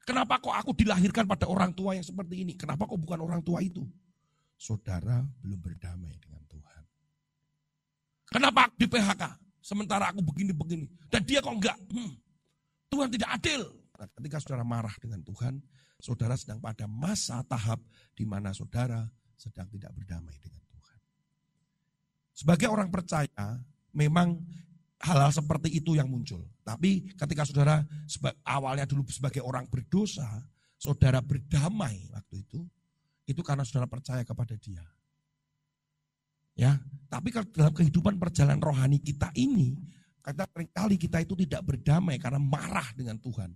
Kenapa 0.08 0.40
kok 0.40 0.56
aku 0.56 0.72
dilahirkan 0.72 1.28
pada 1.28 1.44
orang 1.44 1.76
tua 1.76 1.92
yang 1.92 2.06
seperti 2.06 2.40
ini? 2.40 2.56
Kenapa 2.56 2.88
kok 2.88 2.96
bukan 2.96 3.20
orang 3.20 3.44
tua 3.44 3.60
itu? 3.60 3.84
Saudara 4.56 5.20
belum 5.44 5.60
berdamai 5.60 6.16
dengan 6.16 6.40
Tuhan. 6.48 6.82
Kenapa 8.32 8.72
aku 8.72 8.74
di 8.80 8.88
PHK? 8.88 9.22
Sementara 9.60 10.08
aku 10.08 10.24
begini-begini. 10.24 10.88
Dan 11.12 11.28
dia 11.28 11.44
kok 11.44 11.52
enggak? 11.52 11.76
Hmm, 11.92 12.16
Tuhan 12.88 13.12
tidak 13.12 13.36
adil. 13.36 13.68
Ketika 14.16 14.40
saudara 14.40 14.64
marah 14.64 14.96
dengan 14.96 15.20
Tuhan, 15.20 15.60
saudara 16.00 16.38
sedang 16.40 16.62
pada 16.62 16.88
masa 16.88 17.44
tahap 17.44 17.82
di 18.16 18.24
mana 18.24 18.54
saudara 18.56 19.04
sedang 19.38 19.70
tidak 19.70 19.94
berdamai 19.94 20.34
dengan 20.42 20.60
Tuhan. 20.66 20.98
Sebagai 22.34 22.66
orang 22.66 22.90
percaya, 22.90 23.62
memang 23.94 24.34
hal-hal 24.98 25.30
seperti 25.30 25.78
itu 25.78 25.94
yang 25.94 26.10
muncul. 26.10 26.42
Tapi 26.66 27.14
ketika 27.14 27.46
saudara 27.46 27.86
awalnya 28.42 28.84
dulu 28.84 29.06
sebagai 29.06 29.40
orang 29.40 29.70
berdosa, 29.70 30.26
saudara 30.74 31.22
berdamai 31.22 32.10
waktu 32.10 32.42
itu, 32.42 32.66
itu 33.30 33.40
karena 33.46 33.62
saudara 33.62 33.86
percaya 33.86 34.26
kepada 34.26 34.58
dia. 34.58 34.82
Ya, 36.58 36.74
tapi 37.06 37.30
kalau 37.30 37.46
dalam 37.54 37.70
kehidupan 37.70 38.18
perjalanan 38.18 38.58
rohani 38.58 38.98
kita 38.98 39.30
ini, 39.38 39.78
kata 40.18 40.42
kali 40.74 40.98
kita 40.98 41.22
itu 41.22 41.38
tidak 41.46 41.62
berdamai 41.62 42.18
karena 42.18 42.42
marah 42.42 42.90
dengan 42.98 43.14
Tuhan. 43.22 43.54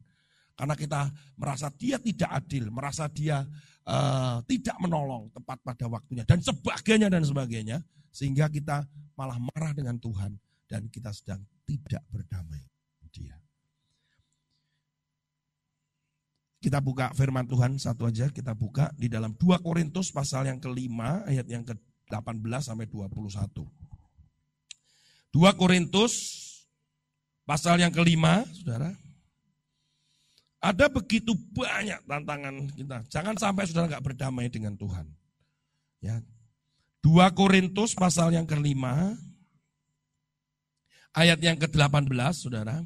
Karena 0.52 0.74
kita 0.76 1.08
merasa 1.36 1.72
dia 1.74 1.96
tidak 1.96 2.30
adil, 2.30 2.68
merasa 2.68 3.08
dia 3.08 3.42
uh, 3.88 4.38
tidak 4.46 4.76
menolong 4.78 5.32
tepat 5.32 5.58
pada 5.64 5.86
waktunya 5.88 6.22
dan 6.28 6.38
sebagainya 6.38 7.08
dan 7.08 7.22
sebagainya 7.24 7.78
sehingga 8.12 8.46
kita 8.52 8.84
malah 9.16 9.40
marah 9.40 9.72
dengan 9.72 9.96
Tuhan 9.96 10.36
dan 10.68 10.86
kita 10.92 11.10
sedang 11.10 11.40
tidak 11.64 12.04
berdamai 12.12 12.60
dia. 13.12 13.36
Kita 16.62 16.78
buka 16.78 17.10
firman 17.12 17.44
Tuhan 17.44 17.76
satu 17.76 18.06
aja, 18.06 18.30
kita 18.30 18.54
buka 18.54 18.88
di 18.94 19.10
dalam 19.10 19.34
2 19.34 19.60
Korintus 19.60 20.14
pasal 20.14 20.46
yang 20.46 20.62
kelima 20.62 21.26
ayat 21.26 21.44
yang 21.50 21.66
ke-18 21.66 22.72
sampai 22.72 22.86
21. 22.86 23.50
2 25.32 25.58
Korintus 25.58 26.14
pasal 27.42 27.82
yang 27.82 27.90
kelima, 27.90 28.46
saudara. 28.54 28.94
Ada 30.62 30.86
begitu 30.86 31.34
banyak 31.50 32.06
tantangan 32.06 32.54
kita. 32.78 33.02
Jangan 33.10 33.34
sampai 33.34 33.66
saudara 33.66 33.98
nggak 33.98 34.06
berdamai 34.06 34.46
dengan 34.46 34.78
Tuhan. 34.78 35.10
Ya. 35.98 36.22
2 37.02 37.34
Korintus 37.34 37.98
pasal 37.98 38.30
yang 38.30 38.46
kelima, 38.46 39.18
ayat 41.10 41.42
yang 41.42 41.58
ke-18, 41.58 42.06
saudara. 42.38 42.78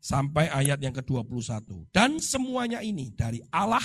Sampai 0.00 0.48
ayat 0.48 0.80
yang 0.80 0.96
ke-21. 0.96 1.92
Dan 1.92 2.16
semuanya 2.16 2.80
ini 2.80 3.12
dari 3.12 3.44
Allah 3.52 3.84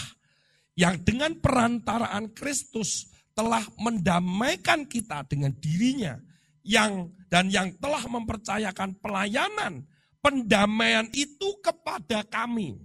yang 0.80 1.04
dengan 1.04 1.36
perantaraan 1.36 2.32
Kristus 2.32 3.12
telah 3.36 3.68
mendamaikan 3.76 4.88
kita 4.88 5.28
dengan 5.28 5.52
dirinya 5.60 6.16
yang 6.64 7.12
dan 7.28 7.52
yang 7.52 7.76
telah 7.76 8.08
mempercayakan 8.08 8.96
pelayanan 9.04 9.84
pendamaian 10.24 11.06
itu 11.12 11.60
kepada 11.60 12.24
kami. 12.24 12.80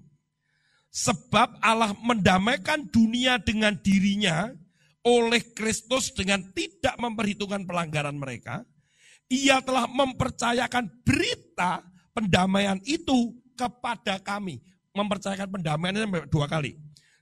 Sebab 0.91 1.63
Allah 1.63 1.95
mendamaikan 2.03 2.91
dunia 2.91 3.39
dengan 3.39 3.79
dirinya 3.79 4.51
oleh 5.07 5.55
Kristus 5.55 6.11
dengan 6.11 6.43
tidak 6.51 6.99
memperhitungkan 6.99 7.63
pelanggaran 7.63 8.19
mereka. 8.19 8.67
Ia 9.31 9.63
telah 9.63 9.87
mempercayakan 9.87 10.91
berita 11.07 11.87
pendamaian 12.11 12.83
itu 12.83 13.37
kepada 13.55 14.19
kami. 14.19 14.59
Mempercayakan 14.97 15.47
pendamaian 15.47 16.11
dua 16.27 16.51
kali. 16.51 16.75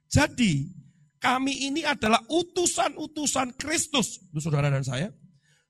Jadi 0.09 0.71
kami 1.21 1.69
ini 1.69 1.83
adalah 1.83 2.23
utusan-utusan 2.31 3.59
Kristus. 3.59 4.23
Itu 4.31 4.41
saudara 4.41 4.71
dan 4.71 4.87
saya. 4.87 5.11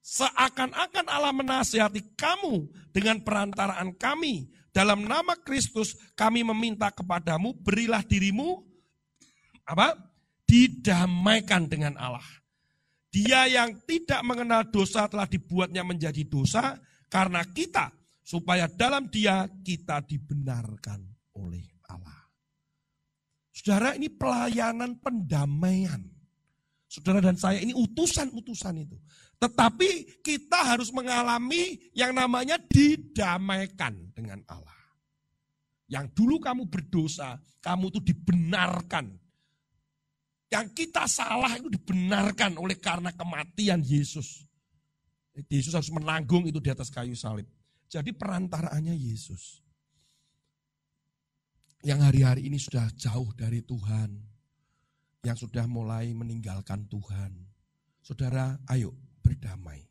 Seakan-akan 0.06 1.10
Allah 1.10 1.34
menasihati 1.34 2.14
kamu 2.14 2.70
dengan 2.94 3.18
perantaraan 3.26 3.90
kami. 3.98 4.46
Dalam 4.70 5.02
nama 5.02 5.34
Kristus 5.42 5.98
kami 6.14 6.46
meminta 6.46 6.94
kepadamu 6.94 7.58
berilah 7.58 8.06
dirimu 8.06 8.62
apa? 9.66 9.98
Didamaikan 10.46 11.66
dengan 11.66 11.98
Allah. 11.98 12.22
Dia 13.10 13.50
yang 13.50 13.82
tidak 13.82 14.22
mengenal 14.22 14.70
dosa 14.70 15.10
telah 15.10 15.26
dibuatnya 15.26 15.82
menjadi 15.82 16.22
dosa 16.22 16.78
karena 17.10 17.42
kita 17.42 17.90
supaya 18.22 18.70
dalam 18.70 19.10
dia 19.10 19.50
kita 19.66 20.06
dibenarkan 20.06 21.02
oleh 21.34 21.66
Allah. 21.90 22.30
Saudara 23.50 23.98
ini 23.98 24.06
pelayanan 24.06 25.02
pendamaian. 25.02 25.98
Saudara 26.86 27.18
dan 27.18 27.34
saya 27.34 27.58
ini 27.58 27.74
utusan-utusan 27.74 28.86
itu. 28.86 28.94
Tetapi 29.36 30.22
kita 30.24 30.64
harus 30.64 30.88
mengalami 30.96 31.76
yang 31.92 32.16
namanya 32.16 32.56
didamaikan 32.56 33.92
dengan 34.16 34.40
Allah. 34.48 34.72
Yang 35.86 36.16
dulu 36.16 36.40
kamu 36.40 36.66
berdosa, 36.66 37.36
kamu 37.60 37.92
itu 37.92 38.00
dibenarkan. 38.00 39.12
Yang 40.48 40.66
kita 40.72 41.04
salah 41.04 41.52
itu 41.52 41.68
dibenarkan 41.68 42.56
oleh 42.56 42.80
karena 42.80 43.12
kematian 43.12 43.84
Yesus. 43.84 44.40
Yesus 45.52 45.76
harus 45.76 45.92
menanggung 45.92 46.48
itu 46.48 46.56
di 46.56 46.72
atas 46.72 46.88
kayu 46.88 47.12
salib. 47.12 47.44
Jadi 47.92 48.16
perantaraannya 48.16 48.96
Yesus. 48.96 49.60
Yang 51.84 52.00
hari-hari 52.08 52.48
ini 52.48 52.56
sudah 52.56 52.88
jauh 52.96 53.30
dari 53.36 53.60
Tuhan. 53.60 54.16
Yang 55.22 55.44
sudah 55.44 55.68
mulai 55.68 56.08
meninggalkan 56.16 56.88
Tuhan. 56.88 57.36
Saudara, 58.00 58.56
ayo 58.72 59.05
berdamai. 59.26 59.82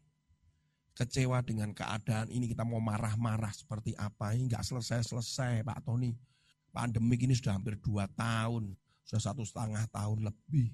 Kecewa 0.96 1.44
dengan 1.44 1.76
keadaan 1.76 2.32
ini 2.32 2.48
kita 2.48 2.64
mau 2.64 2.80
marah-marah 2.80 3.52
seperti 3.52 3.92
apa. 4.00 4.32
Ini 4.32 4.48
nggak 4.48 4.64
selesai-selesai 4.64 5.68
Pak 5.68 5.84
Tony. 5.84 6.16
Pandemi 6.72 7.20
ini 7.20 7.36
sudah 7.36 7.60
hampir 7.60 7.76
dua 7.84 8.08
tahun. 8.16 8.72
Sudah 9.04 9.22
satu 9.32 9.44
setengah 9.44 9.84
tahun 9.92 10.24
lebih. 10.24 10.72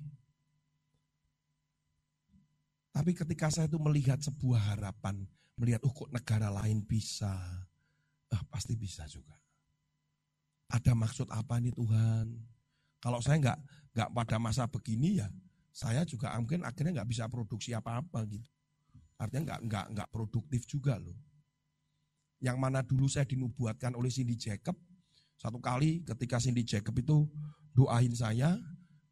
Tapi 2.93 3.18
ketika 3.18 3.49
saya 3.49 3.66
itu 3.66 3.82
melihat 3.82 4.22
sebuah 4.22 4.78
harapan. 4.78 5.26
Melihat, 5.57 5.82
oh 5.82 5.93
kok 5.93 6.14
negara 6.14 6.53
lain 6.53 6.86
bisa. 6.86 7.34
Ah, 8.30 8.43
pasti 8.53 8.78
bisa 8.78 9.09
juga. 9.09 9.34
Ada 10.70 10.93
maksud 10.93 11.34
apa 11.34 11.57
nih 11.57 11.74
Tuhan? 11.74 12.30
Kalau 13.01 13.20
saya 13.26 13.41
nggak 13.41 13.59
nggak 13.97 14.09
pada 14.14 14.38
masa 14.38 14.70
begini 14.70 15.20
ya 15.20 15.28
saya 15.72 16.03
juga 16.03 16.36
mungkin 16.36 16.67
akhirnya 16.67 17.01
nggak 17.01 17.09
bisa 17.09 17.26
produksi 17.32 17.72
apa-apa 17.72 18.28
gitu. 18.28 18.47
Artinya 19.15 19.55
nggak 19.55 19.59
nggak 19.67 19.86
nggak 19.95 20.09
produktif 20.11 20.67
juga 20.67 20.99
loh. 20.99 21.15
Yang 22.43 22.57
mana 22.59 22.80
dulu 22.84 23.07
saya 23.07 23.24
dinubuatkan 23.24 23.95
oleh 23.95 24.11
Cindy 24.11 24.36
Jacob, 24.36 24.76
satu 25.39 25.61
kali 25.61 26.03
ketika 26.03 26.41
Cindy 26.41 26.67
Jacob 26.67 26.93
itu 26.97 27.30
doain 27.72 28.11
saya 28.11 28.57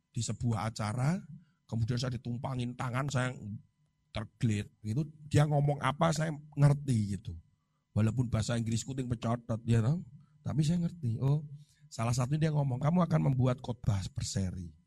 di 0.09 0.19
sebuah 0.19 0.73
acara, 0.73 1.21
kemudian 1.69 2.01
saya 2.01 2.17
ditumpangin 2.17 2.75
tangan, 2.75 3.05
saya 3.07 3.29
tergelit 4.09 4.67
gitu. 4.81 5.05
Dia 5.29 5.45
ngomong 5.45 5.77
apa 5.79 6.09
saya 6.09 6.33
ngerti 6.57 7.17
gitu. 7.17 7.33
Walaupun 7.93 8.27
bahasa 8.27 8.57
Inggris 8.57 8.81
kuting 8.81 9.05
pecotot 9.05 9.61
dia 9.61 9.79
tahu, 9.81 10.01
tapi 10.41 10.61
saya 10.65 10.81
ngerti. 10.81 11.21
Oh, 11.21 11.45
salah 11.89 12.13
satu 12.13 12.33
dia 12.35 12.49
ngomong, 12.49 12.81
kamu 12.81 13.05
akan 13.05 13.21
membuat 13.31 13.61
khotbah 13.61 14.01
berseri. 14.17 14.78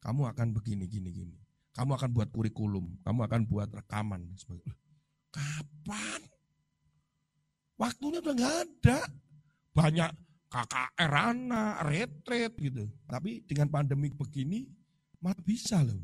Kamu 0.00 0.24
akan 0.32 0.56
begini, 0.56 0.88
gini, 0.88 1.12
gini. 1.12 1.36
Kamu 1.76 1.94
akan 1.94 2.10
buat 2.10 2.28
kurikulum, 2.34 2.98
kamu 3.06 3.20
akan 3.30 3.40
buat 3.46 3.68
rekaman. 3.70 4.26
Kapan? 5.30 6.20
Waktunya 7.78 8.18
udah 8.20 8.34
nggak 8.34 8.56
ada. 8.66 8.98
Banyak 9.70 10.10
KKR 10.50 11.12
anak, 11.14 11.74
retret 11.86 12.52
gitu. 12.58 12.90
Tapi 13.06 13.46
dengan 13.46 13.70
pandemi 13.70 14.10
begini, 14.10 14.66
malah 15.22 15.38
bisa 15.46 15.78
loh. 15.86 16.02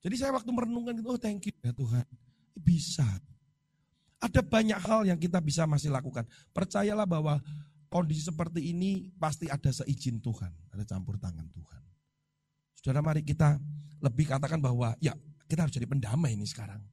Jadi 0.00 0.14
saya 0.16 0.32
waktu 0.32 0.48
merenungkan 0.52 0.96
itu, 0.96 1.08
oh 1.08 1.20
thank 1.20 1.44
you 1.44 1.54
ya 1.60 1.72
Tuhan. 1.76 2.06
Bisa. 2.56 3.04
Ada 4.24 4.40
banyak 4.40 4.80
hal 4.80 5.04
yang 5.04 5.20
kita 5.20 5.36
bisa 5.44 5.68
masih 5.68 5.92
lakukan. 5.92 6.24
Percayalah 6.56 7.04
bahwa 7.04 7.44
kondisi 7.92 8.24
seperti 8.24 8.72
ini 8.72 9.12
pasti 9.20 9.52
ada 9.52 9.68
seizin 9.68 10.16
Tuhan. 10.24 10.50
Ada 10.72 10.96
campur 10.96 11.20
tangan 11.20 11.44
Tuhan. 11.52 11.82
Saudara 12.84 13.00
mari 13.00 13.24
kita 13.24 13.56
lebih 14.04 14.28
katakan 14.28 14.60
bahwa 14.60 14.92
ya 15.00 15.16
kita 15.48 15.64
harus 15.64 15.72
jadi 15.72 15.88
pendamai 15.88 16.36
ini 16.36 16.44
sekarang. 16.44 16.84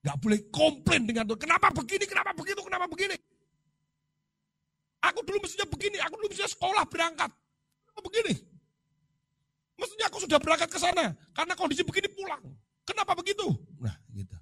Gak 0.00 0.16
boleh 0.16 0.48
komplain 0.48 1.04
dengan 1.04 1.28
Tuhan. 1.28 1.44
Kenapa 1.44 1.68
begini, 1.76 2.08
kenapa 2.08 2.32
begitu, 2.32 2.64
kenapa 2.64 2.88
begini. 2.88 3.16
Aku 5.04 5.20
dulu 5.28 5.44
mestinya 5.44 5.68
begini, 5.68 6.00
aku 6.00 6.16
dulu 6.16 6.32
mestinya 6.32 6.48
sekolah 6.56 6.84
berangkat. 6.88 7.28
Kenapa 7.84 8.00
begini? 8.08 8.34
Mestinya 9.76 10.06
aku 10.08 10.18
sudah 10.24 10.38
berangkat 10.40 10.72
ke 10.72 10.78
sana. 10.80 11.12
Karena 11.36 11.52
kondisi 11.52 11.84
begini 11.84 12.08
pulang. 12.16 12.40
Kenapa 12.88 13.12
begitu? 13.12 13.44
Nah 13.76 13.92
gitu. 14.16 14.40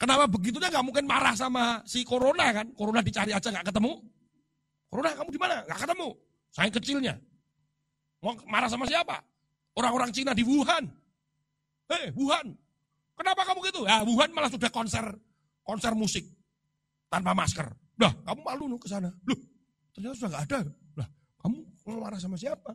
Kenapa 0.00 0.24
begitunya 0.32 0.72
gak 0.72 0.86
mungkin 0.86 1.04
marah 1.04 1.36
sama 1.36 1.84
si 1.84 2.08
Corona 2.08 2.56
kan? 2.56 2.72
Corona 2.72 3.04
dicari 3.04 3.36
aja 3.36 3.52
gak 3.52 3.68
ketemu. 3.68 4.00
Corona 4.88 5.12
kamu 5.12 5.28
di 5.28 5.40
mana? 5.44 5.60
Gak 5.68 5.84
ketemu. 5.84 6.08
Saya 6.48 6.72
kecilnya. 6.72 7.14
Mau 8.24 8.32
marah 8.48 8.72
sama 8.72 8.88
siapa? 8.88 9.20
Orang-orang 9.76 10.10
Cina 10.10 10.34
di 10.34 10.42
Wuhan. 10.42 10.88
Hei, 11.90 12.10
Wuhan. 12.14 12.54
Kenapa 13.14 13.42
kamu 13.44 13.58
gitu? 13.68 13.80
Ya, 13.84 14.00
Wuhan 14.06 14.30
malah 14.32 14.48
sudah 14.48 14.70
konser 14.72 15.04
konser 15.60 15.92
musik 15.94 16.24
tanpa 17.06 17.36
masker. 17.36 17.68
Dah, 17.94 18.10
kamu 18.24 18.40
malu 18.42 18.76
ke 18.80 18.88
sana. 18.88 19.12
Loh, 19.28 19.38
ternyata 19.92 20.14
sudah 20.16 20.30
nggak 20.32 20.44
ada. 20.50 20.60
Lah, 20.96 21.08
kamu 21.44 21.58
marah 22.00 22.18
sama 22.18 22.34
siapa? 22.40 22.72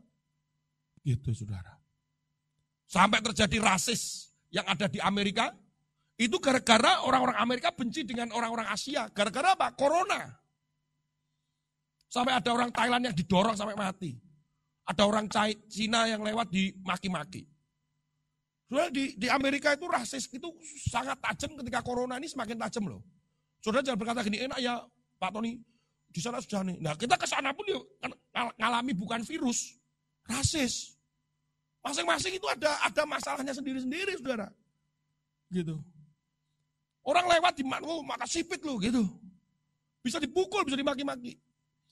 Gitu, 1.02 1.34
saudara. 1.34 1.76
Sampai 2.86 3.20
terjadi 3.20 3.58
rasis 3.60 4.30
yang 4.54 4.64
ada 4.70 4.86
di 4.86 5.02
Amerika, 5.02 5.50
itu 6.16 6.38
gara-gara 6.40 7.04
orang-orang 7.04 7.36
Amerika 7.42 7.74
benci 7.74 8.06
dengan 8.06 8.32
orang-orang 8.32 8.70
Asia. 8.70 9.10
Gara-gara 9.12 9.58
apa? 9.58 9.74
Corona. 9.74 10.30
Sampai 12.08 12.38
ada 12.38 12.50
orang 12.54 12.72
Thailand 12.72 13.12
yang 13.12 13.16
didorong 13.18 13.58
sampai 13.58 13.76
mati. 13.76 14.16
Ada 14.86 15.02
orang 15.10 15.26
Cina 15.66 16.06
yang 16.06 16.22
lewat 16.22 16.54
di 16.54 16.70
maki-maki. 16.86 17.46
Sudah 18.66 18.90
di, 18.90 19.14
di 19.18 19.28
Amerika 19.30 19.74
itu 19.74 19.86
rasis 19.86 20.26
itu 20.30 20.50
sangat 20.90 21.22
tajam 21.22 21.54
ketika 21.62 21.86
corona 21.86 22.18
ini 22.18 22.26
semakin 22.26 22.58
tajam 22.66 22.90
loh. 22.90 23.02
Saudara 23.62 23.86
jangan 23.86 24.00
berkata 24.02 24.22
gini, 24.26 24.46
enak 24.46 24.58
ya 24.62 24.82
Pak 25.18 25.30
Tony, 25.34 25.58
di 26.10 26.20
sana 26.22 26.42
sudah 26.42 26.62
nih. 26.66 26.78
Nah 26.82 26.94
kita 26.98 27.18
ke 27.18 27.26
sana 27.30 27.54
pun 27.54 27.66
yuk, 27.66 27.86
kan 28.02 28.14
ngalami 28.58 28.94
bukan 28.94 29.22
virus, 29.26 29.78
rasis. 30.26 30.98
Masing-masing 31.86 32.42
itu 32.42 32.46
ada 32.50 32.74
ada 32.82 33.06
masalahnya 33.06 33.54
sendiri-sendiri, 33.54 34.18
saudara. 34.18 34.50
Gitu. 35.54 35.78
Orang 37.06 37.30
lewat 37.30 37.54
di 37.54 37.62
mana, 37.62 37.86
oh, 37.86 38.02
maka 38.02 38.26
sipit 38.26 38.58
loh 38.66 38.82
gitu. 38.82 39.06
Bisa 40.02 40.18
dipukul, 40.18 40.66
bisa 40.66 40.74
dimaki-maki. 40.74 41.38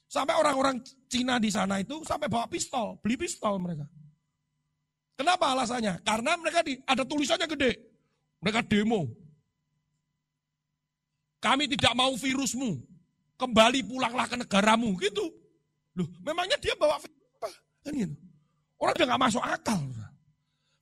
Sampai 0.08 0.38
orang-orang 0.38 0.80
Cina 1.10 1.42
di 1.42 1.50
sana 1.50 1.82
itu 1.82 2.02
sampai 2.06 2.30
bawa 2.30 2.46
pistol, 2.46 3.02
beli 3.02 3.18
pistol 3.18 3.58
mereka. 3.58 3.86
Kenapa 5.14 5.54
alasannya? 5.54 6.02
Karena 6.02 6.34
mereka 6.38 6.66
di, 6.66 6.78
ada 6.86 7.06
tulisannya 7.06 7.46
gede. 7.46 7.72
Mereka 8.42 8.66
demo. 8.66 9.08
Kami 11.38 11.70
tidak 11.70 11.94
mau 11.94 12.14
virusmu. 12.18 12.82
Kembali 13.38 13.86
pulanglah 13.86 14.26
ke 14.26 14.38
negaramu. 14.40 14.96
Gitu. 14.98 15.26
Loh, 15.94 16.10
memangnya 16.26 16.58
dia 16.58 16.74
bawa 16.74 16.98
virus 16.98 17.22
apa? 17.38 17.50
Kan 17.86 17.94
gitu. 17.94 18.16
Orang 18.82 18.96
dia 18.98 19.06
nggak 19.06 19.22
masuk 19.22 19.44
akal. 19.44 19.82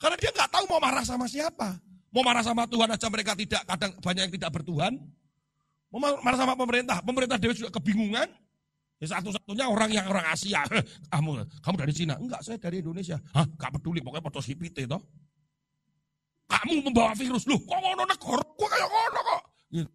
Karena 0.02 0.18
dia 0.18 0.32
nggak 0.34 0.50
tahu 0.50 0.64
mau 0.66 0.82
marah 0.82 1.06
sama 1.06 1.30
siapa. 1.30 1.78
Mau 2.12 2.24
marah 2.26 2.44
sama 2.44 2.66
Tuhan 2.68 2.90
aja 2.92 3.08
mereka 3.08 3.38
tidak, 3.38 3.64
kadang 3.64 3.92
banyak 4.02 4.22
yang 4.28 4.34
tidak 4.34 4.52
bertuhan. 4.52 4.94
Mau 5.92 6.00
marah 6.02 6.40
sama 6.40 6.58
pemerintah, 6.58 6.98
pemerintah 7.04 7.38
dia 7.38 7.52
juga 7.54 7.70
kebingungan. 7.72 8.28
Ya 9.02 9.18
satu-satunya 9.18 9.66
orang 9.66 9.90
yang 9.90 10.06
orang 10.06 10.30
Asia. 10.30 10.62
Kamu, 11.12 11.42
kamu 11.66 11.76
dari 11.82 11.94
Cina? 11.98 12.14
Enggak, 12.22 12.46
saya 12.46 12.62
dari 12.62 12.86
Indonesia. 12.86 13.18
Hah, 13.34 13.50
gak 13.58 13.74
peduli, 13.74 13.98
pokoknya 13.98 14.30
foto 14.30 14.40
sipite 14.46 14.86
toh. 14.86 15.02
Kamu 16.46 16.86
membawa 16.86 17.18
virus, 17.18 17.50
loh 17.50 17.58
kok 17.66 17.80
ngono 17.82 18.06
negara, 18.06 18.46
kok 18.46 18.70
kayak 18.70 18.90
ngono 18.94 19.20
kok. 19.26 19.42
Gitu. 19.74 19.92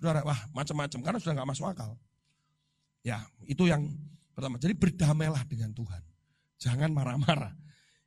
Saudara, 0.00 0.24
wah 0.24 0.40
macam-macam, 0.56 0.98
karena 1.04 1.18
sudah 1.20 1.34
gak 1.36 1.48
masuk 1.52 1.66
akal. 1.68 1.90
Ya, 3.04 3.20
itu 3.44 3.68
yang 3.68 3.84
pertama. 4.32 4.56
Jadi 4.56 4.74
berdamailah 4.80 5.44
dengan 5.44 5.70
Tuhan. 5.76 6.02
Jangan 6.56 6.88
marah-marah. 6.88 7.52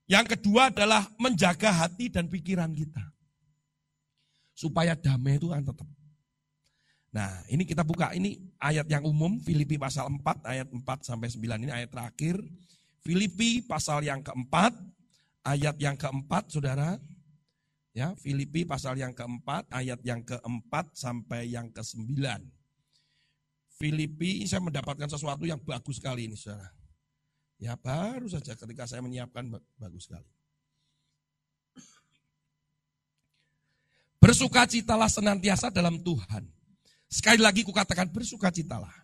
Yang 0.10 0.36
kedua 0.36 0.74
adalah 0.74 1.06
menjaga 1.22 1.86
hati 1.86 2.10
dan 2.10 2.26
pikiran 2.26 2.74
kita. 2.74 3.14
Supaya 4.58 4.98
damai 4.98 5.38
itu 5.38 5.54
kan 5.54 5.62
tetap 5.62 5.86
Nah, 7.12 7.44
ini 7.52 7.68
kita 7.68 7.84
buka 7.84 8.16
ini 8.16 8.40
ayat 8.56 8.88
yang 8.88 9.04
umum 9.04 9.36
Filipi 9.44 9.76
pasal 9.76 10.08
4 10.08 10.48
ayat 10.48 10.68
4 10.72 10.80
sampai 11.04 11.28
9 11.28 11.68
ini 11.68 11.72
ayat 11.72 11.92
terakhir. 11.92 12.40
Filipi 13.04 13.60
pasal 13.60 14.08
yang 14.08 14.24
keempat 14.24 14.72
ayat 15.44 15.76
yang 15.76 16.00
keempat 16.00 16.48
Saudara. 16.48 16.96
Ya, 17.92 18.16
Filipi 18.16 18.64
pasal 18.64 18.96
yang 18.96 19.12
keempat 19.12 19.68
ayat 19.76 20.00
yang 20.08 20.24
keempat 20.24 20.96
sampai 20.96 21.52
yang 21.52 21.68
kesembilan. 21.76 22.40
Filipi 23.76 24.48
saya 24.48 24.64
mendapatkan 24.64 25.12
sesuatu 25.12 25.44
yang 25.44 25.60
bagus 25.60 26.00
sekali 26.00 26.32
ini 26.32 26.40
Saudara. 26.40 26.72
Ya, 27.60 27.76
baru 27.76 28.32
saja 28.32 28.56
ketika 28.56 28.88
saya 28.88 29.04
menyiapkan 29.04 29.52
bagus 29.76 30.08
sekali. 30.08 30.32
Bersukacitalah 34.24 35.12
senantiasa 35.12 35.68
dalam 35.68 36.00
Tuhan. 36.00 36.61
Sekali 37.12 37.44
lagi 37.44 37.68
kukatakan 37.68 38.08
bersukacitalah. 38.08 38.96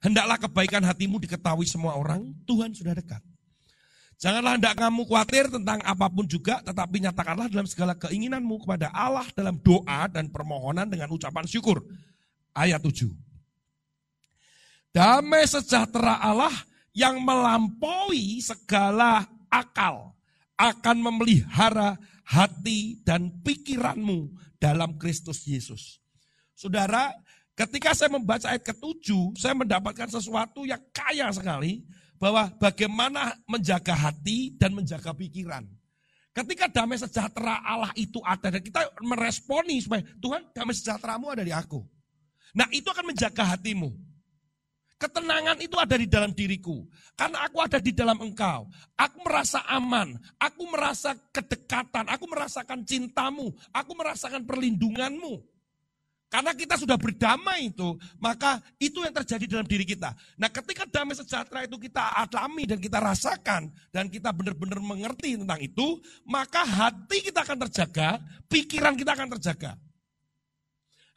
Hendaklah 0.00 0.40
kebaikan 0.40 0.80
hatimu 0.80 1.20
diketahui 1.20 1.68
semua 1.68 1.92
orang, 1.92 2.32
Tuhan 2.48 2.72
sudah 2.72 2.96
dekat. 2.96 3.20
Janganlah 4.16 4.56
hendak 4.56 4.76
kamu 4.80 5.04
khawatir 5.04 5.48
tentang 5.52 5.80
apa 5.84 6.08
pun 6.08 6.24
juga, 6.24 6.64
tetapi 6.64 7.04
nyatakanlah 7.04 7.52
dalam 7.52 7.68
segala 7.68 7.92
keinginanmu 8.00 8.64
kepada 8.64 8.88
Allah 8.96 9.28
dalam 9.36 9.60
doa 9.60 10.08
dan 10.08 10.32
permohonan 10.32 10.88
dengan 10.88 11.12
ucapan 11.12 11.44
syukur. 11.44 11.84
Ayat 12.56 12.80
7. 12.80 13.12
Damai 14.92 15.44
sejahtera 15.44 16.16
Allah 16.20 16.52
yang 16.96 17.20
melampaui 17.20 18.40
segala 18.40 19.24
akal 19.52 20.16
akan 20.56 20.96
memelihara 21.00 21.96
hati 22.24 23.00
dan 23.04 23.40
pikiranmu 23.40 24.32
dalam 24.60 25.00
Kristus 25.00 25.48
Yesus. 25.48 26.00
Saudara, 26.52 27.08
Ketika 27.60 27.92
saya 27.92 28.08
membaca 28.16 28.48
ayat 28.48 28.64
ke-7, 28.72 29.36
saya 29.36 29.52
mendapatkan 29.52 30.08
sesuatu 30.08 30.64
yang 30.64 30.80
kaya 30.96 31.28
sekali 31.28 31.84
bahwa 32.16 32.48
bagaimana 32.56 33.36
menjaga 33.44 33.92
hati 33.92 34.56
dan 34.56 34.72
menjaga 34.72 35.12
pikiran. 35.12 35.68
Ketika 36.32 36.72
damai 36.72 36.96
sejahtera 36.96 37.60
Allah 37.60 37.92
itu 38.00 38.16
ada 38.24 38.48
dan 38.48 38.64
kita 38.64 38.80
meresponi 39.04 39.76
supaya 39.84 40.00
Tuhan 40.24 40.48
damai 40.56 40.72
sejahteramu 40.72 41.28
ada 41.28 41.44
di 41.44 41.52
aku. 41.52 41.84
Nah 42.56 42.64
itu 42.72 42.88
akan 42.88 43.12
menjaga 43.12 43.52
hatimu. 43.52 43.92
Ketenangan 44.96 45.60
itu 45.60 45.76
ada 45.76 46.00
di 46.00 46.08
dalam 46.08 46.32
diriku. 46.32 46.88
Karena 47.12 47.44
aku 47.44 47.60
ada 47.60 47.76
di 47.76 47.92
dalam 47.92 48.20
engkau. 48.24 48.72
Aku 48.96 49.20
merasa 49.20 49.64
aman. 49.68 50.16
Aku 50.40 50.64
merasa 50.68 51.12
kedekatan. 51.32 52.08
Aku 52.08 52.24
merasakan 52.24 52.84
cintamu. 52.88 53.52
Aku 53.72 53.92
merasakan 53.96 54.44
perlindunganmu. 54.48 55.59
Karena 56.30 56.54
kita 56.54 56.78
sudah 56.78 56.94
berdamai 56.94 57.74
itu, 57.74 57.98
maka 58.22 58.62
itu 58.78 59.02
yang 59.02 59.10
terjadi 59.10 59.50
dalam 59.50 59.66
diri 59.66 59.82
kita. 59.82 60.14
Nah 60.38 60.46
ketika 60.46 60.86
damai 60.86 61.18
sejahtera 61.18 61.66
itu 61.66 61.74
kita 61.74 62.06
alami 62.22 62.70
dan 62.70 62.78
kita 62.78 63.02
rasakan, 63.02 63.66
dan 63.90 64.06
kita 64.06 64.30
benar-benar 64.30 64.78
mengerti 64.78 65.34
tentang 65.34 65.58
itu, 65.58 65.98
maka 66.22 66.62
hati 66.62 67.26
kita 67.26 67.42
akan 67.42 67.66
terjaga, 67.66 68.22
pikiran 68.46 68.94
kita 68.94 69.18
akan 69.18 69.28
terjaga. 69.34 69.74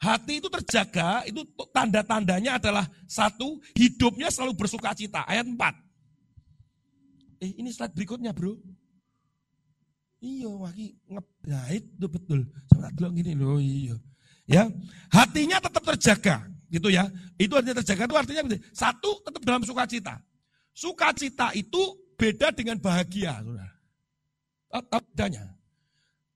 Hati 0.02 0.42
itu 0.42 0.50
terjaga, 0.50 1.22
itu 1.30 1.46
tanda-tandanya 1.70 2.58
adalah 2.58 2.82
satu, 3.06 3.62
hidupnya 3.78 4.34
selalu 4.34 4.58
bersuka 4.58 4.98
cita. 4.98 5.22
Ayat 5.30 5.46
4. 5.46 5.78
Eh 7.38 7.54
ini 7.54 7.70
slide 7.70 7.94
berikutnya 7.94 8.34
bro. 8.34 8.58
Iya, 10.18 10.50
waki 10.50 10.98
ngejahit 11.06 11.84
itu 11.86 12.06
betul. 12.10 12.40
Saya 12.74 12.90
tak 12.90 13.14
gini 13.14 13.38
loh, 13.38 13.62
iya. 13.62 13.94
Ya, 14.44 14.68
hatinya 15.08 15.56
tetap 15.56 15.80
terjaga, 15.94 16.44
gitu 16.68 16.92
ya. 16.92 17.08
Itu 17.40 17.56
artinya 17.56 17.80
terjaga 17.80 18.04
itu 18.04 18.16
artinya 18.16 18.42
satu 18.76 19.24
tetap 19.24 19.40
dalam 19.40 19.64
sukacita. 19.64 20.20
Sukacita 20.76 21.56
itu 21.56 21.96
beda 22.20 22.52
dengan 22.52 22.76
bahagia, 22.76 23.40
saudara. 23.40 23.72
Bedanya? 24.90 25.54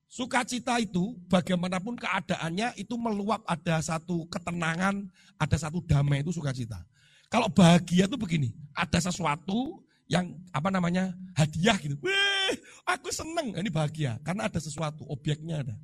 Sukacita 0.08 0.80
itu 0.80 1.20
bagaimanapun 1.28 2.00
keadaannya 2.00 2.80
itu 2.80 2.96
meluap 2.96 3.44
ada 3.44 3.76
satu 3.84 4.24
ketenangan, 4.32 5.04
ada 5.36 5.56
satu 5.60 5.84
damai 5.84 6.24
itu 6.24 6.32
sukacita. 6.32 6.80
Kalau 7.28 7.52
bahagia 7.52 8.08
itu 8.08 8.16
begini, 8.16 8.56
ada 8.72 8.96
sesuatu 9.04 9.84
yang 10.08 10.32
apa 10.48 10.72
namanya 10.72 11.12
hadiah 11.36 11.76
gitu. 11.76 12.00
Wih, 12.00 12.56
aku 12.88 13.12
seneng, 13.12 13.52
ini 13.52 13.68
bahagia 13.68 14.16
karena 14.24 14.48
ada 14.48 14.56
sesuatu, 14.56 15.04
objeknya 15.12 15.60
ada 15.60 15.76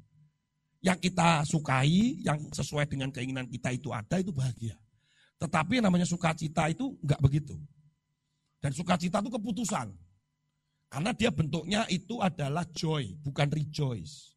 yang 0.84 1.00
kita 1.00 1.48
sukai, 1.48 2.20
yang 2.20 2.36
sesuai 2.52 2.84
dengan 2.84 3.08
keinginan 3.08 3.48
kita 3.48 3.72
itu 3.72 3.88
ada, 3.88 4.20
itu 4.20 4.28
bahagia. 4.36 4.76
Tetapi 5.40 5.80
yang 5.80 5.88
namanya 5.88 6.04
sukacita 6.04 6.68
itu 6.68 6.92
enggak 7.00 7.20
begitu. 7.24 7.56
Dan 8.60 8.76
sukacita 8.76 9.24
itu 9.24 9.32
keputusan. 9.32 9.88
Karena 10.92 11.10
dia 11.16 11.32
bentuknya 11.32 11.88
itu 11.88 12.20
adalah 12.20 12.68
joy, 12.76 13.16
bukan 13.24 13.48
rejoice. 13.48 14.36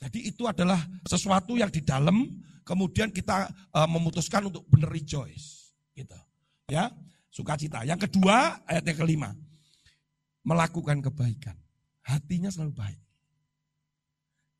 Jadi 0.00 0.32
itu 0.32 0.48
adalah 0.48 0.80
sesuatu 1.04 1.60
yang 1.60 1.68
di 1.68 1.84
dalam, 1.84 2.24
kemudian 2.64 3.12
kita 3.12 3.52
uh, 3.76 3.88
memutuskan 3.88 4.48
untuk 4.48 4.64
benar 4.72 4.88
rejoice. 4.88 5.76
Gitu. 5.92 6.16
Ya, 6.72 6.88
sukacita. 7.28 7.84
Yang 7.84 8.08
kedua, 8.08 8.56
ayat 8.64 8.88
yang 8.88 8.98
kelima. 9.04 9.36
Melakukan 10.44 11.04
kebaikan. 11.04 11.56
Hatinya 12.04 12.48
selalu 12.48 12.72
baik. 12.72 13.03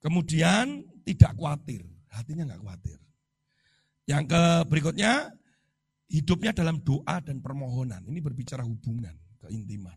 Kemudian 0.05 0.85
tidak 1.09 1.33
khawatir, 1.33 1.81
hatinya 2.13 2.53
nggak 2.53 2.61
khawatir. 2.61 3.01
Yang 4.05 4.37
ke 4.37 4.43
berikutnya, 4.69 5.33
hidupnya 6.13 6.53
dalam 6.53 6.77
doa 6.85 7.25
dan 7.25 7.41
permohonan. 7.41 8.05
Ini 8.05 8.21
berbicara 8.21 8.61
hubungan, 8.69 9.17
keintiman. 9.41 9.97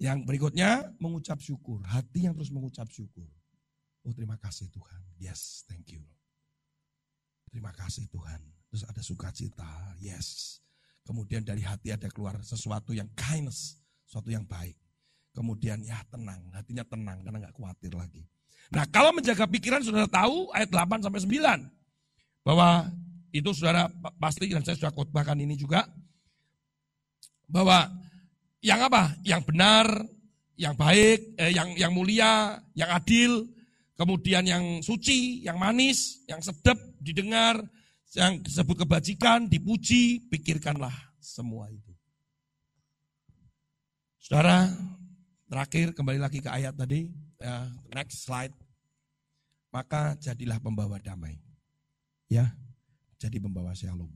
Yang 0.00 0.24
berikutnya, 0.24 0.96
mengucap 0.96 1.44
syukur. 1.44 1.84
Hati 1.84 2.24
yang 2.24 2.32
terus 2.32 2.48
mengucap 2.48 2.88
syukur. 2.88 3.28
Oh 4.00 4.16
terima 4.16 4.40
kasih 4.40 4.72
Tuhan. 4.72 5.02
Yes, 5.20 5.68
thank 5.68 5.92
you. 5.92 6.00
Terima 7.52 7.76
kasih 7.76 8.08
Tuhan. 8.08 8.40
Terus 8.72 8.88
ada 8.88 9.02
sukacita. 9.04 9.68
Yes. 10.00 10.56
Kemudian 11.04 11.44
dari 11.44 11.60
hati 11.60 11.92
ada 11.92 12.08
keluar 12.08 12.40
sesuatu 12.40 12.96
yang 12.96 13.12
kindness. 13.12 13.76
Sesuatu 14.08 14.32
yang 14.32 14.48
baik. 14.48 14.78
Kemudian 15.36 15.84
ya 15.84 16.00
tenang. 16.08 16.48
Hatinya 16.56 16.86
tenang 16.88 17.20
karena 17.20 17.38
nggak 17.44 17.54
khawatir 17.60 17.92
lagi. 17.92 18.24
Nah 18.70 18.86
kalau 18.86 19.10
menjaga 19.10 19.50
pikiran 19.50 19.82
saudara 19.82 20.06
tahu 20.06 20.50
ayat 20.54 20.70
8 20.70 21.02
sampai 21.02 21.20
9. 21.26 22.46
Bahwa 22.46 22.86
itu 23.34 23.50
saudara 23.54 23.90
pasti 24.18 24.50
dan 24.50 24.62
saya 24.62 24.78
sudah 24.78 24.94
khotbahkan 24.94 25.38
ini 25.38 25.58
juga. 25.58 25.86
Bahwa 27.50 27.90
yang 28.62 28.80
apa? 28.86 29.18
Yang 29.26 29.42
benar, 29.50 29.86
yang 30.54 30.74
baik, 30.78 31.34
eh, 31.40 31.50
yang 31.50 31.74
yang 31.74 31.90
mulia, 31.90 32.62
yang 32.78 32.90
adil, 32.94 33.48
kemudian 33.98 34.46
yang 34.46 34.84
suci, 34.84 35.42
yang 35.42 35.58
manis, 35.58 36.22
yang 36.30 36.38
sedap 36.38 36.78
didengar, 37.02 37.58
yang 38.14 38.38
disebut 38.38 38.86
kebajikan, 38.86 39.50
dipuji, 39.50 40.30
pikirkanlah 40.30 40.94
semua 41.18 41.66
itu. 41.72 41.90
Saudara, 44.20 44.68
terakhir 45.50 45.96
kembali 45.96 46.20
lagi 46.22 46.38
ke 46.38 46.50
ayat 46.52 46.76
tadi. 46.76 47.29
Ya, 47.40 47.72
next 47.96 48.28
slide. 48.28 48.52
Maka 49.72 50.12
jadilah 50.20 50.60
pembawa 50.60 51.00
damai. 51.00 51.40
Ya, 52.28 52.52
jadi 53.16 53.40
pembawa 53.40 53.72
shalom. 53.72 54.12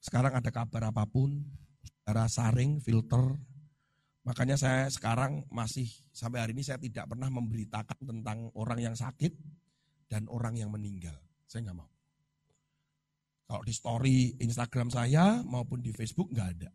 Sekarang 0.00 0.32
ada 0.32 0.48
kabar 0.48 0.88
apa 0.88 1.04
pun, 1.04 1.44
saudara 1.84 2.30
saring, 2.30 2.80
filter. 2.80 3.36
Makanya 4.26 4.58
saya 4.58 4.90
sekarang 4.90 5.46
masih 5.52 5.86
sampai 6.10 6.42
hari 6.42 6.52
ini 6.56 6.64
saya 6.64 6.80
tidak 6.82 7.06
pernah 7.10 7.30
memberitakan 7.30 7.98
tentang 8.06 8.50
orang 8.58 8.82
yang 8.82 8.96
sakit 8.96 9.34
dan 10.10 10.26
orang 10.30 10.58
yang 10.58 10.70
meninggal. 10.70 11.14
Saya 11.46 11.68
nggak 11.68 11.78
mau. 11.78 11.90
Kalau 13.46 13.62
di 13.62 13.74
story 13.74 14.18
Instagram 14.42 14.90
saya 14.90 15.42
maupun 15.46 15.78
di 15.78 15.94
Facebook 15.94 16.34
nggak 16.34 16.48
ada. 16.58 16.70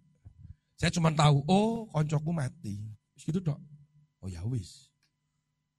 Saya 0.79 0.91
cuma 0.95 1.11
tahu, 1.11 1.43
oh 1.47 1.87
koncoku 1.91 2.31
mati. 2.31 2.79
Gitu 3.19 3.43
dok. 3.43 3.70
Oh 4.21 4.29
ya 4.29 4.41
wis. 4.45 4.89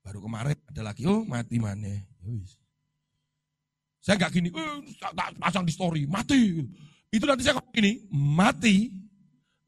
Baru 0.03 0.19
kemarin 0.19 0.59
ada 0.67 0.83
lagi, 0.83 1.07
oh 1.07 1.23
mati 1.23 1.63
mana? 1.63 1.87
Ya 1.87 2.27
wis. 2.27 2.59
Saya 4.03 4.19
nggak 4.19 4.35
gini, 4.35 4.49
eh, 4.51 4.79
tak 4.99 5.39
pasang 5.39 5.63
di 5.63 5.71
story, 5.71 6.11
mati. 6.11 6.59
Itu 7.07 7.23
nanti 7.23 7.47
saya 7.47 7.63
gini, 7.71 8.03
mati. 8.11 8.91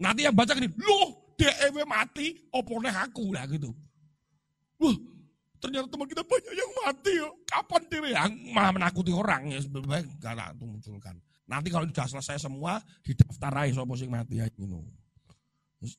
Nanti 0.02 0.26
yang 0.26 0.34
baca 0.34 0.58
gini, 0.58 0.66
loh 0.74 1.34
DEW 1.38 1.86
mati, 1.86 2.34
opone 2.50 2.90
aku 2.90 3.30
lah 3.30 3.46
gitu. 3.46 3.70
Wah, 4.82 4.96
ternyata 5.62 5.86
teman 5.86 6.06
kita 6.10 6.26
banyak 6.26 6.54
yang 6.54 6.72
mati 6.82 7.12
ya. 7.14 7.28
Kapan 7.46 7.82
dia 7.86 7.98
yang 8.10 8.32
malah 8.50 8.74
menakuti 8.74 9.14
orang 9.14 9.54
ya 9.54 9.62
sebenarnya 9.62 10.02
gak 10.18 10.58
itu 10.58 10.66
munculkan. 10.66 11.14
Nanti 11.46 11.68
kalau 11.70 11.86
sudah 11.86 12.06
selesai 12.08 12.42
semua, 12.42 12.82
didaftarai 13.06 13.70
sopo 13.70 13.94
sing 13.94 14.10
mati 14.10 14.42
ya 14.42 14.50
ini. 14.58 14.82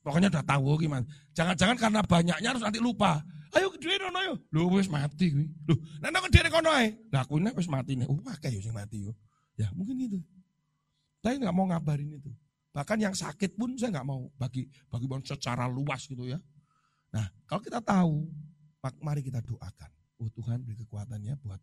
Pokoknya 0.01 0.29
udah 0.33 0.45
tahu 0.45 0.81
gimana. 0.81 1.05
Jangan-jangan 1.37 1.77
karena 1.77 2.01
banyaknya 2.01 2.47
harus 2.55 2.63
nanti 2.63 2.81
lupa. 2.81 3.21
Ayo 3.55 3.71
ke 3.71 3.79
diri 3.79 4.01
kono 4.01 4.19
yo. 4.19 4.35
Lho 4.51 4.67
wis 4.75 4.91
mati 4.91 5.31
kuwi. 5.31 5.47
Lho, 5.69 5.75
nek 6.03 6.09
nang 6.11 6.27
diri 6.27 6.49
kono 6.51 6.69
ae. 6.75 6.91
Lah 7.13 7.23
kuwi 7.23 7.45
wis 7.55 7.69
mati 7.71 7.95
nih. 7.95 8.07
Oh, 8.09 8.19
akeh 8.27 8.51
yo 8.51 8.59
sing 8.59 8.75
mati 8.75 9.05
yo. 9.05 9.15
Ya, 9.55 9.71
mungkin 9.71 9.95
itu. 10.01 10.19
Tapi 11.23 11.39
nggak 11.39 11.55
mau 11.55 11.65
ngabarin 11.71 12.19
itu. 12.19 12.31
Bahkan 12.75 12.99
yang 12.99 13.15
sakit 13.15 13.55
pun 13.55 13.71
saya 13.79 13.95
nggak 13.95 14.07
mau 14.07 14.27
bagi 14.35 14.67
bagi 14.91 15.07
secara 15.23 15.63
luas 15.71 16.03
gitu 16.03 16.27
ya. 16.27 16.35
Nah, 17.15 17.31
kalau 17.47 17.63
kita 17.63 17.79
tahu, 17.79 18.27
mari 18.99 19.23
kita 19.23 19.39
doakan. 19.39 19.91
Oh 20.19 20.27
Tuhan 20.31 20.59
beri 20.63 20.75
kekuatannya 20.83 21.39
buat 21.39 21.61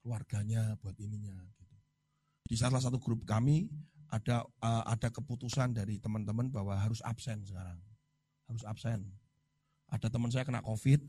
keluarganya, 0.00 0.76
buat 0.80 0.96
ininya. 0.96 1.36
Gitu. 1.60 1.76
Di 2.48 2.56
salah 2.56 2.80
satu 2.80 2.96
grup 2.96 3.28
kami 3.28 3.68
ada 4.14 4.46
uh, 4.62 4.84
ada 4.86 5.10
keputusan 5.10 5.74
dari 5.74 5.98
teman-teman 5.98 6.46
bahwa 6.46 6.78
harus 6.78 7.02
absen 7.02 7.42
sekarang. 7.42 7.78
Harus 8.46 8.62
absen. 8.62 9.02
Ada 9.90 10.06
teman 10.06 10.30
saya 10.30 10.46
kena 10.46 10.62
Covid, 10.62 11.02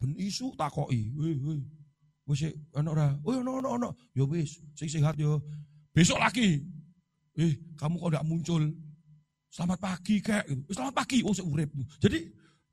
ben 0.00 0.16
isu 0.16 0.56
takoi, 0.56 1.12
weh 1.12 1.36
weh. 1.44 1.60
Wis 2.28 2.48
ono 2.76 2.88
ora? 2.92 3.12
Oh 3.24 3.36
ono 3.36 3.60
ono 3.60 3.68
ono. 3.76 3.88
Yo 4.16 4.24
wis, 4.28 4.60
sing 4.72 4.88
sehat 4.88 5.20
yo. 5.20 5.44
Besok 5.92 6.20
lagi. 6.20 6.60
Eh, 7.38 7.54
kamu 7.76 8.00
kok 8.00 8.08
enggak 8.12 8.26
muncul? 8.26 8.62
Selamat 9.48 9.78
pagi 9.80 10.20
kayak 10.20 10.44
gitu. 10.48 10.62
Selamat 10.76 10.94
pagi. 11.04 11.24
Oh, 11.24 11.32
urip. 11.32 11.72
Jadi 12.00 12.18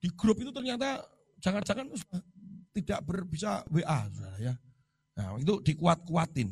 di 0.01 0.07
grup 0.11 0.37
itu 0.43 0.51
ternyata 0.51 0.99
jangan-jangan 1.39 1.87
tidak 2.75 2.99
ber, 3.07 3.23
bisa 3.23 3.63
WA 3.71 4.11
ya. 4.41 4.53
Nah, 5.15 5.39
itu 5.39 5.63
dikuat-kuatin. 5.63 6.51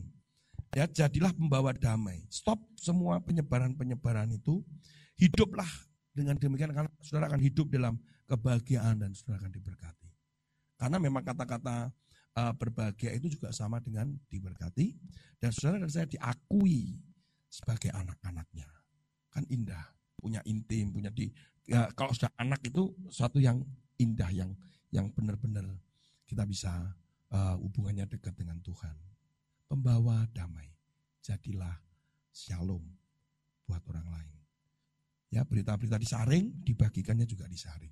Ya, 0.73 0.89
jadilah 0.89 1.29
pembawa 1.37 1.69
damai. 1.69 2.25
Stop 2.33 2.57
semua 2.73 3.21
penyebaran-penyebaran 3.21 4.33
itu. 4.33 4.65
Hiduplah 5.13 5.69
dengan 6.09 6.33
demikian 6.41 6.73
karena 6.73 6.89
saudara 6.97 7.29
akan 7.29 7.41
hidup 7.45 7.69
dalam 7.69 8.01
kebahagiaan 8.25 8.97
dan 8.97 9.13
saudara 9.13 9.45
akan 9.45 9.53
diberkati. 9.53 10.09
Karena 10.81 10.97
memang 10.97 11.21
kata-kata 11.21 11.93
uh, 12.33 12.53
berbahagia 12.57 13.13
itu 13.13 13.37
juga 13.37 13.53
sama 13.53 13.77
dengan 13.77 14.09
diberkati 14.33 14.97
dan 15.37 15.53
saudara 15.53 15.85
dan 15.85 15.93
saya 15.93 16.09
diakui 16.09 16.97
sebagai 17.53 17.93
anak-anaknya. 17.93 18.65
Kan 19.29 19.45
indah, 19.53 19.85
punya 20.17 20.41
intim, 20.49 20.89
punya 20.89 21.13
di 21.13 21.29
ya, 21.69 21.85
kalau 21.93 22.09
sudah 22.17 22.33
anak 22.41 22.65
itu 22.65 22.89
suatu 23.13 23.37
yang 23.37 23.61
indah 24.01 24.33
yang 24.33 24.49
yang 24.89 25.13
benar-benar 25.13 25.69
kita 26.25 26.49
bisa 26.49 26.97
uh, 27.29 27.55
hubungannya 27.61 28.09
dekat 28.09 28.33
dengan 28.33 28.57
Tuhan 28.65 29.12
pembawa 29.73 30.29
damai. 30.29 30.69
Jadilah 31.25 31.73
shalom 32.29 32.85
buat 33.65 33.81
orang 33.89 34.05
lain. 34.05 34.33
Ya, 35.33 35.41
berita-berita 35.41 35.97
disaring, 35.97 36.61
dibagikannya 36.61 37.25
juga 37.25 37.49
disaring. 37.49 37.89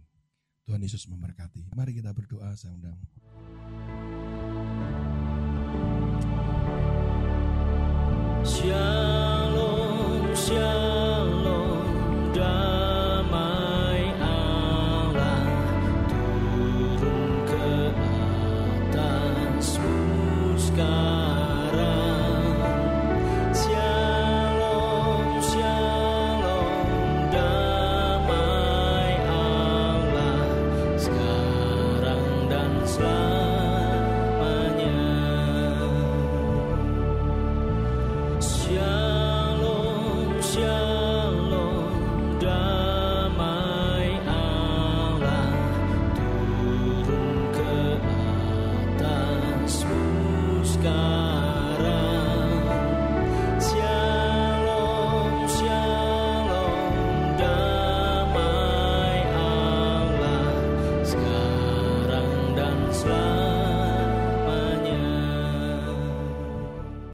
Tuhan 0.61 0.77
Yesus 0.77 1.09
memberkati. 1.09 1.73
Mari 1.73 1.97
kita 1.97 2.13
berdoa, 2.13 2.53
saya 2.53 2.77
undang. 2.77 3.01